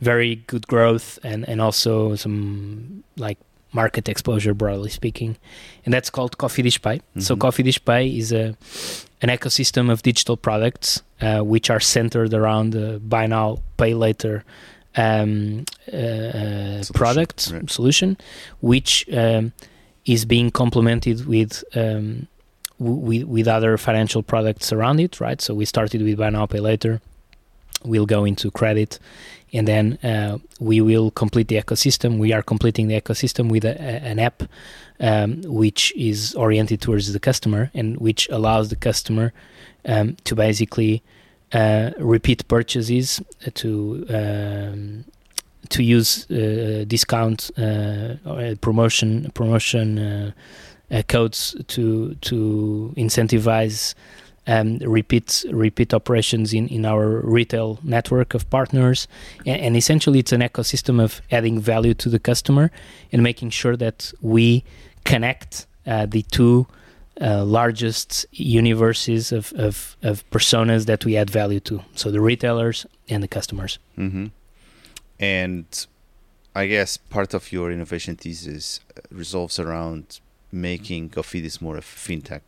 very 0.00 0.36
good 0.48 0.66
growth 0.66 1.20
and 1.22 1.48
and 1.48 1.60
also 1.60 2.16
some 2.16 3.04
like 3.16 3.38
market 3.82 4.08
exposure, 4.08 4.54
broadly 4.54 4.90
speaking, 4.90 5.36
and 5.84 5.94
that's 5.94 6.10
called 6.10 6.32
Cofidis 6.38 6.78
Pay. 6.82 6.96
Mm-hmm. 6.96 7.20
So 7.20 7.36
Cofidis 7.36 7.78
Pay 7.84 8.04
is 8.22 8.32
a 8.32 8.56
an 9.22 9.28
ecosystem 9.28 9.90
of 9.90 10.02
digital 10.02 10.36
products 10.36 11.02
uh, 11.20 11.40
which 11.40 11.70
are 11.70 11.80
centered 11.80 12.34
around 12.34 12.70
the 12.70 12.98
buy 13.12 13.26
now, 13.26 13.58
pay 13.76 13.94
later 13.94 14.44
um, 14.96 15.64
uh, 15.92 15.96
uh 15.96 16.82
solution. 16.82 16.94
product 16.94 17.50
right. 17.52 17.70
solution, 17.70 18.16
which 18.60 19.06
um, 19.12 19.52
is 20.04 20.24
being 20.24 20.50
complemented 20.50 21.26
with. 21.26 21.64
Um, 21.74 22.28
with, 22.78 23.24
with 23.24 23.48
other 23.48 23.78
financial 23.78 24.22
products 24.22 24.70
around 24.70 25.00
it, 25.00 25.18
right? 25.18 25.40
So 25.40 25.54
we 25.54 25.64
started 25.64 26.02
with 26.02 26.18
buy 26.18 26.28
now, 26.28 26.44
pay 26.44 26.60
later. 26.60 27.00
We'll 27.84 28.04
go 28.04 28.26
into 28.26 28.50
credit, 28.50 28.98
and 29.56 29.66
then 29.66 29.98
uh, 30.02 30.38
we 30.60 30.80
will 30.80 31.10
complete 31.10 31.48
the 31.48 31.56
ecosystem. 31.56 32.18
We 32.18 32.32
are 32.32 32.42
completing 32.42 32.88
the 32.88 33.00
ecosystem 33.00 33.50
with 33.50 33.64
a, 33.64 33.74
a, 33.80 34.02
an 34.10 34.18
app 34.18 34.42
um, 35.00 35.42
which 35.44 35.92
is 35.96 36.34
oriented 36.34 36.80
towards 36.80 37.12
the 37.12 37.20
customer 37.20 37.70
and 37.74 37.96
which 37.98 38.28
allows 38.28 38.68
the 38.68 38.76
customer 38.76 39.32
um, 39.86 40.16
to 40.24 40.34
basically 40.34 41.02
uh, 41.52 41.90
repeat 41.98 42.46
purchases 42.48 43.22
to 43.54 44.06
um, 44.10 45.04
to 45.68 45.82
use 45.82 46.30
uh, 46.30 46.84
discount 46.86 47.50
uh, 47.58 48.14
promotion 48.60 49.30
promotion 49.34 49.98
uh, 49.98 50.30
uh, 50.90 51.02
codes 51.08 51.56
to 51.68 52.14
to 52.16 52.94
incentivize 52.96 53.94
um, 54.46 54.78
repeat 54.78 55.44
repeat 55.50 55.92
operations 55.92 56.52
in, 56.52 56.68
in 56.68 56.84
our 56.84 57.20
retail 57.20 57.78
network 57.82 58.34
of 58.34 58.48
partners, 58.50 59.08
and, 59.44 59.60
and, 59.60 59.76
essentially 59.76 60.20
it's 60.20 60.32
an 60.32 60.40
ecosystem 60.40 61.02
of 61.02 61.20
adding 61.30 61.60
value 61.60 61.94
to 61.94 62.08
the 62.08 62.18
customer 62.18 62.70
and 63.12 63.22
making 63.22 63.50
sure 63.50 63.76
that 63.76 64.12
we 64.20 64.64
connect 65.04 65.66
uh, 65.86 66.06
the 66.06 66.22
two 66.22 66.66
uh, 67.20 67.44
largest 67.44 68.26
universes 68.32 69.32
of, 69.32 69.52
of, 69.54 69.96
of 70.02 70.28
personas 70.30 70.86
that 70.86 71.04
we 71.04 71.16
add 71.16 71.30
value 71.30 71.60
to, 71.60 71.82
so 71.94 72.10
the 72.10 72.20
retailers 72.20 72.86
and 73.08 73.22
the 73.22 73.28
customers. 73.28 73.78
Mm-hmm. 73.98 74.26
And 75.18 75.86
I 76.54 76.66
guess 76.66 76.96
part 76.96 77.34
of 77.34 77.52
your 77.52 77.72
innovation 77.72 78.16
thesis 78.16 78.80
resolves 79.10 79.58
around 79.58 80.20
making 80.52 81.10
Cofidis 81.10 81.60
more 81.60 81.76
of 81.76 81.84
fintech 81.84 82.42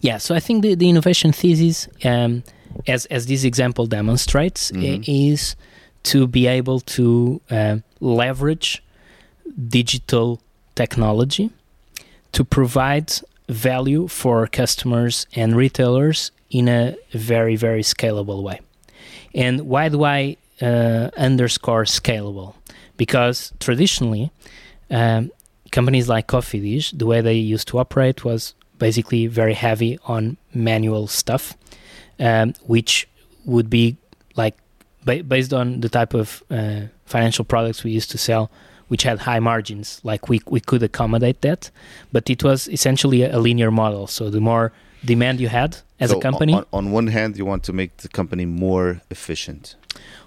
yeah, 0.00 0.18
so 0.18 0.34
I 0.34 0.40
think 0.40 0.62
the, 0.62 0.74
the 0.74 0.88
innovation 0.88 1.32
thesis, 1.32 1.88
um, 2.04 2.44
as 2.86 3.06
as 3.06 3.26
this 3.26 3.44
example 3.44 3.86
demonstrates, 3.86 4.70
mm-hmm. 4.70 5.02
is 5.06 5.56
to 6.04 6.26
be 6.26 6.46
able 6.46 6.80
to 6.80 7.40
uh, 7.50 7.76
leverage 8.00 8.82
digital 9.68 10.40
technology 10.74 11.50
to 12.32 12.44
provide 12.44 13.12
value 13.48 14.06
for 14.06 14.46
customers 14.46 15.26
and 15.34 15.56
retailers 15.56 16.30
in 16.50 16.68
a 16.68 16.96
very 17.12 17.56
very 17.56 17.82
scalable 17.82 18.42
way. 18.42 18.60
And 19.34 19.62
why 19.62 19.88
do 19.88 20.04
I 20.04 20.36
uh, 20.62 21.10
underscore 21.16 21.84
scalable? 21.84 22.54
Because 22.96 23.52
traditionally, 23.58 24.30
um, 24.90 25.30
companies 25.72 26.08
like 26.08 26.28
Cofidis, 26.28 26.96
the 26.96 27.06
way 27.06 27.20
they 27.20 27.34
used 27.34 27.68
to 27.68 27.78
operate 27.78 28.24
was 28.24 28.54
basically 28.78 29.26
very 29.26 29.54
heavy 29.54 29.98
on 30.04 30.36
manual 30.54 31.06
stuff, 31.06 31.56
um, 32.18 32.54
which 32.66 33.08
would 33.44 33.68
be 33.70 33.96
like 34.36 34.56
ba- 35.04 35.22
based 35.22 35.52
on 35.52 35.80
the 35.80 35.88
type 35.88 36.14
of 36.14 36.42
uh, 36.50 36.82
financial 37.06 37.44
products 37.44 37.84
we 37.84 37.90
used 37.90 38.10
to 38.10 38.18
sell, 38.18 38.50
which 38.88 39.02
had 39.02 39.20
high 39.20 39.40
margins. 39.40 40.00
Like 40.04 40.28
we 40.28 40.40
we 40.46 40.60
could 40.60 40.82
accommodate 40.82 41.40
that, 41.42 41.70
but 42.12 42.30
it 42.30 42.42
was 42.42 42.68
essentially 42.68 43.22
a, 43.22 43.36
a 43.36 43.38
linear 43.38 43.70
model. 43.70 44.06
So 44.06 44.30
the 44.30 44.40
more 44.40 44.72
demand 45.04 45.40
you 45.40 45.48
had 45.48 45.78
as 46.00 46.10
so 46.10 46.18
a 46.18 46.20
company, 46.20 46.54
on, 46.54 46.64
on 46.72 46.90
one 46.92 47.08
hand, 47.08 47.36
you 47.36 47.44
want 47.44 47.62
to 47.64 47.72
make 47.72 47.98
the 47.98 48.08
company 48.08 48.46
more 48.46 49.00
efficient 49.10 49.76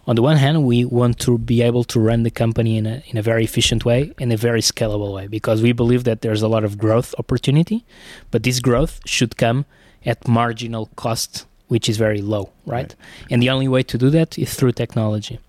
on 0.08 0.16
the 0.16 0.22
one 0.22 0.38
hand, 0.38 0.66
we 0.66 0.84
want 0.84 1.20
to 1.20 1.38
be 1.38 1.62
able 1.62 1.84
to 1.86 1.99
run 1.99 2.24
the 2.24 2.32
company 2.32 2.78
in 2.78 2.86
a, 2.86 3.04
in 3.08 3.18
a 3.18 3.22
very 3.22 3.43
efficient 3.43 3.86
way, 3.86 4.12
in 4.20 4.32
a 4.32 4.38
very 4.38 4.62
scalable 4.62 5.14
way, 5.14 5.28
because 5.28 5.62
we 5.62 5.74
believe 5.74 6.04
that 6.06 6.22
there's 6.22 6.41
a 6.41 6.47
lot 6.47 6.64
of 6.64 6.78
growth 6.78 7.14
opportunity, 7.20 7.86
but 8.32 8.43
this 8.43 8.60
growth 8.60 8.99
should 9.06 9.38
come 9.38 9.66
at 10.06 10.28
marginal 10.28 10.89
cost, 10.95 11.45
which 11.68 11.88
is 11.88 11.97
very 11.97 12.22
low, 12.22 12.49
right? 12.66 12.76
right. 12.76 12.95
And 13.30 13.41
the 13.41 13.49
only 13.49 13.68
way 13.68 13.84
to 13.84 13.97
do 13.97 14.10
that 14.10 14.39
is 14.39 14.56
through 14.56 14.72
technology. 14.74 15.39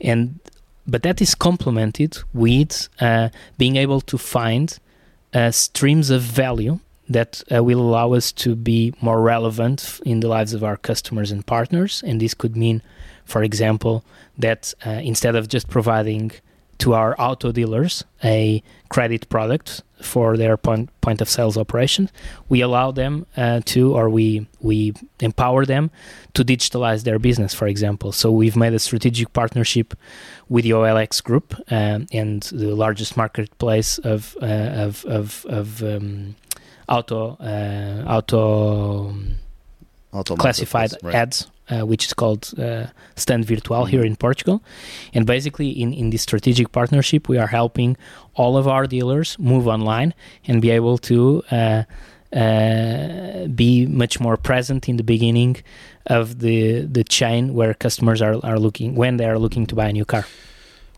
And 0.00 0.38
but 0.86 1.02
that 1.02 1.20
is 1.20 1.34
complemented 1.34 2.18
with 2.32 2.88
uh, 3.00 3.30
being 3.58 3.76
able 3.76 4.00
to 4.02 4.16
find 4.16 4.78
uh, 5.34 5.50
streams 5.50 6.10
of 6.10 6.22
value 6.22 6.78
that 7.08 7.42
uh, 7.52 7.62
will 7.62 7.80
allow 7.80 8.12
us 8.12 8.30
to 8.32 8.54
be 8.54 8.94
more 9.00 9.20
relevant 9.20 10.00
in 10.04 10.20
the 10.20 10.28
lives 10.28 10.54
of 10.54 10.62
our 10.62 10.76
customers 10.76 11.32
and 11.32 11.44
partners. 11.46 12.02
And 12.06 12.20
this 12.20 12.34
could 12.34 12.56
mean 12.56 12.82
for 13.26 13.42
example, 13.42 14.04
that 14.38 14.72
uh, 14.86 14.90
instead 14.90 15.36
of 15.36 15.48
just 15.48 15.68
providing 15.68 16.32
to 16.78 16.94
our 16.94 17.14
auto 17.18 17.52
dealers 17.52 18.04
a 18.22 18.62
credit 18.90 19.28
product 19.28 19.82
for 20.02 20.36
their 20.36 20.56
point, 20.58 20.90
point 21.00 21.20
of 21.22 21.28
sales 21.28 21.56
operation, 21.56 22.10
we 22.48 22.60
allow 22.60 22.90
them 22.90 23.26
uh, 23.36 23.60
to, 23.64 23.94
or 23.94 24.10
we 24.10 24.46
we 24.60 24.92
empower 25.20 25.64
them 25.64 25.90
to 26.34 26.44
digitalize 26.44 27.04
their 27.04 27.18
business. 27.18 27.54
For 27.54 27.66
example, 27.66 28.12
so 28.12 28.30
we've 28.30 28.56
made 28.56 28.74
a 28.74 28.78
strategic 28.78 29.32
partnership 29.32 29.94
with 30.48 30.64
the 30.64 30.70
OLX 30.70 31.22
Group 31.22 31.54
um, 31.70 32.06
and 32.12 32.42
the 32.42 32.74
largest 32.74 33.16
marketplace 33.16 33.98
of 33.98 34.36
uh, 34.42 34.46
of 34.86 35.04
of, 35.06 35.46
of 35.48 35.82
um, 35.82 36.36
auto 36.88 37.36
uh, 37.40 38.04
auto 38.06 39.14
Auto 40.12 40.36
classified 40.36 40.94
right. 41.02 41.14
ads, 41.14 41.46
uh, 41.70 41.86
which 41.86 42.04
is 42.06 42.14
called 42.14 42.52
uh, 42.58 42.86
Standvirtual 43.16 43.88
here 43.88 44.02
Mhm. 44.02 44.06
in 44.06 44.16
Portugal. 44.16 44.60
And 45.14 45.26
basically, 45.26 45.70
in, 45.70 45.92
in 45.92 46.10
this 46.10 46.22
strategic 46.22 46.70
partnership, 46.72 47.28
we 47.28 47.38
are 47.38 47.48
helping 47.48 47.96
all 48.34 48.56
of 48.56 48.66
our 48.66 48.86
dealers 48.86 49.36
move 49.38 49.66
online 49.66 50.12
and 50.48 50.60
be 50.62 50.70
able 50.70 50.98
to 50.98 51.42
uh, 51.50 51.82
uh, 52.56 53.46
be 53.48 53.86
much 53.86 54.20
more 54.20 54.36
present 54.36 54.88
in 54.88 54.96
the 54.96 55.04
beginning 55.04 55.56
of 56.06 56.38
the 56.40 56.86
the 56.96 57.04
chain 57.04 57.54
where 57.54 57.74
customers 57.74 58.20
are, 58.22 58.36
are 58.44 58.58
looking 58.58 58.94
when 58.94 59.16
they 59.16 59.24
are 59.26 59.38
looking 59.38 59.66
to 59.66 59.74
buy 59.74 59.88
a 59.88 59.92
new 59.92 60.04
car. 60.04 60.24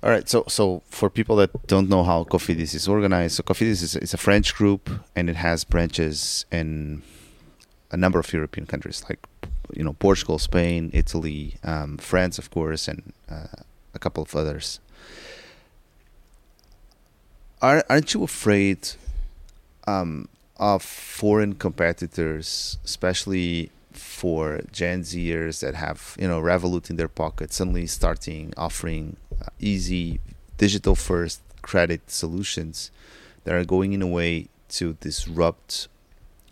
All 0.03 0.11
right, 0.11 0.29
so 0.29 0.45
so 0.49 0.83
for 0.91 1.09
people 1.11 1.37
that 1.37 1.51
don't 1.67 1.89
know 1.89 2.05
how 2.05 2.25
Cofidis 2.25 2.75
is 2.75 2.87
organized, 2.89 3.35
so 3.37 3.43
Cofidis 3.43 3.83
is, 3.83 3.97
is 3.97 4.15
a 4.15 4.17
French 4.19 4.55
group 4.55 4.91
and 5.17 5.29
it 5.31 5.37
has 5.37 5.65
branches 5.65 6.45
in 6.53 7.03
a 7.91 7.97
number 7.97 8.19
of 8.21 8.33
European 8.33 8.67
countries, 8.67 9.05
like 9.09 9.19
you 9.75 9.85
know 9.85 9.93
Portugal, 9.95 10.39
Spain, 10.39 10.91
Italy, 10.93 11.57
um, 11.65 11.99
France, 11.99 12.39
of 12.39 12.51
course, 12.51 12.89
and 12.89 13.13
uh, 13.31 13.63
a 13.95 13.99
couple 13.99 14.23
of 14.23 14.35
others. 14.35 14.81
Are, 17.61 17.85
aren't 17.91 18.15
you 18.15 18.23
afraid 18.23 18.91
um, 19.87 20.29
of 20.57 20.83
foreign 20.83 21.55
competitors, 21.55 22.79
especially 22.85 23.71
for 23.93 24.61
Gen 24.71 25.03
Zers 25.03 25.61
that 25.61 25.75
have 25.75 26.17
you 26.21 26.29
know 26.29 26.41
Revolut 26.41 26.91
in 26.91 26.97
their 26.97 27.09
pocket, 27.09 27.53
suddenly 27.53 27.87
starting 27.87 28.53
offering 28.57 29.17
uh, 29.41 29.47
easy 29.59 30.21
digital 30.57 30.95
first 30.95 31.41
credit 31.63 32.11
solutions 32.11 32.91
that 33.45 33.55
are 33.55 33.65
going 33.65 33.93
in 33.93 34.03
a 34.03 34.07
way 34.07 34.49
to 34.69 34.95
disrupt 35.01 35.89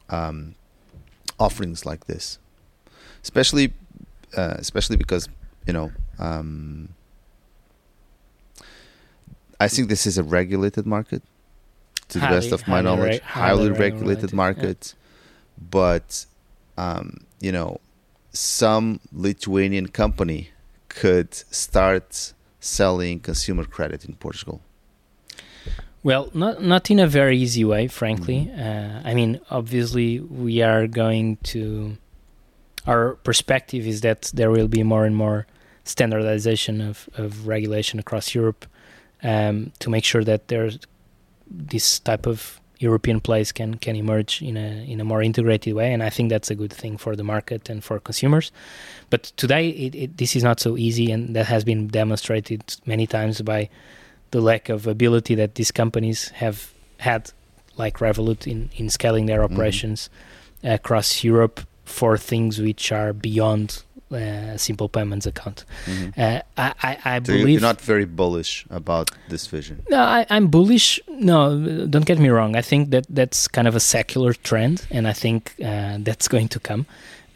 um, 0.09 0.55
offerings 1.39 1.85
like 1.85 2.07
this, 2.07 2.39
especially 3.27 3.67
uh, 4.37 4.55
especially 4.65 4.97
because 5.05 5.29
you 5.67 5.73
know 5.73 5.91
um, 6.19 6.89
I 9.59 9.69
think 9.69 9.89
this 9.89 10.07
is 10.07 10.17
a 10.19 10.25
regulated 10.39 10.87
market 10.87 11.23
to 12.11 12.21
the 12.21 12.29
best 12.37 12.53
of 12.53 12.61
my 12.69 12.81
knowledge, 12.81 13.21
reg- 13.21 13.23
highly, 13.23 13.49
highly 13.49 13.71
regulated, 13.71 13.99
regulated, 13.99 14.31
yeah. 14.31 14.37
market, 14.45 14.95
but 15.79 16.27
um, 16.79 17.07
you 17.41 17.53
know 17.53 17.81
some 18.33 19.01
Lithuanian 19.13 19.89
company 19.89 20.51
could 20.89 21.35
start 21.35 22.33
selling 22.61 23.19
consumer 23.21 23.65
credit 23.65 24.05
in 24.05 24.15
Portugal. 24.27 24.61
Well, 26.05 26.31
not 26.33 26.63
not 26.63 26.91
in 26.93 27.01
a 27.01 27.09
very 27.09 27.37
easy 27.45 27.65
way, 27.65 27.89
frankly. 27.89 28.41
Mm-hmm. 28.49 28.61
Uh, 28.61 29.11
I 29.11 29.13
mean, 29.15 29.41
obviously, 29.51 30.21
we 30.21 30.63
are 30.63 30.87
going 30.87 31.39
to. 31.55 31.97
Our 32.87 33.15
perspective 33.25 33.87
is 33.87 34.01
that 34.03 34.31
there 34.35 34.51
will 34.51 34.69
be 34.69 34.83
more 34.83 35.05
and 35.05 35.17
more 35.17 35.47
standardization 35.85 36.81
of, 36.81 37.09
of 37.17 37.47
regulation 37.47 37.99
across 37.99 38.35
Europe 38.35 38.67
um, 39.23 39.73
to 39.79 39.91
make 39.91 40.05
sure 40.05 40.25
that 40.25 40.49
there's 40.49 40.79
this 41.49 41.99
type 42.01 42.27
of 42.27 42.61
European 42.79 43.21
place 43.21 43.53
can 43.53 43.75
can 43.79 43.97
emerge 43.97 44.43
in 44.43 44.57
a 44.57 44.85
in 44.93 45.01
a 45.01 45.05
more 45.05 45.23
integrated 45.23 45.73
way, 45.75 45.95
and 45.95 46.03
I 46.03 46.11
think 46.11 46.29
that's 46.29 46.51
a 46.51 46.55
good 46.55 46.73
thing 46.73 46.99
for 46.99 47.17
the 47.17 47.25
market 47.25 47.71
and 47.71 47.83
for 47.83 47.99
consumers. 48.01 48.53
But 49.09 49.33
today, 49.37 49.71
it, 49.71 49.95
it, 49.95 50.17
this 50.19 50.37
is 50.37 50.43
not 50.43 50.61
so 50.61 50.77
easy, 50.77 51.11
and 51.11 51.35
that 51.35 51.47
has 51.47 51.65
been 51.65 51.89
demonstrated 51.89 52.63
many 52.85 53.07
times 53.07 53.41
by 53.41 53.71
the 54.31 54.41
lack 54.43 54.69
of 54.69 54.87
ability 54.87 55.35
that 55.37 55.55
these 55.55 55.73
companies 55.73 56.29
have 56.35 56.75
had, 56.99 57.33
like 57.79 57.99
Revolut, 57.99 58.47
in, 58.47 58.69
in 58.77 58.91
scaling 58.91 59.27
their 59.27 59.41
Mhm. 59.41 59.53
operations 59.53 60.11
across 60.63 61.25
Europe 61.25 61.61
for 61.87 62.19
things 62.19 62.61
which 62.61 62.93
are 62.93 63.13
beyond 63.13 63.83
uh, 64.13 64.17
a 64.55 64.59
simple 64.59 64.89
payments 64.89 65.27
account. 65.27 65.65
Mhm. 65.87 66.13
Uh, 66.17 66.41
I, 66.57 66.75
I, 66.83 66.99
I 67.17 67.19
So 67.19 67.33
believe 67.33 67.49
you're 67.49 67.61
not 67.61 67.81
very 67.81 68.05
bullish 68.05 68.65
about 68.71 69.11
this 69.29 69.47
vision. 69.49 69.83
no, 69.91 69.99
I, 69.99 70.25
I'm 70.31 70.47
bullish. 70.49 71.01
No, 71.09 71.87
don't 71.89 72.05
get 72.07 72.19
me 72.19 72.29
wrong. 72.29 72.55
I 72.57 72.63
think 72.63 72.91
that 72.91 73.07
that's 73.09 73.49
kind 73.49 73.67
of 73.67 73.75
a 73.75 73.81
secular 73.81 74.33
trend, 74.33 74.87
and 74.91 75.09
I 75.09 75.13
think 75.13 75.55
uh, 75.65 75.99
that's 76.01 76.29
going 76.29 76.49
to 76.49 76.61
come. 76.61 76.87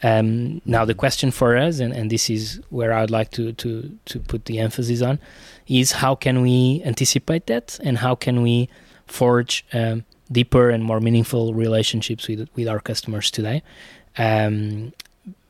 Um, 0.03 0.61
now, 0.65 0.85
the 0.85 0.95
question 0.95 1.29
for 1.31 1.55
us, 1.57 1.79
and, 1.79 1.93
and 1.93 2.09
this 2.09 2.29
is 2.29 2.59
where 2.69 2.91
I'd 2.93 3.11
like 3.11 3.29
to, 3.31 3.53
to, 3.53 3.71
to 4.05 4.19
put 4.19 4.45
the 4.45 4.57
emphasis 4.59 5.01
on, 5.01 5.19
is 5.67 5.91
how 5.91 6.15
can 6.15 6.41
we 6.41 6.81
anticipate 6.85 7.45
that, 7.47 7.79
and 7.83 7.97
how 7.99 8.15
can 8.15 8.41
we 8.41 8.67
forge 9.07 9.63
um, 9.73 10.03
deeper 10.31 10.69
and 10.69 10.83
more 10.83 10.99
meaningful 11.01 11.53
relationships 11.53 12.27
with 12.29 12.47
with 12.55 12.67
our 12.67 12.79
customers 12.79 13.29
today? 13.29 13.61
Um, 14.17 14.93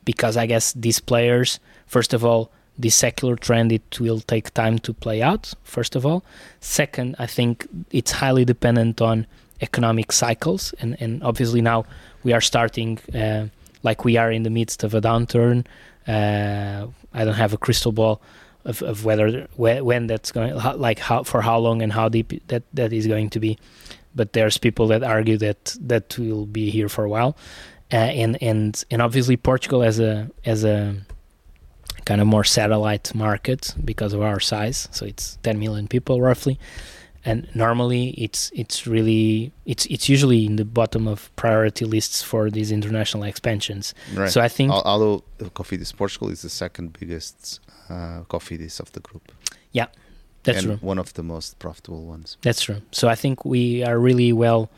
because 0.03 0.38
I 0.38 0.45
guess 0.45 0.74
these 0.74 0.99
players, 0.99 1.59
first 1.86 2.14
of 2.14 2.26
all, 2.26 2.51
this 2.78 2.95
secular 2.95 3.36
trend 3.36 3.72
it 3.72 3.99
will 3.99 4.20
take 4.20 4.53
time 4.53 4.80
to 4.80 4.93
play 4.93 5.22
out. 5.22 5.53
First 5.64 5.95
of 5.95 6.05
all, 6.05 6.24
second, 6.59 7.16
I 7.20 7.28
think 7.28 7.68
it's 7.91 8.12
highly 8.12 8.45
dependent 8.45 9.01
on 9.01 9.28
economic 9.62 10.12
cycles, 10.12 10.74
and 10.80 10.97
and 10.99 11.24
obviously 11.24 11.62
now 11.62 11.86
we 12.24 12.34
are 12.34 12.41
starting 12.41 12.99
uh, 13.14 13.47
like 13.84 14.03
we 14.03 14.18
are 14.18 14.32
in 14.32 14.43
the 14.43 14.49
midst 14.49 14.84
of 14.84 14.93
a 14.93 15.01
downturn. 15.01 15.66
Uh, 16.07 16.88
I 17.14 17.26
don't 17.26 17.36
have 17.36 17.53
a 17.53 17.57
crystal 17.57 17.91
ball 17.91 18.22
of, 18.66 18.82
of 18.82 19.05
whether 19.05 19.47
whe- 19.55 19.82
when 19.82 20.07
that's 20.07 20.32
going, 20.32 20.57
how, 20.57 20.76
like 20.76 20.99
how 20.99 21.24
for 21.24 21.41
how 21.41 21.57
long 21.59 21.82
and 21.82 21.93
how 21.93 22.09
deep 22.09 22.34
that 22.47 22.64
that 22.74 22.93
is 22.93 23.07
going 23.07 23.30
to 23.32 23.39
be. 23.39 23.57
But 24.14 24.34
there's 24.34 24.57
people 24.57 24.88
that 24.88 25.03
argue 25.03 25.38
that 25.38 25.78
that 25.82 26.18
will 26.18 26.45
be 26.45 26.70
here 26.70 26.89
for 26.89 27.03
a 27.03 27.09
while, 27.09 27.38
uh, 27.91 27.95
and 27.95 28.41
and 28.41 28.83
and 28.91 29.01
obviously 29.01 29.37
Portugal 29.37 29.83
as 29.83 29.99
a 29.99 30.29
as 30.45 30.63
a 30.63 30.95
kind 32.05 32.21
of 32.21 32.27
more 32.27 32.43
satellite 32.43 33.13
market 33.13 33.75
because 33.85 34.13
of 34.13 34.21
our 34.21 34.39
size. 34.39 34.87
So 34.91 35.05
it's 35.05 35.37
10 35.43 35.59
million 35.59 35.87
people 35.87 36.19
roughly, 36.21 36.57
and 37.25 37.47
normally 37.53 38.09
it's 38.17 38.51
it's 38.55 38.87
really 38.87 39.51
it's 39.65 39.85
it's 39.87 40.09
usually 40.09 40.45
in 40.45 40.55
the 40.55 40.65
bottom 40.65 41.07
of 41.07 41.29
priority 41.35 41.85
lists 41.85 42.23
for 42.23 42.49
these 42.49 42.71
international 42.71 43.23
expansions. 43.23 43.93
Right. 44.15 44.31
So 44.31 44.41
I 44.41 44.47
think 44.47 44.71
Al- 44.71 44.81
Although 44.85 45.23
Cofidis 45.39 45.95
Portugal 45.95 46.29
is 46.29 46.41
the 46.41 46.49
second 46.49 46.97
biggest 46.99 47.59
uh, 47.89 48.23
Cofidis 48.29 48.79
of 48.79 48.91
the 48.93 48.99
group, 49.01 49.31
Yeah, 49.73 49.87
that's 50.43 50.59
and 50.59 50.67
true. 50.67 50.77
one 50.87 50.97
of 50.99 51.13
the 51.13 51.23
most 51.23 51.59
profitable 51.59 52.05
ones. 52.05 52.37
That's 52.41 52.61
true. 52.61 52.81
So 52.91 53.09
I 53.09 53.15
think 53.15 53.45
we 53.45 53.83
are 53.83 53.99
really 53.99 54.33
well 54.33 54.69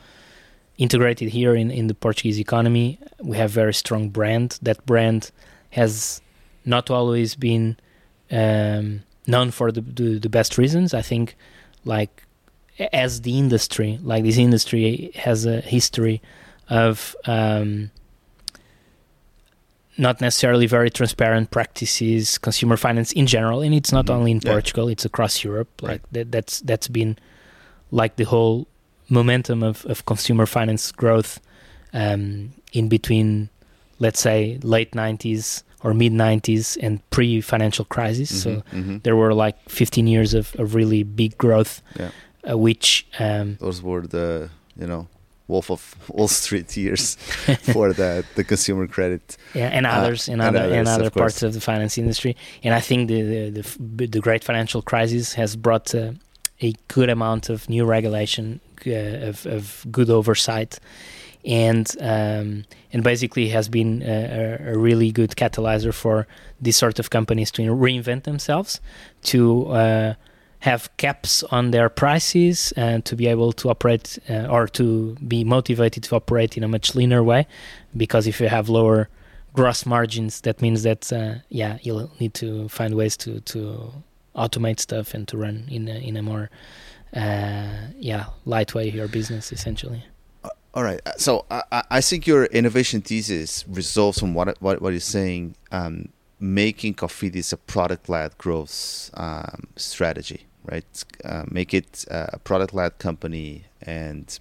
integrated 0.78 1.30
here 1.30 1.56
in, 1.56 1.70
in 1.72 1.88
the 1.88 1.94
Portuguese 1.94 2.40
economy. 2.40 3.00
We 3.22 3.38
have 3.38 3.52
very 3.52 3.74
strong 3.74 4.10
brand. 4.10 4.60
That 4.62 4.86
brand 4.86 5.32
has 5.72 6.22
not 6.66 6.90
always 6.90 7.36
been 7.36 7.78
um, 8.32 9.04
known 9.28 9.52
for 9.52 9.72
the, 9.72 9.82
the 9.82 10.20
the 10.20 10.30
best 10.30 10.58
reasons. 10.58 10.94
I 10.94 11.02
think, 11.02 11.36
like 11.86 12.24
as 12.92 13.22
the 13.22 13.38
industry, 13.38 14.00
like 14.02 14.24
this 14.24 14.38
industry 14.38 15.12
has 15.16 15.46
a 15.46 15.62
history 15.62 16.22
of 16.70 17.16
um, 17.26 17.92
not 19.98 20.20
necessarily 20.22 20.66
very 20.66 20.90
transparent 20.90 21.52
practices, 21.52 22.38
consumer 22.40 22.78
finance 22.78 23.12
in 23.12 23.28
general, 23.28 23.62
and 23.62 23.76
it's 23.76 23.92
not 23.92 24.08
Mhm. 24.08 24.16
only 24.16 24.32
in 24.32 24.40
Yeah. 24.44 24.52
Portugal; 24.52 24.88
it's 24.88 25.06
across 25.06 25.44
Europe. 25.44 25.70
Like 25.84 25.90
Right. 25.92 26.02
that, 26.14 26.32
that's 26.32 26.62
that's 26.62 26.88
been 26.88 27.18
like 27.92 28.16
the 28.16 28.24
whole 28.24 28.68
momentum 29.10 29.64
of, 29.64 29.86
of 29.86 30.06
consumer 30.06 30.46
finance 30.46 30.92
growth 30.92 31.40
um, 31.94 32.54
in 32.72 32.90
between, 32.90 33.50
let's 34.00 34.20
say, 34.22 34.60
late 34.64 34.92
'90s 34.92 35.64
or 35.84 35.94
mid 35.94 36.14
'90s 36.14 36.78
and 36.82 37.00
pre-financial 37.10 37.86
crisis. 37.86 38.30
So 38.44 38.50
Mhm, 38.50 38.84
mhm. 38.84 39.04
there 39.04 39.16
were 39.16 39.34
like 39.34 39.58
15 39.70 40.08
years 40.08 40.34
of, 40.34 40.56
of 40.58 40.76
really 40.76 41.04
big 41.04 41.38
growth, 41.38 41.82
Yeah. 42.00 42.10
uh, 42.50 42.58
which 42.58 43.06
um, 43.20 43.58
those 43.60 43.82
were 43.82 44.02
the 44.08 44.50
you 44.80 44.88
know 44.88 45.08
Wolf 45.48 45.70
of 45.70 45.96
Wall 46.08 46.30
Street 46.30 46.76
years 46.78 47.16
for 47.74 47.94
the 47.94 48.24
the 48.36 48.44
consumer 48.46 48.88
credit. 48.88 49.38
yeah, 49.54 49.68
and 49.78 49.86
Uh, 49.86 49.90
others 49.90 50.30
and 50.30 50.42
and 50.42 50.56
other 50.56 50.66
and 50.74 50.88
others, 50.88 50.96
other 50.96 51.08
of 51.08 51.14
parts 51.14 51.40
course. 51.40 51.44
of 51.44 51.54
the 51.54 51.60
finance 51.62 51.98
industry. 52.02 52.36
And 52.64 52.74
I 52.74 52.80
think 52.80 53.10
the 53.10 53.22
the, 53.52 53.62
the, 53.98 54.08
the 54.08 54.20
great 54.22 54.44
financial 54.44 54.82
crisis 54.82 55.34
has 55.36 55.56
brought 55.58 55.94
uh, 55.94 56.12
a 56.64 56.74
good 56.88 57.10
amount 57.10 57.50
of 57.50 57.70
new 57.70 57.86
regulation, 57.86 58.60
uh, 58.88 59.30
of, 59.30 59.46
of 59.46 59.86
good 59.92 60.10
oversight, 60.10 60.80
and 61.46 61.96
um, 62.00 62.64
and 62.94 63.04
basically 63.04 63.50
has 63.50 63.68
been 63.70 64.02
a, 64.02 64.58
a- 64.72 64.78
really 64.78 65.12
good 65.12 65.32
catalyzer 65.32 65.94
for 65.94 66.26
these 66.62 66.78
sort 66.78 67.00
of 67.00 67.10
companies 67.10 67.52
to 67.52 67.62
reinvent 67.64 68.24
themselves, 68.24 68.80
to 69.24 69.68
uh, 69.68 70.14
have 70.60 70.90
caps 70.98 71.44
on 71.52 71.72
their 71.72 71.90
prices, 71.90 72.74
and 72.78 73.04
to 73.06 73.16
be 73.16 73.28
able 73.28 73.52
to 73.52 73.70
operate 73.70 74.18
uh, 74.30 74.48
or 74.50 74.68
to 74.68 75.16
be 75.28 75.44
motivated 75.44 76.04
to 76.04 76.16
operate 76.16 76.58
in 76.58 76.64
a 76.64 76.68
much 76.68 76.96
leaner 76.96 77.22
way, 77.22 77.46
because 77.96 78.26
if 78.28 78.40
you 78.40 78.48
have 78.48 78.70
lower 78.70 79.10
gross 79.54 79.86
margins, 79.86 80.42
that 80.42 80.62
means 80.62 80.84
that 80.84 81.12
uh, 81.12 81.36
yeah, 81.50 81.78
you'll 81.82 82.10
need 82.20 82.34
to 82.34 82.70
find 82.70 82.96
ways 82.96 83.18
to 83.18 83.42
to 83.42 83.92
automate 84.36 84.80
stuff 84.80 85.14
and 85.14 85.28
to 85.28 85.38
run 85.38 85.68
in 85.70 85.88
a, 85.88 85.96
in 85.96 86.18
a 86.18 86.22
more 86.22 86.50
uh, 87.16 87.88
yeah 87.98 88.26
light 88.46 88.74
way 88.74 88.90
your 88.90 89.08
business 89.08 89.52
essentially. 89.52 90.04
All 90.74 90.84
right. 90.84 91.00
Uh, 91.06 91.12
so 91.18 91.46
I, 91.52 91.84
I 91.92 92.02
think 92.02 92.26
your 92.26 92.46
innovation 92.46 93.02
thesis 93.02 93.64
resolves 93.68 94.20
from 94.20 94.34
what 94.34 94.60
what, 94.62 94.82
what 94.82 94.90
you're 94.92 95.00
saying. 95.00 95.56
Um, 95.72 96.10
making 96.44 96.94
Cofidis 96.94 97.54
a 97.54 97.58
product-led 97.58 98.38
growth 98.38 99.10
um, 99.14 99.68
strategy, 99.78 100.46
right? 100.66 101.04
Uh, 101.24 101.44
make 101.50 101.74
it 101.74 102.04
uh, 102.12 102.28
a 102.34 102.40
product-led 102.40 103.00
company, 103.00 103.64
and 103.82 104.40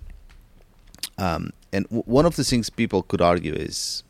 um, 1.17 1.53
and 1.73 1.85
w- 1.85 2.03
one 2.07 2.27
of 2.27 2.35
the 2.35 2.43
things 2.43 2.71
people 2.71 3.05
could 3.05 3.21
argue 3.21 3.55
is, 3.55 4.03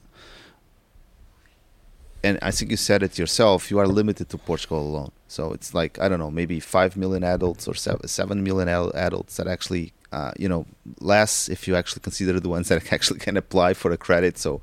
and 2.25 2.39
I 2.41 2.51
think 2.51 2.71
you 2.71 2.79
said 2.79 3.03
it 3.03 3.19
yourself, 3.19 3.71
you 3.71 3.79
are 3.79 3.87
limited 3.87 4.31
to 4.31 4.39
Portugal 4.39 4.81
alone. 4.81 5.13
So 5.33 5.53
it's 5.53 5.73
like 5.73 5.99
I 5.99 6.09
don't 6.09 6.19
know, 6.19 6.31
maybe 6.31 6.61
five 6.61 6.97
million 6.97 7.25
adults 7.25 7.67
or 7.67 7.75
seven, 7.75 8.45
million 8.45 8.69
adults 8.69 9.37
that 9.39 9.47
actually, 9.47 9.95
uh, 10.13 10.33
you 10.39 10.49
know, 10.49 10.67
less 11.01 11.49
if 11.49 11.67
you 11.67 11.75
actually 11.75 12.03
consider 12.03 12.39
the 12.39 12.51
ones 12.51 12.69
that 12.71 12.93
actually 12.93 13.21
can 13.21 13.37
apply 13.37 13.75
for 13.75 13.91
a 13.93 13.97
credit. 13.97 14.37
So 14.37 14.61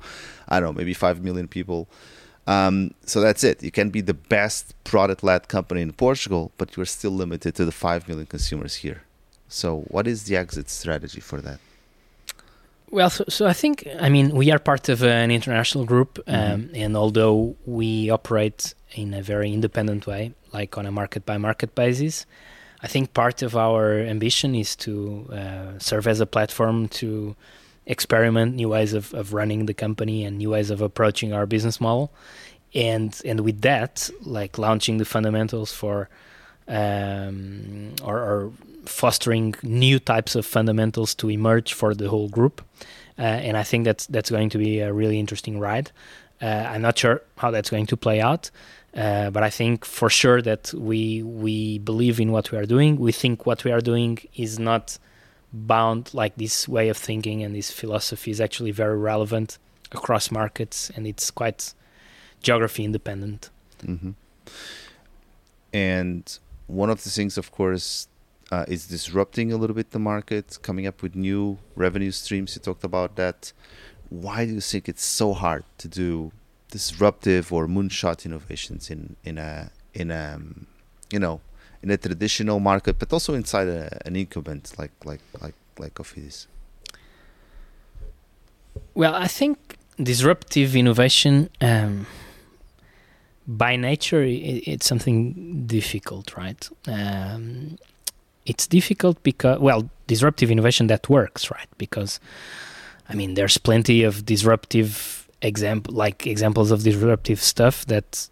I 0.48 0.60
don't 0.60 0.68
know, 0.70 0.78
maybe 0.78 0.94
five 0.94 1.22
million 1.22 1.48
people. 1.48 1.88
Um, 2.46 2.94
so 3.04 3.20
that's 3.20 3.44
it. 3.44 3.62
You 3.62 3.70
can 3.70 3.90
be 3.90 4.00
the 4.00 4.14
best 4.14 4.74
product-led 4.84 5.48
company 5.48 5.82
in 5.82 5.92
Portugal, 5.92 6.52
but 6.56 6.76
you're 6.76 6.86
still 6.86 7.12
limited 7.12 7.54
to 7.56 7.64
the 7.64 7.72
five 7.72 8.08
million 8.08 8.26
consumers 8.26 8.76
here. 8.76 9.02
So 9.48 9.80
what 9.88 10.06
is 10.06 10.24
the 10.24 10.36
exit 10.36 10.70
strategy 10.70 11.20
for 11.20 11.40
that? 11.42 11.58
Well, 12.90 13.10
so, 13.10 13.24
so, 13.28 13.46
I 13.46 13.52
think, 13.52 13.86
I 14.00 14.08
mean, 14.08 14.34
we 14.34 14.50
are 14.50 14.58
part 14.58 14.88
of 14.88 15.04
an 15.04 15.30
international 15.30 15.84
group, 15.84 16.18
um, 16.26 16.34
mm-hmm. 16.34 16.74
and 16.74 16.96
although 16.96 17.54
we 17.64 18.10
operate 18.10 18.74
in 18.94 19.14
a 19.14 19.22
very 19.22 19.52
independent 19.52 20.06
way, 20.06 20.32
like 20.52 20.76
on 20.78 20.86
a 20.86 20.90
market 20.90 21.24
by 21.24 21.38
market 21.38 21.74
basis, 21.74 22.26
I 22.82 22.86
think 22.86 23.12
part 23.12 23.42
of 23.42 23.56
our 23.56 23.98
ambition 23.98 24.54
is 24.54 24.74
to 24.76 25.28
uh, 25.32 25.78
serve 25.78 26.06
as 26.06 26.20
a 26.20 26.26
platform 26.26 26.88
to 26.88 27.36
experiment 27.86 28.54
new 28.54 28.68
ways 28.68 28.94
of, 28.94 29.12
of 29.14 29.32
running 29.32 29.66
the 29.66 29.74
company 29.74 30.24
and 30.24 30.38
new 30.38 30.50
ways 30.50 30.70
of 30.70 30.80
approaching 30.80 31.32
our 31.32 31.46
business 31.46 31.80
model. 31.80 32.10
And 32.72 33.20
and 33.24 33.40
with 33.40 33.62
that, 33.62 34.08
like 34.22 34.56
launching 34.56 34.98
the 34.98 35.04
fundamentals 35.04 35.72
for 35.72 36.08
um, 36.68 37.94
or, 38.04 38.18
or 38.18 38.52
fostering 38.86 39.54
new 39.62 39.98
types 39.98 40.36
of 40.36 40.46
fundamentals 40.46 41.14
to 41.16 41.28
emerge 41.28 41.72
for 41.72 41.94
the 41.94 42.08
whole 42.08 42.28
group. 42.28 42.62
Uh, 43.18 43.22
and 43.22 43.56
I 43.56 43.64
think 43.64 43.84
that's 43.84 44.06
that's 44.06 44.30
going 44.30 44.50
to 44.50 44.58
be 44.58 44.80
a 44.80 44.92
really 44.92 45.18
interesting 45.18 45.58
ride. 45.58 45.90
Uh, 46.40 46.66
I'm 46.68 46.80
not 46.80 46.96
sure 46.96 47.22
how 47.36 47.50
that's 47.50 47.68
going 47.68 47.86
to 47.86 47.96
play 47.96 48.20
out, 48.20 48.50
uh, 48.96 49.30
but 49.30 49.42
I 49.42 49.50
think 49.50 49.84
for 49.84 50.10
sure 50.10 50.42
that 50.42 50.74
we 50.74 51.22
we 51.22 51.78
believe 51.78 52.18
in 52.18 52.32
what 52.32 52.50
we 52.50 52.58
are 52.58 52.66
doing. 52.66 52.96
We 52.96 53.12
think 53.12 53.46
what 53.46 53.64
we 53.64 53.70
are 53.70 53.80
doing 53.80 54.18
is 54.34 54.58
not 54.58 54.98
bound 55.52 56.12
like 56.12 56.36
this 56.36 56.68
way 56.68 56.88
of 56.88 56.96
thinking 56.96 57.42
and 57.42 57.54
this 57.54 57.70
philosophy 57.70 58.30
is 58.30 58.40
actually 58.40 58.70
very 58.72 58.96
relevant 58.96 59.58
across 59.92 60.30
markets, 60.30 60.90
and 60.94 61.06
it's 61.06 61.30
quite 61.30 61.72
geography 62.42 62.84
independent. 62.84 63.50
Mm-hmm. 63.84 64.10
And 65.72 66.38
one 66.66 66.90
of 66.90 67.04
the 67.04 67.10
things, 67.10 67.38
of 67.38 67.52
course, 67.52 68.08
uh, 68.50 68.64
is 68.66 68.86
disrupting 68.86 69.52
a 69.52 69.56
little 69.56 69.74
bit 69.74 69.92
the 69.92 69.98
market, 70.00 70.58
coming 70.62 70.86
up 70.86 71.02
with 71.02 71.14
new 71.14 71.58
revenue 71.76 72.10
streams. 72.10 72.56
You 72.56 72.62
talked 72.62 72.84
about 72.84 73.16
that. 73.16 73.52
Why 74.08 74.44
do 74.44 74.54
you 74.54 74.60
think 74.60 74.88
it's 74.88 75.04
so 75.04 75.32
hard 75.32 75.64
to 75.78 75.86
do 75.86 76.32
disruptive 76.70 77.52
or 77.52 77.66
moonshot 77.66 78.24
innovations 78.24 78.90
in 78.90 79.16
in 79.24 79.38
a 79.38 79.70
in 79.94 80.10
a 80.10 80.34
um, 80.34 80.66
you 81.12 81.18
know 81.18 81.40
in 81.82 81.90
a 81.90 81.96
traditional 81.96 82.60
market, 82.60 82.98
but 82.98 83.12
also 83.12 83.34
inside 83.34 83.68
a, 83.68 84.06
an 84.06 84.16
incumbent 84.16 84.72
like 84.78 84.92
like 85.04 85.20
like 85.40 85.54
like 85.78 85.94
Cofidis? 85.94 86.46
Well, 88.94 89.14
I 89.14 89.26
think 89.26 89.76
disruptive 90.02 90.76
innovation. 90.76 91.50
Um, 91.60 92.06
by 93.46 93.74
nature, 93.74 94.22
it, 94.22 94.62
it's 94.66 94.86
something 94.86 95.66
difficult, 95.66 96.36
right? 96.36 96.68
Um, 96.86 97.78
it's 98.46 98.66
difficult 98.66 99.22
because 99.22 99.58
well 99.58 99.90
disruptive 100.06 100.50
innovation 100.50 100.86
that 100.88 101.08
works 101.08 101.50
right 101.50 101.68
because 101.78 102.20
i 103.08 103.14
mean 103.14 103.34
there's 103.34 103.58
plenty 103.58 104.02
of 104.02 104.24
disruptive 104.24 105.19
example 105.42 105.94
like 105.94 106.26
examples 106.26 106.70
of 106.70 106.82
disruptive 106.82 107.40
stuff 107.40 107.86
that 107.86 108.28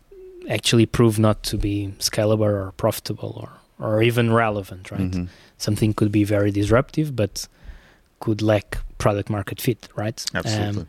actually 0.48 0.86
prove 0.86 1.18
not 1.18 1.42
to 1.42 1.56
be 1.56 1.92
scalable 1.98 2.40
or 2.40 2.72
profitable 2.72 3.32
or 3.42 3.50
or 3.86 4.02
even 4.02 4.32
relevant 4.32 4.90
right 4.90 5.00
mm-hmm. 5.00 5.24
something 5.56 5.94
could 5.94 6.12
be 6.12 6.24
very 6.24 6.50
disruptive 6.50 7.14
but 7.14 7.46
could 8.20 8.42
lack 8.42 8.78
product 8.98 9.30
market 9.30 9.61
fit 9.61 9.88
right 9.94 10.24
absolutely 10.34 10.82
um, 10.82 10.88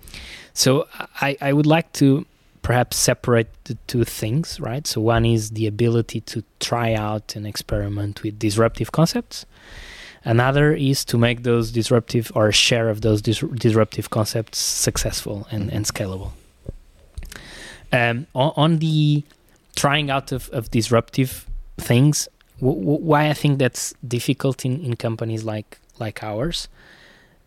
so 0.53 0.87
i 1.21 1.37
i 1.41 1.53
would 1.53 1.65
like 1.65 1.91
to 1.93 2.25
perhaps 2.61 2.97
separate 2.97 3.49
the 3.65 3.75
two 3.87 4.03
things, 4.03 4.59
right? 4.59 4.85
So 4.85 5.01
one 5.01 5.25
is 5.25 5.51
the 5.51 5.67
ability 5.67 6.21
to 6.21 6.43
try 6.59 6.93
out 6.93 7.35
and 7.35 7.47
experiment 7.47 8.21
with 8.23 8.37
disruptive 8.37 8.91
concepts. 8.91 9.45
Another 10.25 10.73
is 10.73 11.05
to 11.05 11.17
make 11.17 11.43
those 11.43 11.71
disruptive 11.71 12.31
or 12.35 12.51
share 12.51 12.89
of 12.89 13.01
those 13.01 13.21
dis- 13.21 13.39
disruptive 13.39 14.09
concepts 14.09 14.57
successful 14.57 15.47
and, 15.51 15.71
and 15.71 15.85
scalable. 15.85 16.31
Um, 17.91 18.27
on, 18.35 18.53
on, 18.55 18.77
the 18.79 19.23
trying 19.75 20.11
out 20.11 20.31
of, 20.31 20.49
of 20.49 20.69
disruptive 20.69 21.47
things, 21.77 22.27
w- 22.59 22.79
w- 22.79 22.99
why 23.03 23.29
I 23.29 23.33
think 23.33 23.57
that's 23.59 23.93
difficult 24.07 24.65
in, 24.65 24.83
in 24.83 24.95
companies 24.95 25.43
like 25.43 25.79
like 25.97 26.23
ours, 26.23 26.67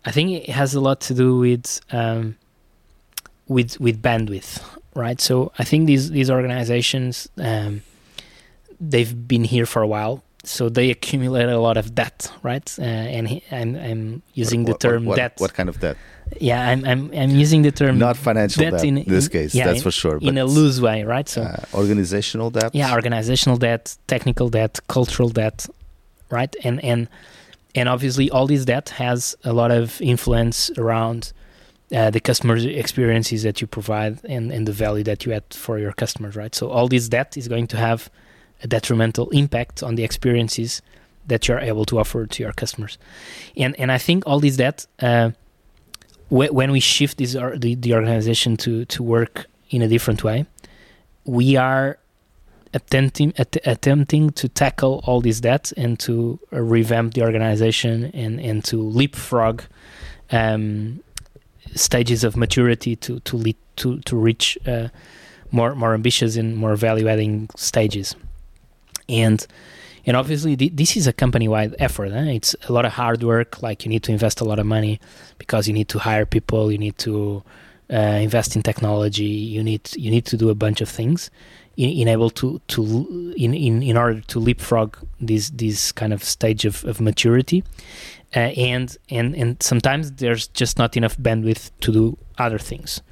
I 0.05 0.11
think 0.11 0.31
it 0.31 0.51
has 0.51 0.75
a 0.75 0.81
lot 0.81 1.01
to 1.03 1.14
do 1.14 1.39
with 1.39 1.81
um, 1.93 2.37
with 3.47 3.79
with 3.79 4.03
bandwidth 4.03 4.61
right? 4.95 5.20
So 5.20 5.53
I 5.59 5.64
think 5.64 5.87
these 5.87 6.11
these 6.11 6.31
organizations 6.31 7.29
um, 7.39 7.83
they've 8.81 9.29
been 9.29 9.45
here 9.45 9.66
for 9.66 9.83
a 9.83 9.87
while, 9.87 10.23
so 10.45 10.68
they 10.68 10.90
accumulate 10.90 11.49
a 11.49 11.59
lot 11.59 11.76
of 11.76 11.95
debt, 11.95 12.30
right? 12.43 12.68
Uh, 12.78 12.82
and 12.82 13.28
he, 13.28 13.43
I'm 13.51 13.76
I'm 13.76 14.22
using 14.34 14.64
what, 14.64 14.80
the 14.80 14.88
term 14.88 15.05
what, 15.05 15.11
what, 15.11 15.16
debt. 15.16 15.34
What 15.38 15.55
kind 15.55 15.68
of 15.68 15.78
debt? 15.80 15.97
Yeah, 16.40 16.68
I'm 16.68 16.84
I'm 16.84 17.11
I'm 17.14 17.30
using 17.30 17.62
the 17.62 17.72
term 17.72 17.99
not 17.99 18.16
financial 18.16 18.62
debt, 18.62 18.72
debt 18.72 18.84
in, 18.84 19.05
this 19.07 19.28
case. 19.28 19.55
Yeah, 19.55 19.66
that's 19.66 19.78
in, 19.78 19.82
for 19.82 19.90
sure. 19.90 20.18
in 20.20 20.38
a 20.38 20.45
loose 20.45 20.80
way, 20.80 21.05
right? 21.05 21.28
So 21.28 21.43
uh, 21.43 21.64
organizational 21.74 22.51
debt. 22.51 22.74
Yeah, 22.74 22.95
organizational 22.95 23.59
debt, 23.59 23.97
technical 24.07 24.49
debt, 24.49 24.80
cultural 24.88 25.28
debt, 25.28 25.66
right? 26.30 26.55
And 26.64 26.82
and 26.82 27.09
and 27.74 27.88
obviously 27.88 28.30
all 28.30 28.47
this 28.47 28.64
debt 28.64 28.88
has 28.90 29.36
a 29.45 29.53
lot 29.53 29.70
of 29.70 30.01
influence 30.01 30.70
around 30.76 31.32
uh, 31.95 32.11
the 32.11 32.20
customer 32.20 32.57
experiences 32.57 33.43
that 33.43 33.61
you 33.61 33.66
provide 33.66 34.18
and, 34.24 34.51
and 34.51 34.66
the 34.66 34.72
value 34.72 35.05
that 35.05 35.26
you 35.26 35.32
add 35.32 35.45
for 35.51 35.78
your 35.78 35.93
customers, 35.93 36.34
right? 36.36 36.55
So 36.55 36.70
all 36.70 36.88
this 36.88 37.09
debt 37.09 37.36
is 37.36 37.49
going 37.49 37.66
to 37.68 37.76
have 37.76 38.11
a 38.63 38.67
detrimental 38.67 39.29
impact 39.31 39.83
on 39.83 39.95
the 39.95 40.05
experiences 40.05 40.83
that 41.27 41.47
you're 41.47 41.61
able 41.61 41.85
to 41.85 41.99
offer 41.99 42.27
to 42.27 42.43
your 42.43 42.53
customers. 42.53 42.99
And 43.57 43.79
and 43.79 43.93
I 43.93 43.99
think 43.99 44.25
all 44.27 44.41
this 44.41 44.57
debt, 44.57 44.87
uh, 45.01 45.31
wh- 46.29 46.53
when 46.53 46.73
we 46.73 46.81
shift 46.81 47.19
this 47.19 47.37
or 47.37 47.57
the, 47.59 47.75
the 47.75 47.95
organization 47.95 48.57
to 48.59 48.85
to 48.87 49.03
work 49.03 49.47
in 49.71 49.83
a 49.83 49.89
different 49.89 50.25
way, 50.25 50.47
we 51.25 51.57
are 51.57 51.99
attempting 52.75 53.33
att- 53.39 53.67
attempting 53.67 54.31
to 54.31 54.49
tackle 54.49 55.03
all 55.05 55.21
this 55.21 55.41
debt 55.41 55.73
and 55.77 55.99
to 56.01 56.39
uh, 56.53 56.61
revamp 56.61 57.15
the 57.15 57.23
organization 57.23 58.11
and 58.15 58.41
and 58.41 58.65
to 58.65 58.77
leapfrog 58.83 59.63
um, 60.31 61.01
stages 61.75 62.25
of 62.25 62.37
maturity 62.37 62.97
to 62.97 63.21
to 63.21 63.37
lead 63.37 63.57
to 63.77 63.99
to 64.01 64.17
reach 64.17 64.59
uh, 64.67 64.89
more 65.51 65.75
more 65.75 65.95
ambitious 65.95 66.37
and 66.37 66.57
more 66.57 66.77
value 66.77 67.09
adding 67.09 67.49
stages, 67.57 68.17
and 69.09 69.47
and 70.05 70.17
obviously 70.17 70.57
th- 70.57 70.73
this 70.75 70.97
is 70.97 71.07
a 71.07 71.13
company 71.13 71.49
wide 71.49 71.75
effort. 71.79 72.13
Eh? 72.13 72.33
It's 72.33 72.57
a 72.69 72.73
lot 72.73 72.85
of 72.85 72.93
hard 72.93 73.23
work. 73.23 73.63
Like 73.63 73.85
you 73.85 73.89
need 73.89 74.03
to 74.05 74.13
invest 74.13 74.41
a 74.41 74.45
lot 74.45 74.59
of 74.59 74.67
money 74.67 75.01
because 75.39 75.69
you 75.69 75.75
need 75.75 75.89
to 75.89 75.99
hire 75.99 76.27
people. 76.27 76.73
You 76.73 76.79
need 76.79 76.99
to 76.99 77.43
uh, 77.93 77.97
invest 77.97 78.57
in 78.57 78.63
technology. 78.63 79.25
You 79.25 79.63
need 79.63 79.91
you 79.97 80.11
need 80.11 80.27
to 80.27 80.37
do 80.37 80.51
a 80.51 80.55
bunch 80.55 80.81
of 80.81 80.89
things 80.89 81.31
in, 81.77 81.91
in 81.91 82.09
able 82.09 82.31
to 82.31 82.61
to 82.69 83.35
in, 83.37 83.55
in 83.55 83.83
in 83.83 83.97
order 83.97 84.21
to 84.21 84.39
leapfrog 84.39 84.97
this 85.21 85.51
this 85.51 85.93
kind 85.93 86.13
of 86.13 86.25
stage 86.25 86.65
of, 86.65 86.85
of 86.85 87.01
maturity 87.01 87.63
uh, 88.35 88.41
and 88.57 88.97
and 89.11 89.35
and 89.35 89.63
sometimes 89.63 90.13
there's 90.13 90.49
just 90.49 90.79
not 90.79 90.97
enough 90.97 91.17
bandwidth 91.19 91.71
to 91.81 91.93
do 91.93 92.19
other 92.39 92.59
things. 92.59 93.03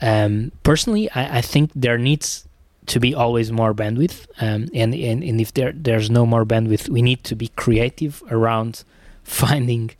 Um, 0.00 0.52
personally, 0.62 1.10
I, 1.12 1.38
I, 1.38 1.40
think 1.40 1.70
there 1.74 1.96
needs 1.96 2.45
to 2.86 3.00
be 3.00 3.14
always 3.14 3.50
more 3.52 3.74
bandwidth, 3.74 4.26
um, 4.40 4.68
and, 4.74 4.94
and 4.94 5.22
and 5.22 5.40
if 5.40 5.52
there 5.54 5.72
there's 5.72 6.10
no 6.10 6.26
more 6.26 6.44
bandwidth, 6.44 6.88
we 6.88 7.02
need 7.02 7.24
to 7.24 7.36
be 7.36 7.48
creative 7.48 8.22
around 8.30 8.84
finding, 9.22 9.90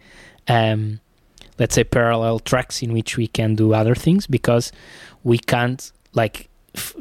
um, 0.49 1.01
let's 1.59 1.75
say, 1.75 1.85
parallel 1.85 2.39
tracks 2.39 2.83
in 2.83 2.93
which 2.93 3.17
we 3.17 3.27
can 3.27 3.55
do 3.55 3.75
other 3.75 3.95
things 3.95 4.27
because 4.27 4.73
we 5.25 5.39
can't 5.39 5.93
like. 6.15 6.49
F- 6.75 6.95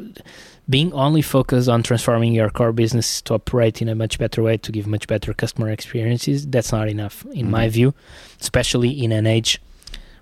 being 0.67 0.91
only 0.93 1.21
focused 1.21 1.69
on 1.69 1.83
transforming 1.83 2.33
your 2.33 2.49
core 2.49 2.71
business 2.71 3.21
to 3.21 3.35
operate 3.35 3.83
in 3.83 3.89
a 3.89 3.93
much 3.93 4.17
better 4.17 4.41
way 4.41 4.57
to 4.57 4.71
give 4.71 4.87
much 4.87 5.05
better 5.05 5.31
customer 5.31 5.69
experiences 5.69 6.47
that's 6.47 6.71
not 6.71 6.87
enough 6.87 7.23
in 7.25 7.41
mm-hmm. 7.41 7.51
my 7.51 7.69
view 7.69 7.93
especially 8.41 8.89
in 8.89 9.11
an 9.11 9.27
age 9.27 9.61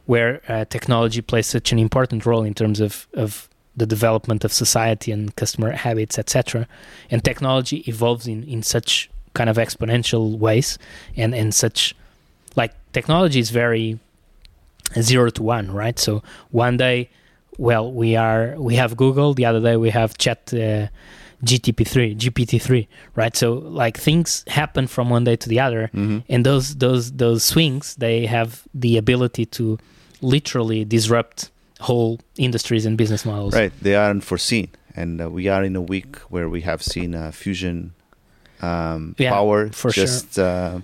where 0.06 0.42
uh, 0.50 0.66
technology 0.66 1.22
plays 1.22 1.48
such 1.48 1.72
an 1.72 1.80
important 1.80 2.26
role 2.26 2.44
in 2.44 2.54
terms 2.54 2.82
of 2.82 3.08
of 3.14 3.48
the 3.76 3.86
development 3.86 4.44
of 4.46 4.52
society 4.54 5.12
and 5.12 5.36
customer 5.36 5.72
habits, 5.72 6.20
etc. 6.20 6.68
And 7.12 7.24
technology 7.24 7.78
evolves 7.88 8.28
in 8.28 8.44
in 8.44 8.64
such 8.64 9.10
kind 9.34 9.50
of 9.50 9.58
exponential 9.58 10.38
ways, 10.38 10.78
and 11.18 11.34
and 11.36 11.54
such 11.54 11.96
like 12.56 12.74
technology 12.94 13.40
is 13.40 13.50
very 13.52 14.00
zero 15.02 15.30
to 15.32 15.44
one, 15.44 15.72
right? 15.72 15.98
So 16.00 16.22
one 16.52 16.78
day, 16.78 17.10
well, 17.58 17.92
we 17.92 18.16
are 18.16 18.56
we 18.58 18.76
have 18.76 18.96
Google. 18.96 19.34
The 19.34 19.46
other 19.46 19.62
day 19.62 19.78
we 19.78 19.90
have 19.92 20.18
Chat. 20.18 20.54
Uh, 20.54 20.88
GTP3, 21.44 22.16
GPT3, 22.18 22.88
right? 23.16 23.36
So 23.36 23.56
like 23.56 23.98
things 23.98 24.46
happen 24.48 24.88
from 24.88 25.10
one 25.10 25.26
day 25.26 25.36
to 25.36 25.50
the 25.50 25.60
other, 25.60 25.90
Mm-hmm. 25.94 26.20
and 26.30 26.46
those 26.46 26.76
those 26.78 27.12
those 27.12 27.44
swings 27.44 27.96
they 27.96 28.26
have 28.28 28.64
the 28.74 28.96
ability 28.98 29.46
to 29.48 29.78
literally 30.22 30.86
disrupt 30.86 31.52
whole 31.84 32.20
industries 32.38 32.86
and 32.86 32.98
business 32.98 33.26
models. 33.26 33.54
Right, 33.54 33.74
they 33.82 33.96
are 33.96 34.10
unforeseen, 34.10 34.70
and 34.96 35.22
uh, 35.22 35.30
we 35.30 35.48
are 35.48 35.64
in 35.64 35.76
a 35.76 35.82
week 35.82 36.16
where 36.34 36.48
we 36.50 36.62
have 36.62 36.82
seen 36.82 37.14
uh, 37.16 37.32
fusion 37.32 37.94
um, 38.62 39.16
Yeah, 39.18 39.32
power 39.32 39.70
for 39.70 39.92
sure. 39.92 40.06
just 40.06 40.40
uh, 40.40 40.80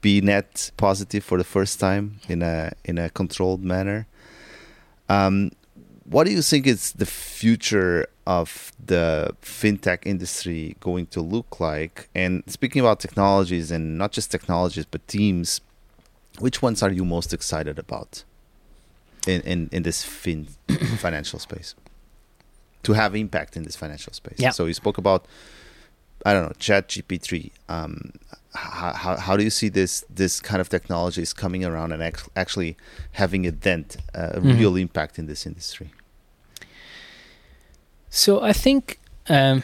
be 0.00 0.20
net 0.20 0.70
positive 0.76 1.24
for 1.24 1.36
the 1.38 1.44
first 1.44 1.80
time 1.80 2.20
in 2.28 2.42
a 2.42 2.72
in 2.84 2.98
a 2.98 3.10
controlled 3.10 3.62
manner. 3.64 4.06
Um, 5.08 5.50
what 6.04 6.24
do 6.26 6.32
you 6.32 6.42
think 6.42 6.66
is 6.66 6.92
the 6.92 7.06
future 7.06 8.06
of 8.26 8.72
the 8.92 9.34
fintech 9.42 10.06
industry 10.06 10.76
going 10.80 11.06
to 11.08 11.20
look 11.20 11.60
like? 11.60 12.08
And 12.14 12.42
speaking 12.46 12.80
about 12.80 13.00
technologies 13.00 13.70
and 13.70 13.98
not 13.98 14.12
just 14.12 14.30
technologies 14.30 14.86
but 14.86 15.06
teams, 15.08 15.60
which 16.38 16.62
ones 16.62 16.82
are 16.82 16.92
you 16.92 17.04
most 17.04 17.32
excited 17.34 17.78
about 17.78 18.24
in 19.26 19.40
in, 19.42 19.68
in 19.72 19.82
this 19.82 20.04
fin 20.04 20.48
financial 20.98 21.38
space 21.38 21.74
to 22.82 22.92
have 22.92 23.14
impact 23.16 23.56
in 23.56 23.62
this 23.64 23.76
financial 23.76 24.12
space? 24.12 24.38
Yeah. 24.38 24.50
So 24.50 24.66
you 24.66 24.74
spoke 24.74 24.98
about 24.98 25.26
I 26.26 26.32
don't 26.32 26.42
know 26.46 26.52
Chat 26.58 26.88
GP3. 26.88 27.50
Um, 27.68 28.12
how, 28.54 28.92
how, 28.92 29.16
how 29.16 29.36
do 29.36 29.44
you 29.44 29.50
see 29.50 29.68
this 29.68 30.04
this 30.14 30.40
kind 30.40 30.60
of 30.60 30.68
technology 30.68 31.22
is 31.22 31.32
coming 31.32 31.64
around 31.64 31.92
and 31.92 32.02
act- 32.02 32.28
actually 32.34 32.76
having 33.12 33.46
a 33.46 33.52
dent, 33.52 33.96
uh, 34.14 34.30
a 34.34 34.40
Mhm. 34.40 34.58
real 34.58 34.76
impact 34.76 35.18
in 35.18 35.26
this 35.26 35.46
industry? 35.46 35.90
So 38.10 38.42
I 38.42 38.52
think 38.52 38.98
um, 39.28 39.62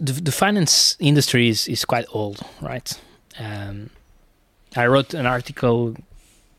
the, 0.00 0.12
the 0.12 0.32
finance 0.32 0.96
industry 0.98 1.48
is, 1.48 1.68
is 1.68 1.84
quite 1.84 2.06
old, 2.12 2.40
right? 2.60 2.92
Um, 3.38 3.90
I 4.76 4.86
wrote 4.86 5.14
an 5.14 5.26
article, 5.26 5.94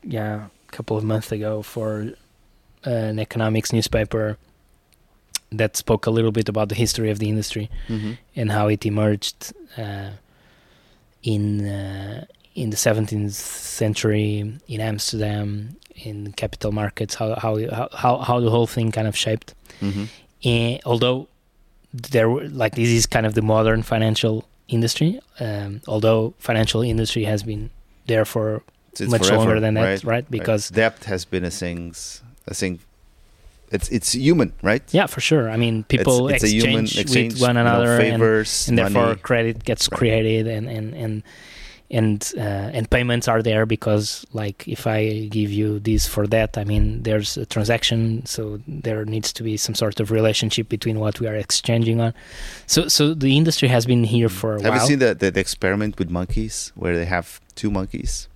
yeah, 0.05 0.45
a 0.67 0.71
couple 0.71 0.95
of 0.97 1.03
months 1.03 1.31
ago 1.31 1.61
for 1.61 2.13
an 2.83 3.19
economics 3.19 3.73
newspaper 3.73 4.37
that 5.51 5.75
spoke 5.77 6.05
a 6.05 6.11
little 6.11 6.31
bit 6.31 6.49
about 6.49 6.69
the 6.69 6.75
history 6.75 7.09
of 7.11 7.19
the 7.19 7.29
industry 7.29 7.69
Mm-hmm. 7.87 8.11
and 8.35 8.51
how 8.51 8.67
it 8.67 8.85
emerged 8.85 9.53
uh, 9.77 10.09
in 11.23 11.65
uh, 11.67 12.25
in 12.55 12.69
the 12.69 12.77
17th 12.77 13.31
century 13.31 14.53
in 14.67 14.81
Amsterdam 14.81 15.75
in 15.95 16.31
capital 16.33 16.71
markets 16.71 17.15
how 17.15 17.35
how 17.35 17.57
how 17.93 18.17
how 18.17 18.39
the 18.39 18.49
whole 18.49 18.67
thing 18.67 18.91
kind 18.91 19.07
of 19.07 19.15
shaped 19.15 19.53
Mm-hmm. 19.81 20.05
and 20.43 20.79
although 20.85 21.27
there 21.93 22.29
were 22.29 22.47
like 22.49 22.75
this 22.75 22.89
is 22.89 23.05
kind 23.05 23.25
of 23.25 23.33
the 23.33 23.41
modern 23.41 23.81
financial 23.83 24.45
industry 24.67 25.19
um, 25.39 25.81
although 25.87 26.33
financial 26.39 26.81
industry 26.81 27.23
has 27.25 27.43
been 27.43 27.69
there 28.07 28.25
for 28.25 28.61
It's 29.01 29.11
much 29.11 29.27
forever, 29.27 29.37
longer 29.37 29.59
than 29.59 29.73
that 29.75 29.83
right? 29.83 30.03
right, 30.03 30.31
because 30.31 30.69
debt 30.69 31.03
has 31.05 31.25
been 31.25 31.45
a 31.45 31.51
things 31.51 32.21
a 32.47 32.53
thing. 32.53 32.79
It's 33.71 33.89
it's 33.89 34.13
human, 34.13 34.53
right? 34.61 34.83
yeah 34.93 35.07
for 35.07 35.21
sure 35.21 35.49
i 35.49 35.57
mean 35.57 35.83
people 35.85 36.29
it's, 36.29 36.43
it's 36.43 36.53
a 36.53 36.55
human 36.55 36.83
exchange, 36.85 37.01
exchange 37.05 37.33
with 37.33 37.41
one 37.41 37.55
you 37.57 37.63
know, 37.63 37.69
another 37.81 37.99
and 37.99 38.21
and 38.23 38.77
therefore 38.77 39.07
money. 39.07 39.19
credit 39.29 39.63
gets 39.65 39.89
Right. 39.91 39.97
created 39.99 40.47
and 40.47 40.69
and 40.69 40.93
and 40.93 41.23
and 41.91 42.31
uh, 42.37 42.41
and 42.77 42.89
payments 42.89 43.27
are 43.27 43.41
there 43.43 43.65
because 43.65 44.25
like 44.33 44.67
if 44.67 44.87
I 44.87 45.27
give 45.29 45.51
you 45.51 45.79
this 45.79 46.07
for 46.07 46.25
that, 46.27 46.57
I 46.57 46.63
mean 46.63 47.03
there's 47.03 47.37
a 47.37 47.45
transaction, 47.45 48.25
so 48.25 48.59
there 48.67 49.05
needs 49.05 49.31
to 49.33 49.43
be 49.43 49.55
some 49.57 49.75
sort 49.75 49.99
of 49.99 50.09
relationship 50.09 50.67
between 50.67 50.99
what 50.99 51.19
we 51.19 51.27
are 51.27 51.35
exchanging 51.35 52.01
on. 52.01 52.13
So 52.65 52.87
so 52.87 53.13
the 53.13 53.37
industry 53.37 53.67
has 53.69 53.85
been 53.85 54.03
here 54.03 54.29
for 54.29 54.55
a 54.55 54.61
Have 54.63 54.71
while. 54.73 54.81
you 54.81 54.87
seen 54.87 54.99
the, 54.99 55.13
the 55.13 55.29
the 55.31 55.39
experiment 55.39 55.99
with 55.99 56.09
monkeys 56.09 56.71
where 56.75 56.95
they 56.97 57.05
have 57.05 57.39
two 57.55 57.69
monkeys 57.69 58.27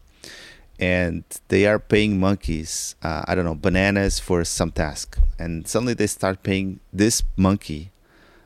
and 0.79 1.23
they 1.49 1.65
are 1.65 1.77
paying 1.79 2.19
monkeys 2.19 2.95
uh, 3.03 3.21
I 3.27 3.35
don't 3.35 3.45
know 3.45 3.55
bananas 3.55 4.19
for 4.19 4.43
some 4.45 4.71
task 4.71 5.17
and 5.37 5.67
suddenly 5.67 5.93
they 5.93 6.07
start 6.07 6.41
paying 6.43 6.79
this 6.93 7.21
monkey 7.35 7.91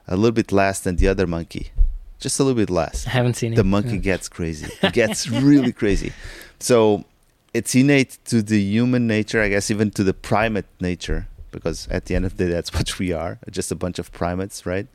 a 0.07 0.15
little 0.15 0.31
bit 0.31 0.51
less 0.51 0.79
than 0.81 0.97
the 0.97 1.07
other 1.07 1.25
monkey, 1.25 1.71
just 2.19 2.39
a 2.39 2.43
little 2.43 2.57
bit 2.57 2.69
less. 2.69 3.07
I 3.07 3.11
haven't 3.11 3.35
seen 3.35 3.53
it. 3.53 3.55
the 3.55 3.63
monkey 3.63 3.95
Yeah. 3.95 4.09
gets 4.11 4.27
crazy. 4.27 4.67
It 4.83 4.91
gets 4.93 5.29
really 5.29 5.71
crazy. 5.71 6.11
So 6.59 7.05
it's 7.53 7.73
innate 7.73 8.17
to 8.25 8.41
the 8.41 8.59
human 8.59 9.07
nature, 9.07 9.41
I 9.41 9.47
guess, 9.47 9.71
even 9.71 9.91
to 9.91 10.03
the 10.03 10.13
primate 10.13 10.65
nature, 10.81 11.27
because 11.51 11.87
at 11.89 12.05
the 12.07 12.15
end 12.15 12.25
of 12.25 12.35
the 12.35 12.45
day, 12.47 12.51
that's 12.51 12.73
what 12.77 12.99
we 12.99 13.13
are 13.13 13.37
just 13.49 13.71
a 13.71 13.75
bunch 13.75 13.97
of 13.97 14.11
primates, 14.11 14.65
right? 14.65 14.87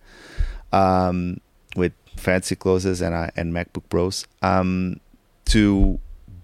Um, 0.72 1.41
with 1.76 1.93
fancy 2.16 2.55
clothes 2.57 2.84
and, 3.01 3.14
uh, 3.14 3.30
and 3.36 3.55
MacBook 3.55 3.84
Pros, 3.89 4.26
um, 4.43 5.01
to 5.47 5.99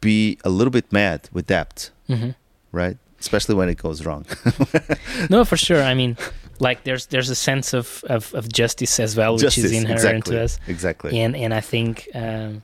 be 0.04 0.38
a 0.44 0.48
little 0.50 0.70
bit 0.70 0.92
mad 0.92 1.20
with 1.32 1.46
debt, 1.46 1.90
Mhm. 2.08 2.34
right? 2.72 2.96
Especially 3.20 3.54
when 3.56 3.68
it 3.68 3.78
goes 3.82 4.04
wrong. 4.06 4.24
No, 5.30 5.44
for 5.44 5.56
sure. 5.56 5.82
I 5.82 5.94
mean, 5.94 6.16
like 6.60 6.84
there's 6.84 7.06
there's 7.06 7.30
a 7.30 7.34
sense 7.34 7.72
of 7.76 8.04
of, 8.08 8.32
of 8.34 8.44
justice 8.52 9.02
as 9.02 9.16
well, 9.16 9.34
which 9.36 9.58
is 9.58 9.72
inherent 9.72 10.04
exactly, 10.04 10.36
to 10.36 10.44
us. 10.44 10.58
exactly. 10.68 11.20
and 11.24 11.34
and 11.36 11.52
I 11.54 11.60
think 11.62 12.08
um, 12.14 12.62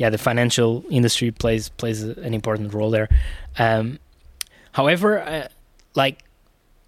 yeah, 0.00 0.10
the 0.10 0.18
financial 0.18 0.84
industry 0.90 1.30
plays 1.32 1.68
plays 1.70 2.02
an 2.02 2.34
important 2.34 2.72
role 2.74 2.90
there. 2.90 3.08
Um, 3.58 3.98
however, 4.72 5.20
uh, 5.20 5.48
like 5.94 6.16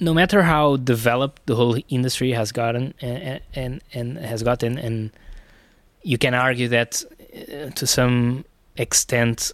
no 0.01 0.15
matter 0.15 0.43
how 0.43 0.77
developed 0.77 1.41
the 1.47 1.55
whole 1.57 1.77
industry 1.89 2.33
has 2.35 2.53
gotten 2.53 2.95
and 3.03 3.41
and, 3.55 3.81
and 3.95 4.19
has 4.19 4.43
gotten, 4.43 4.79
and 4.79 5.11
you 6.03 6.19
can 6.19 6.35
argue 6.35 6.69
that 6.69 7.03
uh, 7.35 7.71
to 7.75 7.87
some 7.87 8.45
extent, 8.77 9.53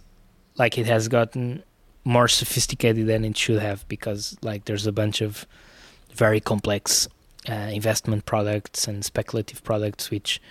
like 0.57 0.77
it 0.77 0.85
has 0.85 1.07
gotten 1.07 1.63
more 2.03 2.27
sophisticated 2.27 3.07
than 3.07 3.25
it 3.25 3.35
should 3.35 3.59
have 3.59 3.87
because 3.87 4.37
like 4.41 4.65
there's 4.65 4.85
a 4.85 4.91
bunch 4.91 5.21
of 5.21 5.45
very 6.13 6.39
complex 6.39 7.07
uh, 7.49 7.53
investment 7.53 8.25
products 8.25 8.87
and 8.87 9.03
speculative 9.03 9.63
products 9.63 10.11
which 10.11 10.41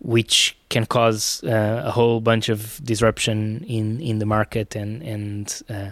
which 0.00 0.56
can 0.68 0.84
cause 0.86 1.42
uh, 1.44 1.82
a 1.84 1.90
whole 1.90 2.20
bunch 2.20 2.48
of 2.48 2.80
disruption 2.84 3.64
in, 3.66 4.00
in 4.00 4.18
the 4.18 4.26
market 4.26 4.76
and 4.76 5.02
and 5.02 5.62
uh, 5.68 5.90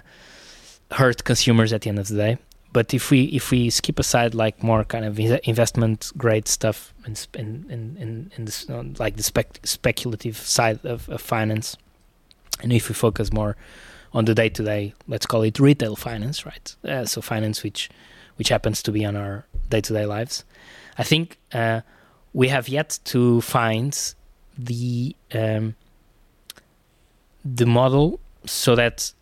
hurt 0.92 1.24
consumers 1.24 1.72
at 1.72 1.82
the 1.82 1.88
end 1.88 1.98
of 1.98 2.08
the 2.08 2.16
day. 2.16 2.38
But 2.72 2.94
if 2.94 3.10
we 3.10 3.24
if 3.24 3.50
we 3.50 3.70
skip 3.70 3.98
aside 3.98 4.34
like 4.34 4.62
more 4.62 4.84
kind 4.84 5.04
of 5.04 5.18
investment 5.44 6.12
grade 6.16 6.48
stuff 6.48 6.92
and 7.04 7.26
and 7.34 7.70
and, 7.70 7.96
and, 7.98 8.32
and 8.36 8.48
this, 8.48 8.68
like 8.98 9.16
the 9.16 9.22
spec- 9.22 9.60
speculative 9.64 10.36
side 10.36 10.84
of, 10.84 11.08
of 11.08 11.20
finance, 11.20 11.76
and 12.60 12.72
if 12.72 12.88
we 12.88 12.94
focus 12.94 13.32
more 13.32 13.56
on 14.12 14.24
the 14.24 14.34
day 14.34 14.48
to 14.50 14.62
day, 14.62 14.94
let's 15.08 15.26
call 15.26 15.42
it 15.42 15.58
retail 15.58 15.96
finance, 15.96 16.44
right? 16.44 16.76
Uh, 16.84 17.04
so 17.04 17.20
finance 17.20 17.62
which 17.62 17.88
which 18.36 18.48
happens 18.48 18.82
to 18.82 18.92
be 18.92 19.04
on 19.04 19.16
our 19.16 19.46
day 19.68 19.80
to 19.80 19.92
day 19.92 20.06
lives. 20.06 20.44
I 20.98 21.04
think 21.04 21.38
uh, 21.52 21.80
we 22.32 22.48
have 22.48 22.68
yet 22.68 22.98
to 23.04 23.40
find 23.40 24.14
the 24.58 25.16
um, 25.34 25.74
the 27.44 27.66
model 27.66 28.20
so 28.44 28.74
that 28.74 29.12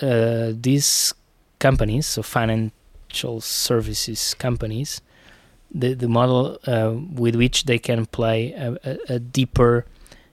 uh, 0.00 0.52
these 0.52 1.14
companies, 1.58 2.06
so 2.06 2.22
financial 2.22 3.40
services 3.40 4.34
companies, 4.34 5.00
the 5.70 5.94
the 5.94 6.08
model 6.08 6.58
uh, 6.66 6.94
with 7.12 7.36
which 7.36 7.64
they 7.64 7.78
can 7.78 8.06
play 8.06 8.52
a, 8.52 8.76
a, 8.84 9.14
a 9.14 9.18
deeper 9.18 9.86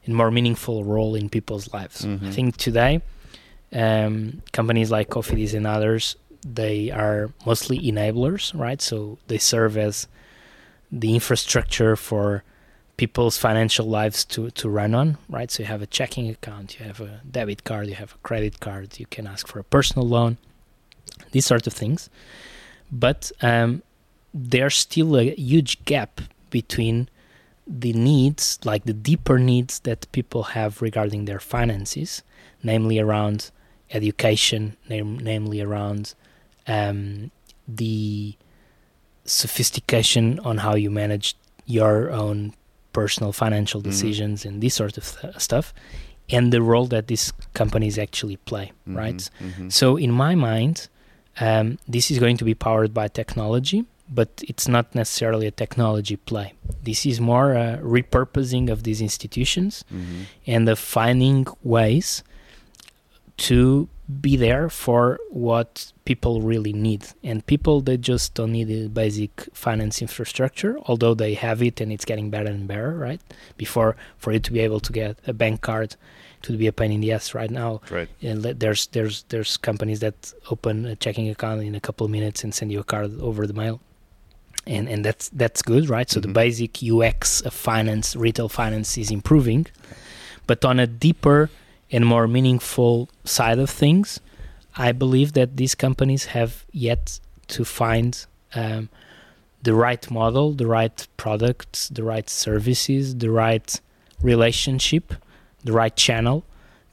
and 0.06 0.16
more 0.16 0.32
meaningful 0.32 0.84
role 0.84 1.16
in 1.16 1.30
people's 1.30 1.74
lives. 1.74 2.06
I 2.06 2.08
Mhm. 2.08 2.34
think 2.34 2.58
today, 2.58 3.02
um, 3.74 4.42
companies 4.52 4.92
like 4.92 5.10
Cofidis 5.10 5.54
and 5.54 5.66
others, 5.68 6.16
they 6.48 6.92
are 6.92 7.32
mostly 7.46 7.80
enablers, 7.80 8.54
right? 8.58 8.82
So 8.82 9.18
they 9.28 9.38
serve 9.40 9.78
as 9.78 10.08
the 10.92 11.14
infrastructure 11.14 11.96
for 11.96 12.44
people's 12.98 13.38
financial 13.38 13.86
lives 13.86 14.24
to, 14.24 14.50
to 14.52 14.70
run 14.70 14.94
on, 14.96 15.18
right? 15.28 15.52
So 15.52 15.64
you 15.64 15.68
have 15.68 15.82
a 15.82 15.88
checking 15.88 16.30
account, 16.30 16.80
you 16.80 16.86
have 16.86 17.02
a 17.02 17.20
debit 17.30 17.64
card, 17.64 17.88
you 17.88 17.96
have 17.96 18.14
a 18.14 18.18
credit 18.24 18.60
card, 18.60 19.00
you 19.00 19.06
can 19.08 19.28
ask 19.28 19.48
for 19.48 19.60
a 19.60 19.64
personal 19.64 20.08
loan, 20.08 20.38
these 21.32 21.46
sort 21.46 21.68
of 21.68 21.74
things. 21.74 22.10
But 22.92 23.32
um, 23.42 23.82
there's 24.34 24.76
still 24.78 25.18
a 25.18 25.34
huge 25.36 25.84
gap 25.86 26.22
between 26.52 27.10
the 27.68 27.94
needs, 27.94 28.60
like 28.64 28.84
the 28.86 28.94
deeper 28.94 29.40
needs 29.40 29.80
that 29.80 30.12
people 30.12 30.44
have 30.44 30.82
regarding 30.82 31.26
their 31.26 31.40
finances, 31.40 32.22
namely 32.64 33.00
around 33.00 33.52
education, 33.92 34.76
nam- 34.90 35.18
namely 35.18 35.62
around 35.62 36.14
um, 36.68 37.32
the 37.68 38.36
sophistication 39.26 40.40
on 40.40 40.58
how 40.60 40.76
you 40.76 40.92
manage 40.92 41.36
your 41.66 42.12
own 42.12 42.54
personal 42.94 43.32
financial 43.32 43.82
Mhm. 43.82 43.86
decisions 43.86 44.46
and 44.46 44.62
this 44.62 44.76
sort 44.76 44.98
of 44.98 45.18
th- 45.22 45.36
stuff, 45.40 45.74
and 46.30 46.52
the 46.54 46.62
role 46.62 46.86
that 46.88 47.08
these 47.08 47.34
companies 47.54 47.98
actually 47.98 48.38
play, 48.38 48.72
right? 48.88 49.30
Mhm, 49.42 49.52
mhm. 49.66 49.72
So, 49.72 49.98
in 49.98 50.12
my 50.12 50.36
mind, 50.36 50.88
um, 51.40 51.78
this 51.88 52.10
is 52.12 52.20
going 52.20 52.38
to 52.38 52.46
be 52.46 52.54
powered 52.56 52.94
by 52.94 53.08
technology, 53.08 53.86
but 54.10 54.44
it's 54.48 54.68
not 54.68 54.94
necessarily 54.94 55.48
a 55.48 55.52
technology 55.52 56.16
play. 56.16 56.54
This 56.84 57.06
is 57.06 57.20
more 57.20 57.54
a 57.54 57.80
repurposing 57.82 58.70
of 58.70 58.84
these 58.84 59.02
institutions 59.02 59.84
Mhm. 59.92 60.26
and 60.46 60.70
of 60.70 60.78
finding 60.80 61.48
ways 61.64 62.24
to 63.38 63.90
be 64.22 64.36
there 64.38 64.70
for 64.70 65.20
what 65.32 65.92
people 66.06 66.42
really 66.42 66.72
need. 66.72 67.06
And 67.24 67.46
people, 67.48 67.82
they 67.82 67.98
just 67.98 68.36
don't 68.36 68.52
need 68.52 68.68
the 68.68 68.88
basic 68.88 69.50
finance 69.54 70.02
infrastructure, 70.02 70.78
although 70.86 71.16
they 71.16 71.34
have 71.34 71.62
it 71.64 71.82
and 71.82 71.92
it's 71.92 72.06
getting 72.06 72.30
better 72.30 72.50
and 72.52 72.68
better, 72.68 72.94
right? 72.96 73.20
Before, 73.58 73.96
for 74.18 74.32
you 74.32 74.40
to 74.40 74.54
be 74.54 74.60
able 74.60 74.80
to 74.82 74.94
get 74.94 75.18
a 75.26 75.34
bank 75.34 75.62
card, 75.62 75.96
to 76.44 76.56
be 76.56 76.68
a 76.68 76.72
pain 76.72 76.92
in 76.92 77.02
the 77.02 77.12
ass 77.12 77.34
right 77.34 77.50
now 77.50 77.82
Right. 77.90 78.08
and 78.22 78.44
there's 78.44 78.86
there's 78.88 79.26
there's 79.30 79.58
companies 79.58 80.00
that 80.02 80.32
open 80.52 80.86
a 80.86 80.96
checking 80.96 81.28
account 81.28 81.64
in 81.64 81.74
a 81.74 81.80
couple 81.80 82.06
of 82.06 82.12
minutes 82.12 82.44
and 82.44 82.54
send 82.54 82.72
you 82.72 82.80
a 82.80 82.84
card 82.84 83.20
over 83.20 83.48
the 83.48 83.54
mail 83.54 83.82
and 84.68 84.88
and 84.90 85.04
that's 85.06 85.30
that's 85.30 85.62
good 85.62 85.90
right 85.90 86.10
so 86.10 86.20
Mhm. 86.20 86.24
the 86.24 86.28
basic 86.30 86.72
ux 86.84 87.42
of 87.42 87.54
finance 87.54 88.16
retail 88.16 88.50
finance 88.50 88.98
is 88.98 89.12
improving 89.12 89.66
but 90.48 90.64
on 90.66 90.80
a 90.80 90.88
deeper 90.88 91.50
and 91.92 92.06
more 92.06 92.28
meaningful 92.28 93.10
side 93.24 93.60
of 93.60 93.70
things 93.70 94.20
i 94.76 94.92
believe 94.92 95.34
that 95.34 95.58
these 95.58 95.76
companies 95.76 96.26
have 96.26 96.66
yet 96.72 97.20
to 97.48 97.64
find 97.64 98.26
um, 98.56 98.90
the 99.64 99.74
right 99.74 100.10
model 100.10 100.52
the 100.54 100.68
right 100.68 101.08
products 101.18 101.90
the 101.90 102.04
right 102.04 102.30
services 102.30 103.16
the 103.18 103.30
right 103.30 103.80
relationship 104.22 105.14
the 105.64 105.72
right 105.72 105.96
channel 105.96 106.44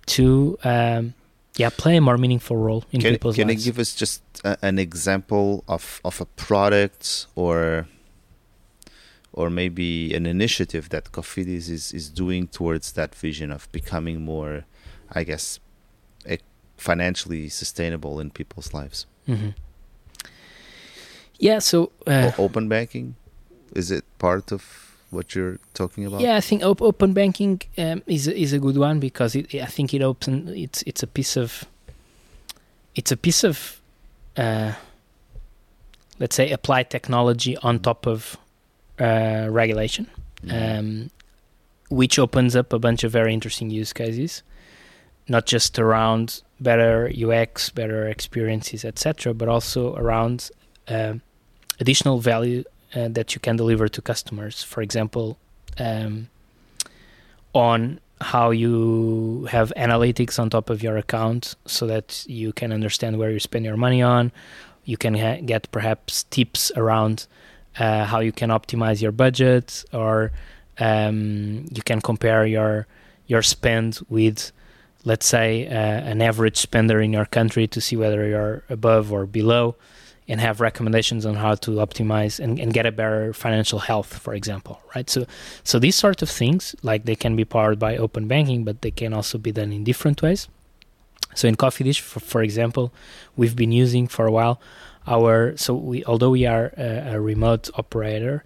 to 0.07 0.59
um, 0.65 1.15
yeah 1.57 1.71
play 1.77 1.97
a 1.97 2.01
more 2.01 2.17
meaningful 2.19 2.57
role 2.57 2.85
in 2.93 3.01
Can, 3.01 3.13
people's 3.13 3.37
can 3.37 3.49
you 3.49 3.55
lives. 3.55 3.65
give 3.65 3.79
us 3.79 3.95
just 3.95 4.23
a, 4.45 4.57
an 4.63 4.79
example 4.79 5.63
of, 5.69 6.01
of 6.05 6.21
a 6.21 6.25
product 6.25 7.27
or 7.35 7.87
or 9.35 9.49
maybe 9.51 10.15
an 10.15 10.27
initiative 10.27 10.89
that 10.91 11.11
Cofidis 11.13 11.71
is, 11.71 11.93
is 11.95 12.11
doing 12.11 12.49
towards 12.49 12.93
that 12.93 13.15
vision 13.15 13.51
of 13.51 13.67
becoming 13.73 14.21
more, 14.21 14.65
I 15.11 15.25
guess, 15.25 15.59
financially 16.77 17.49
sustainable 17.49 18.21
in 18.21 18.31
people's 18.31 18.75
lives? 18.75 19.07
Mhm. 19.27 19.55
Yeah, 21.39 21.61
so 21.61 21.93
uh, 22.07 22.33
O- 22.39 22.45
open 22.45 22.69
banking, 22.69 23.15
is 23.75 23.91
it 23.91 24.05
part 24.19 24.53
of 24.53 24.92
what 25.13 25.35
you're 25.35 25.59
talking 25.75 26.07
about? 26.07 26.21
yeah, 26.21 26.37
I 26.37 26.41
think 26.41 26.63
op- 26.63 26.83
open 26.83 27.13
banking 27.13 27.61
um, 27.79 28.03
is 28.07 28.27
a, 28.27 28.37
is 28.37 28.53
a 28.53 28.59
good 28.59 28.77
one 28.77 28.99
because 28.99 29.35
it, 29.37 29.55
I 29.55 29.67
think 29.67 29.95
it 29.95 30.03
open 30.03 30.49
it's 30.49 30.83
it's 30.83 31.03
a 31.03 31.07
piece 31.07 31.37
of 31.37 31.65
it's 32.95 33.13
a 33.13 33.17
piece 33.17 33.45
of 33.45 33.81
uh, 34.37 34.73
let's 36.19 36.35
say 36.35 36.51
applied 36.51 36.91
technology 36.91 37.57
on 37.59 37.79
top 37.79 38.07
of 38.07 38.37
uh, 38.99 39.47
regulation. 39.51 40.09
Um, 40.51 41.11
which 41.93 42.19
opens 42.19 42.57
up 42.57 42.73
a 42.73 42.79
bunch 42.79 43.05
of 43.05 43.13
very 43.13 43.35
interesting 43.35 43.71
use 43.71 43.93
cases, 43.93 44.43
not 45.29 45.45
just 45.45 45.79
around 45.79 46.43
better 46.59 47.13
UX, 47.15 47.69
better 47.69 48.09
experiences, 48.09 48.85
etc., 48.85 49.35
but 49.35 49.49
also 49.49 49.95
around 49.97 50.51
um, 50.89 51.21
additional 51.79 52.19
value 52.19 52.65
uh, 52.95 53.09
that 53.09 53.35
you 53.35 53.41
can 53.41 53.57
deliver 53.57 53.89
to 53.89 54.03
customers. 54.03 54.63
For 54.63 54.83
example, 54.83 55.39
um, 55.79 56.29
on 57.55 58.01
how 58.21 58.51
you 58.51 59.47
have 59.51 59.73
analytics 59.77 60.39
on 60.39 60.49
top 60.49 60.71
of 60.71 60.83
your 60.83 60.97
account 60.97 61.55
so 61.67 61.87
that 61.87 62.25
you 62.29 62.53
can 62.53 62.73
understand 62.73 63.19
where 63.19 63.31
you 63.31 63.41
spend 63.41 63.65
your 63.65 63.77
money 63.77 64.01
on. 64.01 64.33
You 64.85 64.97
can 64.97 65.15
ha- 65.15 65.41
get 65.45 65.71
perhaps 65.73 66.25
tips 66.25 66.73
around 66.77 67.27
uh, 67.79 68.05
how 68.05 68.21
you 68.21 68.33
can 68.33 68.51
optimize 68.51 69.03
your 69.03 69.13
budget 69.13 69.85
or 69.93 70.33
um, 70.79 71.67
you 71.73 71.83
can 71.83 72.01
compare 72.01 72.47
your 72.47 72.87
your 73.27 73.43
spend 73.43 74.01
with 74.09 74.53
let's 75.05 75.27
say 75.27 75.67
uh, 75.67 75.73
an 75.73 76.23
average 76.23 76.57
spender 76.57 77.01
in 77.01 77.13
your 77.13 77.25
country 77.27 77.67
to 77.67 77.81
see 77.81 77.97
whether 77.97 78.27
you're 78.29 78.63
above 78.69 79.13
or 79.13 79.27
below 79.27 79.75
and 80.29 80.41
have 80.41 80.61
recommendations 80.61 81.27
on 81.27 81.35
how 81.35 81.55
to 81.55 81.73
optimize 81.73 82.39
and, 82.39 82.59
and 82.59 82.73
get 82.73 82.87
a 82.87 82.93
better 82.93 83.33
financial 83.33 83.81
health 83.81 84.19
for 84.19 84.35
example 84.35 84.81
right? 84.95 85.09
So 85.11 85.27
so 85.65 85.79
these 85.79 85.97
sort 85.97 86.23
of 86.23 86.31
things 86.31 86.75
like 86.83 87.05
they 87.05 87.17
can 87.17 87.37
be 87.37 87.45
powered 87.45 87.79
by 87.79 87.97
open 87.97 88.29
banking 88.29 88.65
but 88.65 88.83
they 88.83 88.91
can 88.91 89.13
also 89.13 89.39
be 89.39 89.53
done 89.53 89.73
in 89.73 89.85
different 89.85 90.23
ways. 90.23 90.49
So 91.35 91.49
in 91.49 91.57
Cofidis 91.57 92.01
for, 92.01 92.21
for 92.21 92.43
example 92.43 92.93
we've 93.37 93.57
been 93.57 93.73
using 93.73 94.07
for 94.09 94.27
a 94.27 94.33
while 94.33 94.61
our 95.07 95.57
so 95.57 95.75
we 95.75 96.05
although 96.05 96.31
we 96.31 96.47
are 96.47 96.73
a, 96.77 97.15
a 97.15 97.21
remote 97.21 97.69
operator 97.75 98.45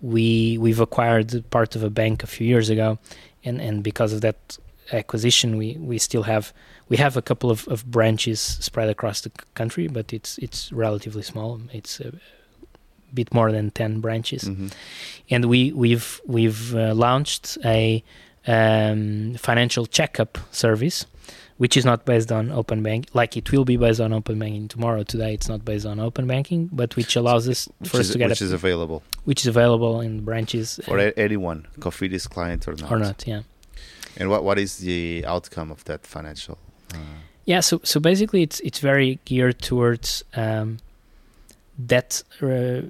we 0.00 0.56
we've 0.58 0.80
acquired 0.80 1.44
part 1.50 1.76
of 1.76 1.82
a 1.82 1.90
bank 1.90 2.22
a 2.22 2.26
few 2.26 2.46
years 2.46 2.70
ago 2.70 2.98
and 3.44 3.60
and 3.60 3.82
because 3.82 4.12
of 4.12 4.20
that 4.20 4.58
acquisition 4.92 5.56
we 5.56 5.76
we 5.78 5.98
still 5.98 6.22
have 6.22 6.52
we 6.88 6.96
have 6.96 7.16
a 7.16 7.22
couple 7.22 7.50
of, 7.50 7.68
of 7.68 7.84
branches 7.90 8.40
spread 8.40 8.88
across 8.88 9.20
the 9.20 9.30
country 9.54 9.88
but 9.88 10.12
it's 10.12 10.38
it's 10.38 10.72
relatively 10.72 11.22
small 11.22 11.60
it's 11.72 12.00
a 12.00 12.12
bit 13.14 13.32
more 13.32 13.50
than 13.52 13.70
10 13.70 14.00
branches 14.00 14.42
Mhm. 14.44 14.72
and 15.30 15.44
we 15.46 15.72
we've 15.72 16.20
we've 16.26 16.74
uh, 16.74 16.94
launched 16.94 17.56
a 17.64 18.02
um, 18.46 19.34
financial 19.34 19.86
checkup 19.86 20.38
service 20.52 21.06
which 21.58 21.76
is 21.76 21.84
not 21.84 22.04
based 22.04 22.30
on 22.30 22.50
open 22.52 22.82
bank 22.82 23.06
like 23.14 23.36
it 23.36 23.50
will 23.52 23.64
be 23.64 23.76
based 23.76 24.00
on 24.00 24.12
open 24.12 24.38
banking 24.38 24.68
tomorrow 24.68 25.02
today 25.02 25.34
it's 25.34 25.48
not 25.48 25.64
based 25.64 25.84
on 25.86 25.98
open 26.00 26.26
banking 26.26 26.68
but 26.72 26.94
which 26.96 27.16
allows 27.16 27.48
us 27.48 27.68
Which, 27.78 27.90
for 27.90 27.98
us 27.98 28.06
is, 28.06 28.12
to 28.12 28.18
get 28.18 28.28
which 28.30 28.40
a, 28.40 28.44
is 28.44 28.52
available 28.52 29.02
which 29.24 29.40
is 29.42 29.46
available 29.48 30.00
in 30.00 30.24
branches 30.24 30.80
for 30.84 30.98
uh, 30.98 31.10
anyone, 31.16 31.66
Cofidis 31.80 32.28
client 32.28 32.66
or 32.68 32.74
not. 32.74 32.90
or 32.92 32.98
not 32.98 33.24
yeah 33.26 33.42
And 34.20 34.28
what, 34.30 34.42
what 34.42 34.58
is 34.58 34.78
the 34.78 35.24
outcome 35.26 35.70
of 35.70 35.84
that 35.84 36.02
financial? 36.06 36.56
Yeah, 37.44 37.60
so 37.60 37.80
so 37.82 38.00
basically, 38.00 38.42
it's 38.42 38.60
it's 38.60 38.78
very 38.78 39.18
geared 39.24 39.58
towards 39.60 40.22
um, 40.36 40.78
debt 41.86 42.22
uh, 42.42 42.82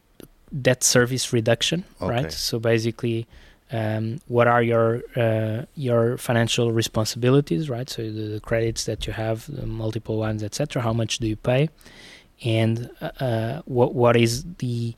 debt 0.63 0.83
service 0.83 1.33
reduction, 1.33 1.85
Okay. 2.01 2.11
right? 2.15 2.33
So 2.33 2.59
basically, 2.59 3.27
um, 3.71 4.21
what 4.27 4.49
are 4.49 4.63
your 4.63 5.03
uh, 5.17 5.67
your 5.77 6.17
financial 6.19 6.73
responsibilities, 6.73 7.71
right? 7.71 7.89
So 7.89 8.03
the, 8.03 8.29
the 8.35 8.41
credits 8.41 8.85
that 8.85 9.07
you 9.07 9.13
have, 9.13 9.47
the 9.47 9.67
multiple 9.67 10.19
ones, 10.19 10.43
etc. 10.43 10.83
How 10.83 10.93
much 10.93 11.19
do 11.19 11.29
you 11.29 11.37
pay, 11.37 11.69
and 12.45 12.91
uh, 13.01 13.11
uh, 13.21 13.63
what 13.67 13.95
what 13.95 14.17
is 14.17 14.45
the 14.59 14.95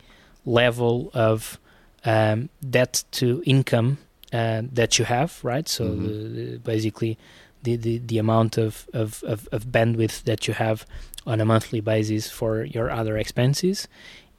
level 0.46 1.10
of 1.12 1.58
um, 2.06 2.48
debt 2.70 3.04
to 3.12 3.42
income 3.44 3.98
uh, 4.32 4.62
that 4.72 4.98
you 4.98 5.04
have, 5.04 5.38
right? 5.44 5.68
So 5.68 5.84
Mhm. 5.84 6.02
the, 6.06 6.28
the, 6.52 6.58
basically 6.58 7.18
the, 7.62 7.76
the, 7.76 7.98
the 7.98 8.18
amount 8.18 8.58
of, 8.58 8.88
of, 8.92 9.22
of, 9.24 9.48
of 9.52 9.66
bandwidth 9.66 10.24
that 10.24 10.46
you 10.48 10.54
have 10.54 10.86
on 11.26 11.40
a 11.40 11.44
monthly 11.44 11.80
basis 11.80 12.30
for 12.30 12.64
your 12.64 12.90
other 12.90 13.16
expenses. 13.18 13.88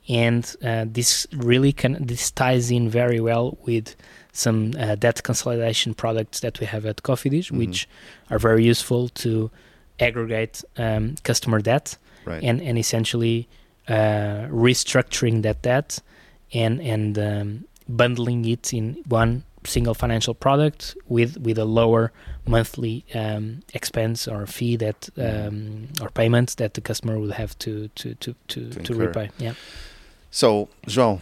And 0.09 0.43
uh, 0.63 0.85
this 0.87 1.27
really 1.31 1.71
can 1.71 2.05
this 2.05 2.31
ties 2.31 2.71
in 2.71 2.89
very 2.89 3.19
well 3.19 3.57
with 3.65 3.95
some 4.33 4.71
uh, 4.79 4.95
debt 4.95 5.21
consolidation 5.23 5.93
products 5.93 6.39
that 6.39 6.59
we 6.59 6.65
have 6.65 6.85
at 6.85 7.03
Cofidis, 7.03 7.51
Mhm. 7.51 7.57
which 7.57 7.87
are 8.29 8.39
very 8.39 8.63
useful 8.63 9.09
to 9.09 9.51
aggregate 9.99 10.63
um, 10.77 11.15
customer 11.23 11.61
debt 11.61 11.97
right. 12.25 12.43
and 12.43 12.61
and 12.61 12.77
essentially 12.79 13.47
uh, 13.87 14.47
restructuring 14.49 15.43
that 15.43 15.61
debt 15.61 15.99
and 16.53 16.81
and 16.81 17.19
um, 17.19 17.65
bundling 17.87 18.45
it 18.45 18.73
in 18.73 18.97
one 19.07 19.43
single 19.65 19.93
financial 19.93 20.33
product 20.33 20.95
with 21.07 21.37
with 21.37 21.57
a 21.59 21.65
lower 21.65 22.11
monthly 22.47 23.05
um, 23.13 23.61
expense 23.73 24.27
or 24.27 24.45
fee 24.45 24.75
that 24.77 25.09
um, 25.17 25.87
or 26.01 26.09
payment 26.09 26.55
that 26.57 26.73
the 26.73 26.81
customer 26.81 27.19
will 27.19 27.31
have 27.33 27.57
to 27.59 27.87
to 27.89 28.15
to 28.15 28.35
to, 28.47 28.69
To 28.69 28.83
to, 28.83 28.95
repay. 28.95 29.29
Yeah. 29.37 29.53
So, 30.31 30.69
João, 30.87 31.21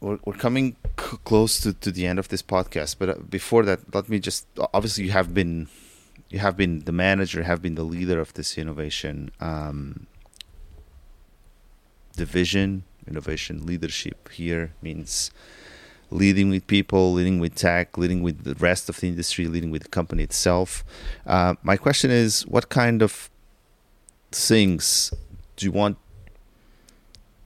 we're, 0.00 0.18
we're 0.24 0.34
coming 0.34 0.76
c- 0.98 1.18
close 1.24 1.60
to, 1.60 1.72
to 1.72 1.90
the 1.90 2.06
end 2.06 2.18
of 2.18 2.28
this 2.28 2.42
podcast, 2.42 2.96
but 2.98 3.08
uh, 3.08 3.14
before 3.28 3.64
that, 3.64 3.94
let 3.94 4.08
me 4.08 4.18
just 4.18 4.46
obviously 4.72 5.04
you 5.04 5.12
have 5.12 5.34
been 5.34 5.68
you 6.30 6.38
have 6.38 6.56
been 6.56 6.80
the 6.84 6.92
manager, 6.92 7.42
have 7.42 7.60
been 7.60 7.74
the 7.74 7.82
leader 7.84 8.20
of 8.20 8.32
this 8.34 8.56
innovation 8.56 9.30
um, 9.40 10.06
division, 12.16 12.84
innovation 13.06 13.66
leadership 13.66 14.28
here 14.30 14.72
means 14.80 15.30
leading 16.10 16.50
with 16.50 16.66
people, 16.66 17.12
leading 17.12 17.38
with 17.40 17.54
tech, 17.54 17.96
leading 17.96 18.22
with 18.22 18.44
the 18.44 18.54
rest 18.56 18.88
of 18.88 18.98
the 19.00 19.08
industry, 19.08 19.46
leading 19.46 19.70
with 19.70 19.82
the 19.82 19.88
company 19.88 20.22
itself. 20.22 20.84
Uh, 21.26 21.54
my 21.62 21.76
question 21.76 22.10
is, 22.10 22.42
what 22.46 22.68
kind 22.68 23.02
of 23.02 23.30
things 24.32 25.12
do 25.56 25.66
you 25.66 25.72
want? 25.72 25.96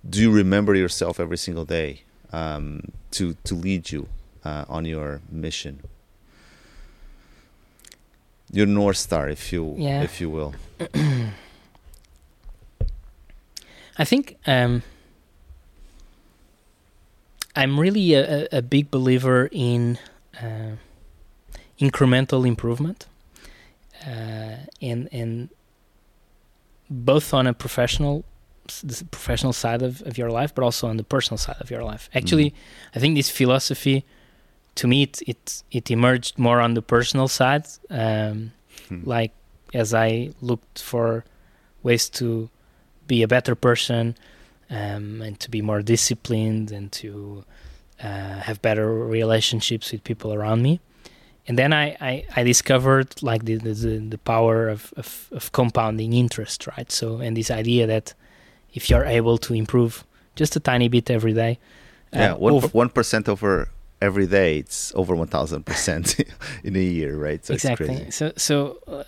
Do 0.08 0.20
you 0.20 0.30
remember 0.30 0.74
yourself 0.74 1.18
every 1.20 1.38
single 1.38 1.64
day 1.64 2.02
um, 2.32 2.92
to 3.12 3.34
to 3.44 3.54
lead 3.54 3.90
you 3.90 4.08
uh, 4.44 4.64
on 4.68 4.84
your 4.84 5.20
mission? 5.30 5.80
Your 8.52 8.66
north 8.66 8.98
star, 8.98 9.28
if 9.28 9.52
you 9.52 9.74
Yeah. 9.78 10.02
if 10.02 10.20
you 10.20 10.30
will. 10.30 10.54
I 13.96 14.04
think 14.04 14.36
um, 14.46 14.82
I'm 17.56 17.78
really 17.78 18.14
a, 18.14 18.48
a, 18.50 18.62
big 18.62 18.90
believer 18.90 19.48
in 19.52 19.98
uh, 20.42 20.76
incremental 21.80 22.46
improvement, 22.46 23.06
uh, 24.06 24.56
and 24.82 25.08
and 25.12 25.48
both 26.90 27.32
on 27.32 27.46
a 27.46 27.54
professional 27.54 28.24
the 28.82 29.04
professional 29.10 29.52
side 29.52 29.82
of, 29.82 30.00
of 30.02 30.16
your 30.16 30.30
life, 30.30 30.54
but 30.54 30.64
also 30.64 30.88
on 30.88 30.96
the 30.96 31.04
personal 31.04 31.36
side 31.38 31.60
of 31.60 31.70
your 31.70 31.84
life. 31.84 32.08
Actually, 32.14 32.54
I 32.94 32.98
think 32.98 33.14
this 33.14 33.30
philosophy, 33.30 34.04
to 34.76 34.88
me, 34.88 35.02
it 35.02 35.22
it, 35.26 35.62
it 35.70 35.90
emerged 35.90 36.38
more 36.38 36.60
on 36.60 36.74
the 36.74 36.82
personal 36.82 37.28
side. 37.28 37.66
Um, 37.90 38.52
Hmm. 38.88 39.00
like 39.04 39.32
as 39.72 39.94
I 39.94 40.30
looked 40.40 40.80
for 40.82 41.24
ways 41.82 42.08
to 42.10 42.50
be 43.06 43.22
a 43.22 43.28
better 43.28 43.54
person 43.54 44.16
um, 44.70 45.22
and 45.22 45.38
to 45.40 45.50
be 45.50 45.62
more 45.62 45.82
disciplined 45.82 46.70
and 46.72 46.90
to 46.92 47.44
uh, 48.02 48.06
have 48.06 48.60
better 48.62 48.92
relationships 48.92 49.92
with 49.92 50.02
people 50.04 50.32
around 50.32 50.62
me. 50.62 50.80
And 51.46 51.58
then 51.58 51.72
I, 51.72 51.96
I, 52.00 52.24
I 52.36 52.42
discovered 52.42 53.22
like 53.22 53.44
the, 53.44 53.56
the, 53.56 53.72
the 53.74 54.18
power 54.18 54.68
of, 54.68 54.94
of, 54.96 55.28
of 55.32 55.52
compounding 55.52 56.12
interest, 56.14 56.66
right? 56.66 56.90
So, 56.90 57.18
and 57.18 57.36
this 57.36 57.50
idea 57.50 57.86
that 57.86 58.14
if 58.72 58.88
you're 58.88 59.04
able 59.04 59.36
to 59.38 59.54
improve 59.54 60.04
just 60.36 60.56
a 60.56 60.60
tiny 60.60 60.88
bit 60.88 61.10
every 61.10 61.34
day, 61.34 61.58
uh, 62.14 62.18
yeah, 62.18 62.32
one 62.34 62.52
over- 62.54 62.68
one 62.68 62.88
percent 62.88 63.28
over 63.28 63.68
every 64.00 64.26
day. 64.26 64.58
It's 64.58 64.92
over 64.94 65.14
one 65.16 65.26
thousand 65.28 65.64
percent 65.66 66.16
in 66.64 66.76
a 66.76 66.80
year, 66.80 67.16
right? 67.16 67.44
So 67.44 67.54
exactly. 67.54 67.86
It's 67.86 67.96
crazy. 67.96 68.10
So 68.10 68.32
so 68.36 68.78
uh, 68.86 69.04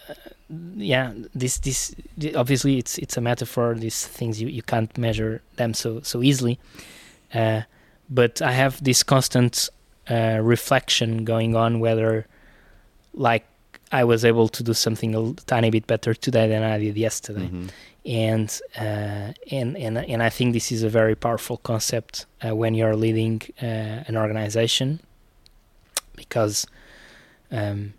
yeah, 0.77 1.13
this 1.35 1.59
this 1.59 1.95
obviously 2.35 2.79
it's 2.79 2.99
it's 2.99 3.17
a 3.17 3.21
metaphor. 3.21 3.75
These 3.75 4.07
things 4.07 4.41
you, 4.41 4.49
you 4.49 4.63
can't 4.63 4.97
measure 4.99 5.41
them 5.57 5.75
so 5.75 6.01
so 6.03 6.23
easily. 6.23 6.59
Uh, 7.35 7.63
but 8.09 8.41
I 8.41 8.53
have 8.53 8.83
this 8.85 9.03
constant 9.03 9.69
uh, 10.09 10.39
reflection 10.41 11.25
going 11.25 11.57
on 11.57 11.81
whether, 11.81 12.25
like, 13.15 13.45
I 13.91 14.05
was 14.05 14.25
able 14.25 14.49
to 14.49 14.63
do 14.63 14.75
something 14.75 15.15
a 15.17 15.33
tiny 15.47 15.71
bit 15.71 15.87
better 15.89 16.15
today 16.15 16.49
than 16.49 16.63
I 16.63 16.79
did 16.79 16.97
yesterday 16.97 17.49
Mhm. 17.51 17.69
and 18.05 18.61
uh, 18.79 19.33
and 19.51 19.77
and 19.77 19.99
and 19.99 20.23
I 20.23 20.31
think 20.31 20.53
this 20.53 20.71
is 20.73 20.83
a 20.85 20.89
very 20.89 21.17
powerful 21.17 21.57
concept 21.57 22.27
uh, 22.45 22.55
when 22.55 22.75
you're 22.77 22.95
leading 22.97 23.43
uh, 23.61 24.09
an 24.09 24.17
organization 24.17 25.01
because 26.15 26.67
um, 27.51 27.93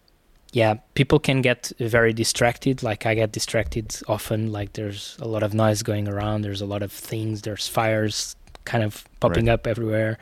yeah 0.54 0.76
people 0.94 1.20
can 1.20 1.42
get 1.42 1.72
very 1.80 2.14
distracted. 2.14 2.84
Like 2.84 3.06
I 3.06 3.16
get 3.16 3.32
distracted 3.32 3.96
often. 4.08 4.52
Like 4.52 4.74
there's 4.74 5.18
a 5.22 5.28
lot 5.28 5.44
of 5.44 5.54
noise 5.54 5.84
going 5.84 6.08
around. 6.08 6.42
There's 6.44 6.62
a 6.62 6.66
lot 6.66 6.84
of 6.84 6.92
things. 6.92 7.42
There's 7.42 7.68
fires 7.68 8.36
kind 8.66 8.84
of 8.84 9.04
popping 9.20 9.46
Right. 9.48 9.54
up 9.54 9.68
everywhere. 9.68 10.18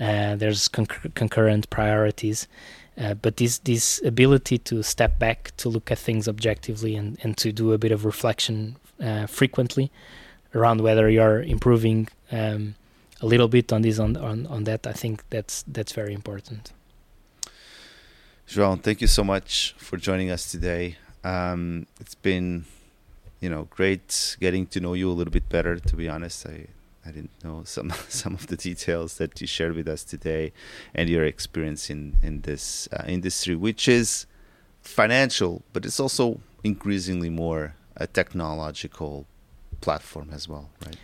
Uh, 0.00 0.34
there's 0.36 0.68
concur- 0.68 1.10
concurrent 1.14 1.68
priorities. 1.70 2.48
Uh, 2.98 3.14
but 3.14 3.36
this 3.36 3.58
this 3.58 4.02
ability 4.04 4.58
to 4.58 4.82
step 4.82 5.18
back 5.18 5.52
to 5.56 5.68
look 5.70 5.90
at 5.90 5.98
things 5.98 6.28
objectively 6.28 6.94
and, 6.94 7.18
and 7.22 7.36
to 7.38 7.50
do 7.52 7.72
a 7.72 7.78
bit 7.78 7.92
of 7.92 8.04
reflection 8.04 8.76
uh, 9.02 9.26
frequently 9.26 9.90
around 10.54 10.80
whether 10.82 11.08
you're 11.08 11.42
improving 11.42 12.06
um, 12.30 12.74
a 13.22 13.26
little 13.26 13.48
bit 13.48 13.72
on 13.72 13.80
this 13.82 13.98
on, 13.98 14.16
on 14.18 14.46
on 14.48 14.64
that 14.64 14.86
I 14.86 14.92
think 14.92 15.22
that's 15.30 15.64
that's 15.66 15.92
very 15.92 16.12
important 16.12 16.72
João, 18.52 18.78
thank 18.78 19.00
you 19.00 19.06
so 19.06 19.24
much 19.24 19.74
for 19.78 19.96
joining 19.96 20.30
us 20.30 20.50
today. 20.50 20.96
Um, 21.24 21.86
it's 21.98 22.14
been, 22.14 22.66
you 23.40 23.48
know, 23.48 23.66
great 23.70 24.36
getting 24.40 24.66
to 24.66 24.78
know 24.78 24.92
you 24.92 25.10
a 25.10 25.14
little 25.14 25.32
bit 25.32 25.48
better. 25.48 25.78
To 25.78 25.96
be 25.96 26.06
honest, 26.06 26.46
I 26.46 26.66
I 27.06 27.12
didn't 27.12 27.32
know 27.42 27.62
some 27.64 27.94
some 28.10 28.34
of 28.34 28.48
the 28.48 28.58
details 28.58 29.16
that 29.16 29.40
you 29.40 29.46
shared 29.46 29.74
with 29.74 29.88
us 29.88 30.04
today, 30.04 30.52
and 30.94 31.08
your 31.08 31.24
experience 31.24 31.88
in 31.88 32.16
in 32.22 32.42
this 32.42 32.90
uh, 32.92 33.04
industry, 33.06 33.56
which 33.56 33.88
is 33.88 34.26
financial, 34.82 35.62
but 35.72 35.86
it's 35.86 35.98
also 35.98 36.38
increasingly 36.62 37.30
more 37.30 37.74
a 37.96 38.06
technological 38.06 39.24
platform 39.80 40.28
as 40.30 40.46
well, 40.46 40.68
right? 40.84 40.96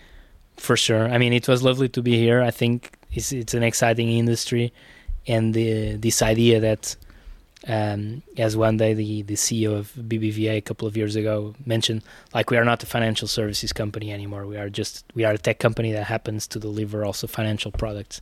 For 0.58 0.76
sure. 0.76 1.08
I 1.08 1.16
mean, 1.16 1.32
it 1.32 1.48
was 1.48 1.62
lovely 1.62 1.88
to 1.88 2.02
be 2.02 2.18
here. 2.18 2.42
I 2.42 2.50
think 2.50 2.98
it's 3.10 3.32
it's 3.32 3.54
an 3.54 3.62
exciting 3.62 4.10
industry, 4.10 4.70
and 5.26 5.54
the 5.54 5.96
this 5.96 6.20
idea 6.20 6.60
that, 6.60 6.94
um, 7.66 8.22
as 8.36 8.56
one 8.56 8.76
day 8.76 8.94
the 8.94 9.22
the 9.22 9.34
CEO 9.34 9.74
of 9.76 9.92
BBVA 9.94 10.58
a 10.58 10.60
couple 10.60 10.86
of 10.86 10.96
years 10.96 11.16
ago 11.16 11.54
mentioned, 11.66 12.02
like 12.32 12.50
we 12.50 12.56
are 12.56 12.64
not 12.64 12.82
a 12.82 12.86
financial 12.86 13.26
services 13.26 13.72
company 13.72 14.12
anymore. 14.12 14.46
We 14.46 14.56
are 14.56 14.70
just 14.70 15.04
we 15.14 15.24
are 15.24 15.32
a 15.32 15.38
tech 15.38 15.58
company 15.58 15.92
that 15.92 16.04
happens 16.04 16.46
to 16.48 16.60
deliver 16.60 17.04
also 17.04 17.26
financial 17.26 17.72
products, 17.72 18.20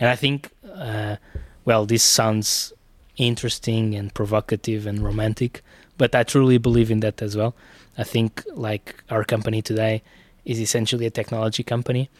and 0.00 0.10
I 0.10 0.16
think, 0.16 0.50
uh, 0.74 1.16
well, 1.64 1.86
this 1.86 2.02
sounds 2.02 2.72
interesting 3.16 3.94
and 3.94 4.12
provocative 4.12 4.86
and 4.86 5.04
romantic, 5.04 5.62
but 5.96 6.14
I 6.14 6.24
truly 6.24 6.58
believe 6.58 6.90
in 6.90 7.00
that 7.00 7.22
as 7.22 7.36
well. 7.36 7.54
I 7.96 8.04
think 8.04 8.44
like 8.52 9.04
our 9.10 9.22
company 9.22 9.62
today 9.62 10.02
is 10.44 10.58
essentially 10.58 11.06
a 11.06 11.10
technology 11.10 11.62
company. 11.62 12.10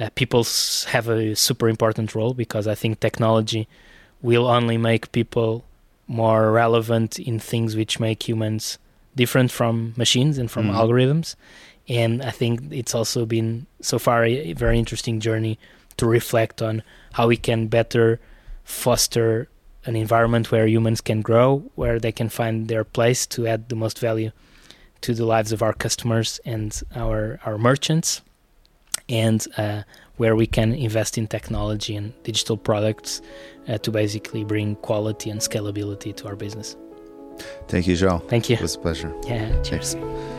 Uh, 0.00 0.08
people 0.14 0.44
have 0.88 1.08
a 1.08 1.34
super 1.36 1.68
important 1.68 2.14
role 2.14 2.34
because 2.34 2.66
I 2.66 2.74
think 2.74 2.98
technology 2.98 3.68
will 4.22 4.46
only 4.46 4.78
make 4.78 5.12
people 5.12 5.64
more 6.08 6.50
relevant 6.50 7.18
in 7.18 7.38
things 7.38 7.76
which 7.76 8.00
make 8.00 8.28
humans 8.28 8.78
different 9.14 9.50
from 9.52 9.92
machines 9.96 10.38
and 10.38 10.50
from 10.50 10.68
Mhm. 10.68 10.74
algorithms. 10.74 11.36
And 11.88 12.22
I 12.22 12.30
think 12.30 12.60
it's 12.72 12.94
also 12.94 13.24
been 13.26 13.66
so 13.80 13.98
far 13.98 14.24
a, 14.24 14.32
a 14.50 14.52
very 14.54 14.78
interesting 14.78 15.20
journey 15.20 15.58
to 15.98 16.06
reflect 16.06 16.60
on 16.62 16.82
how 17.12 17.28
we 17.28 17.36
can 17.36 17.66
better 17.68 18.20
foster 18.64 19.48
an 19.86 19.96
environment 19.96 20.50
where 20.52 20.66
humans 20.66 21.00
can 21.00 21.22
grow, 21.22 21.62
where 21.74 21.98
they 21.98 22.12
can 22.12 22.28
find 22.28 22.68
their 22.68 22.84
place 22.84 23.26
to 23.26 23.46
add 23.46 23.68
the 23.68 23.76
most 23.76 23.98
value 23.98 24.30
to 25.00 25.14
the 25.14 25.24
lives 25.24 25.52
of 25.52 25.62
our 25.62 25.72
customers 25.72 26.40
and 26.44 26.82
our 26.94 27.38
our 27.46 27.56
merchants, 27.58 28.20
and 29.08 29.46
uh, 29.56 29.82
where 30.18 30.36
we 30.36 30.46
can 30.46 30.74
invest 30.74 31.18
in 31.18 31.26
technology 31.26 31.96
and 31.96 32.12
digital 32.22 32.56
products 32.56 33.22
uh, 33.68 33.78
to 33.78 33.90
basically 33.90 34.44
bring 34.44 34.76
quality 34.76 35.30
and 35.30 35.40
scalability 35.40 36.14
to 36.14 36.28
our 36.28 36.36
business. 36.36 36.76
Thank 37.68 37.86
you, 37.86 37.94
João. 37.94 38.20
Thank 38.28 38.50
you. 38.50 38.56
It 38.56 38.62
was 38.62 38.74
a 38.74 38.80
pleasure. 38.80 39.14
Yeah, 39.26 39.62
cheers. 39.62 39.94
Thanks. 39.94 40.37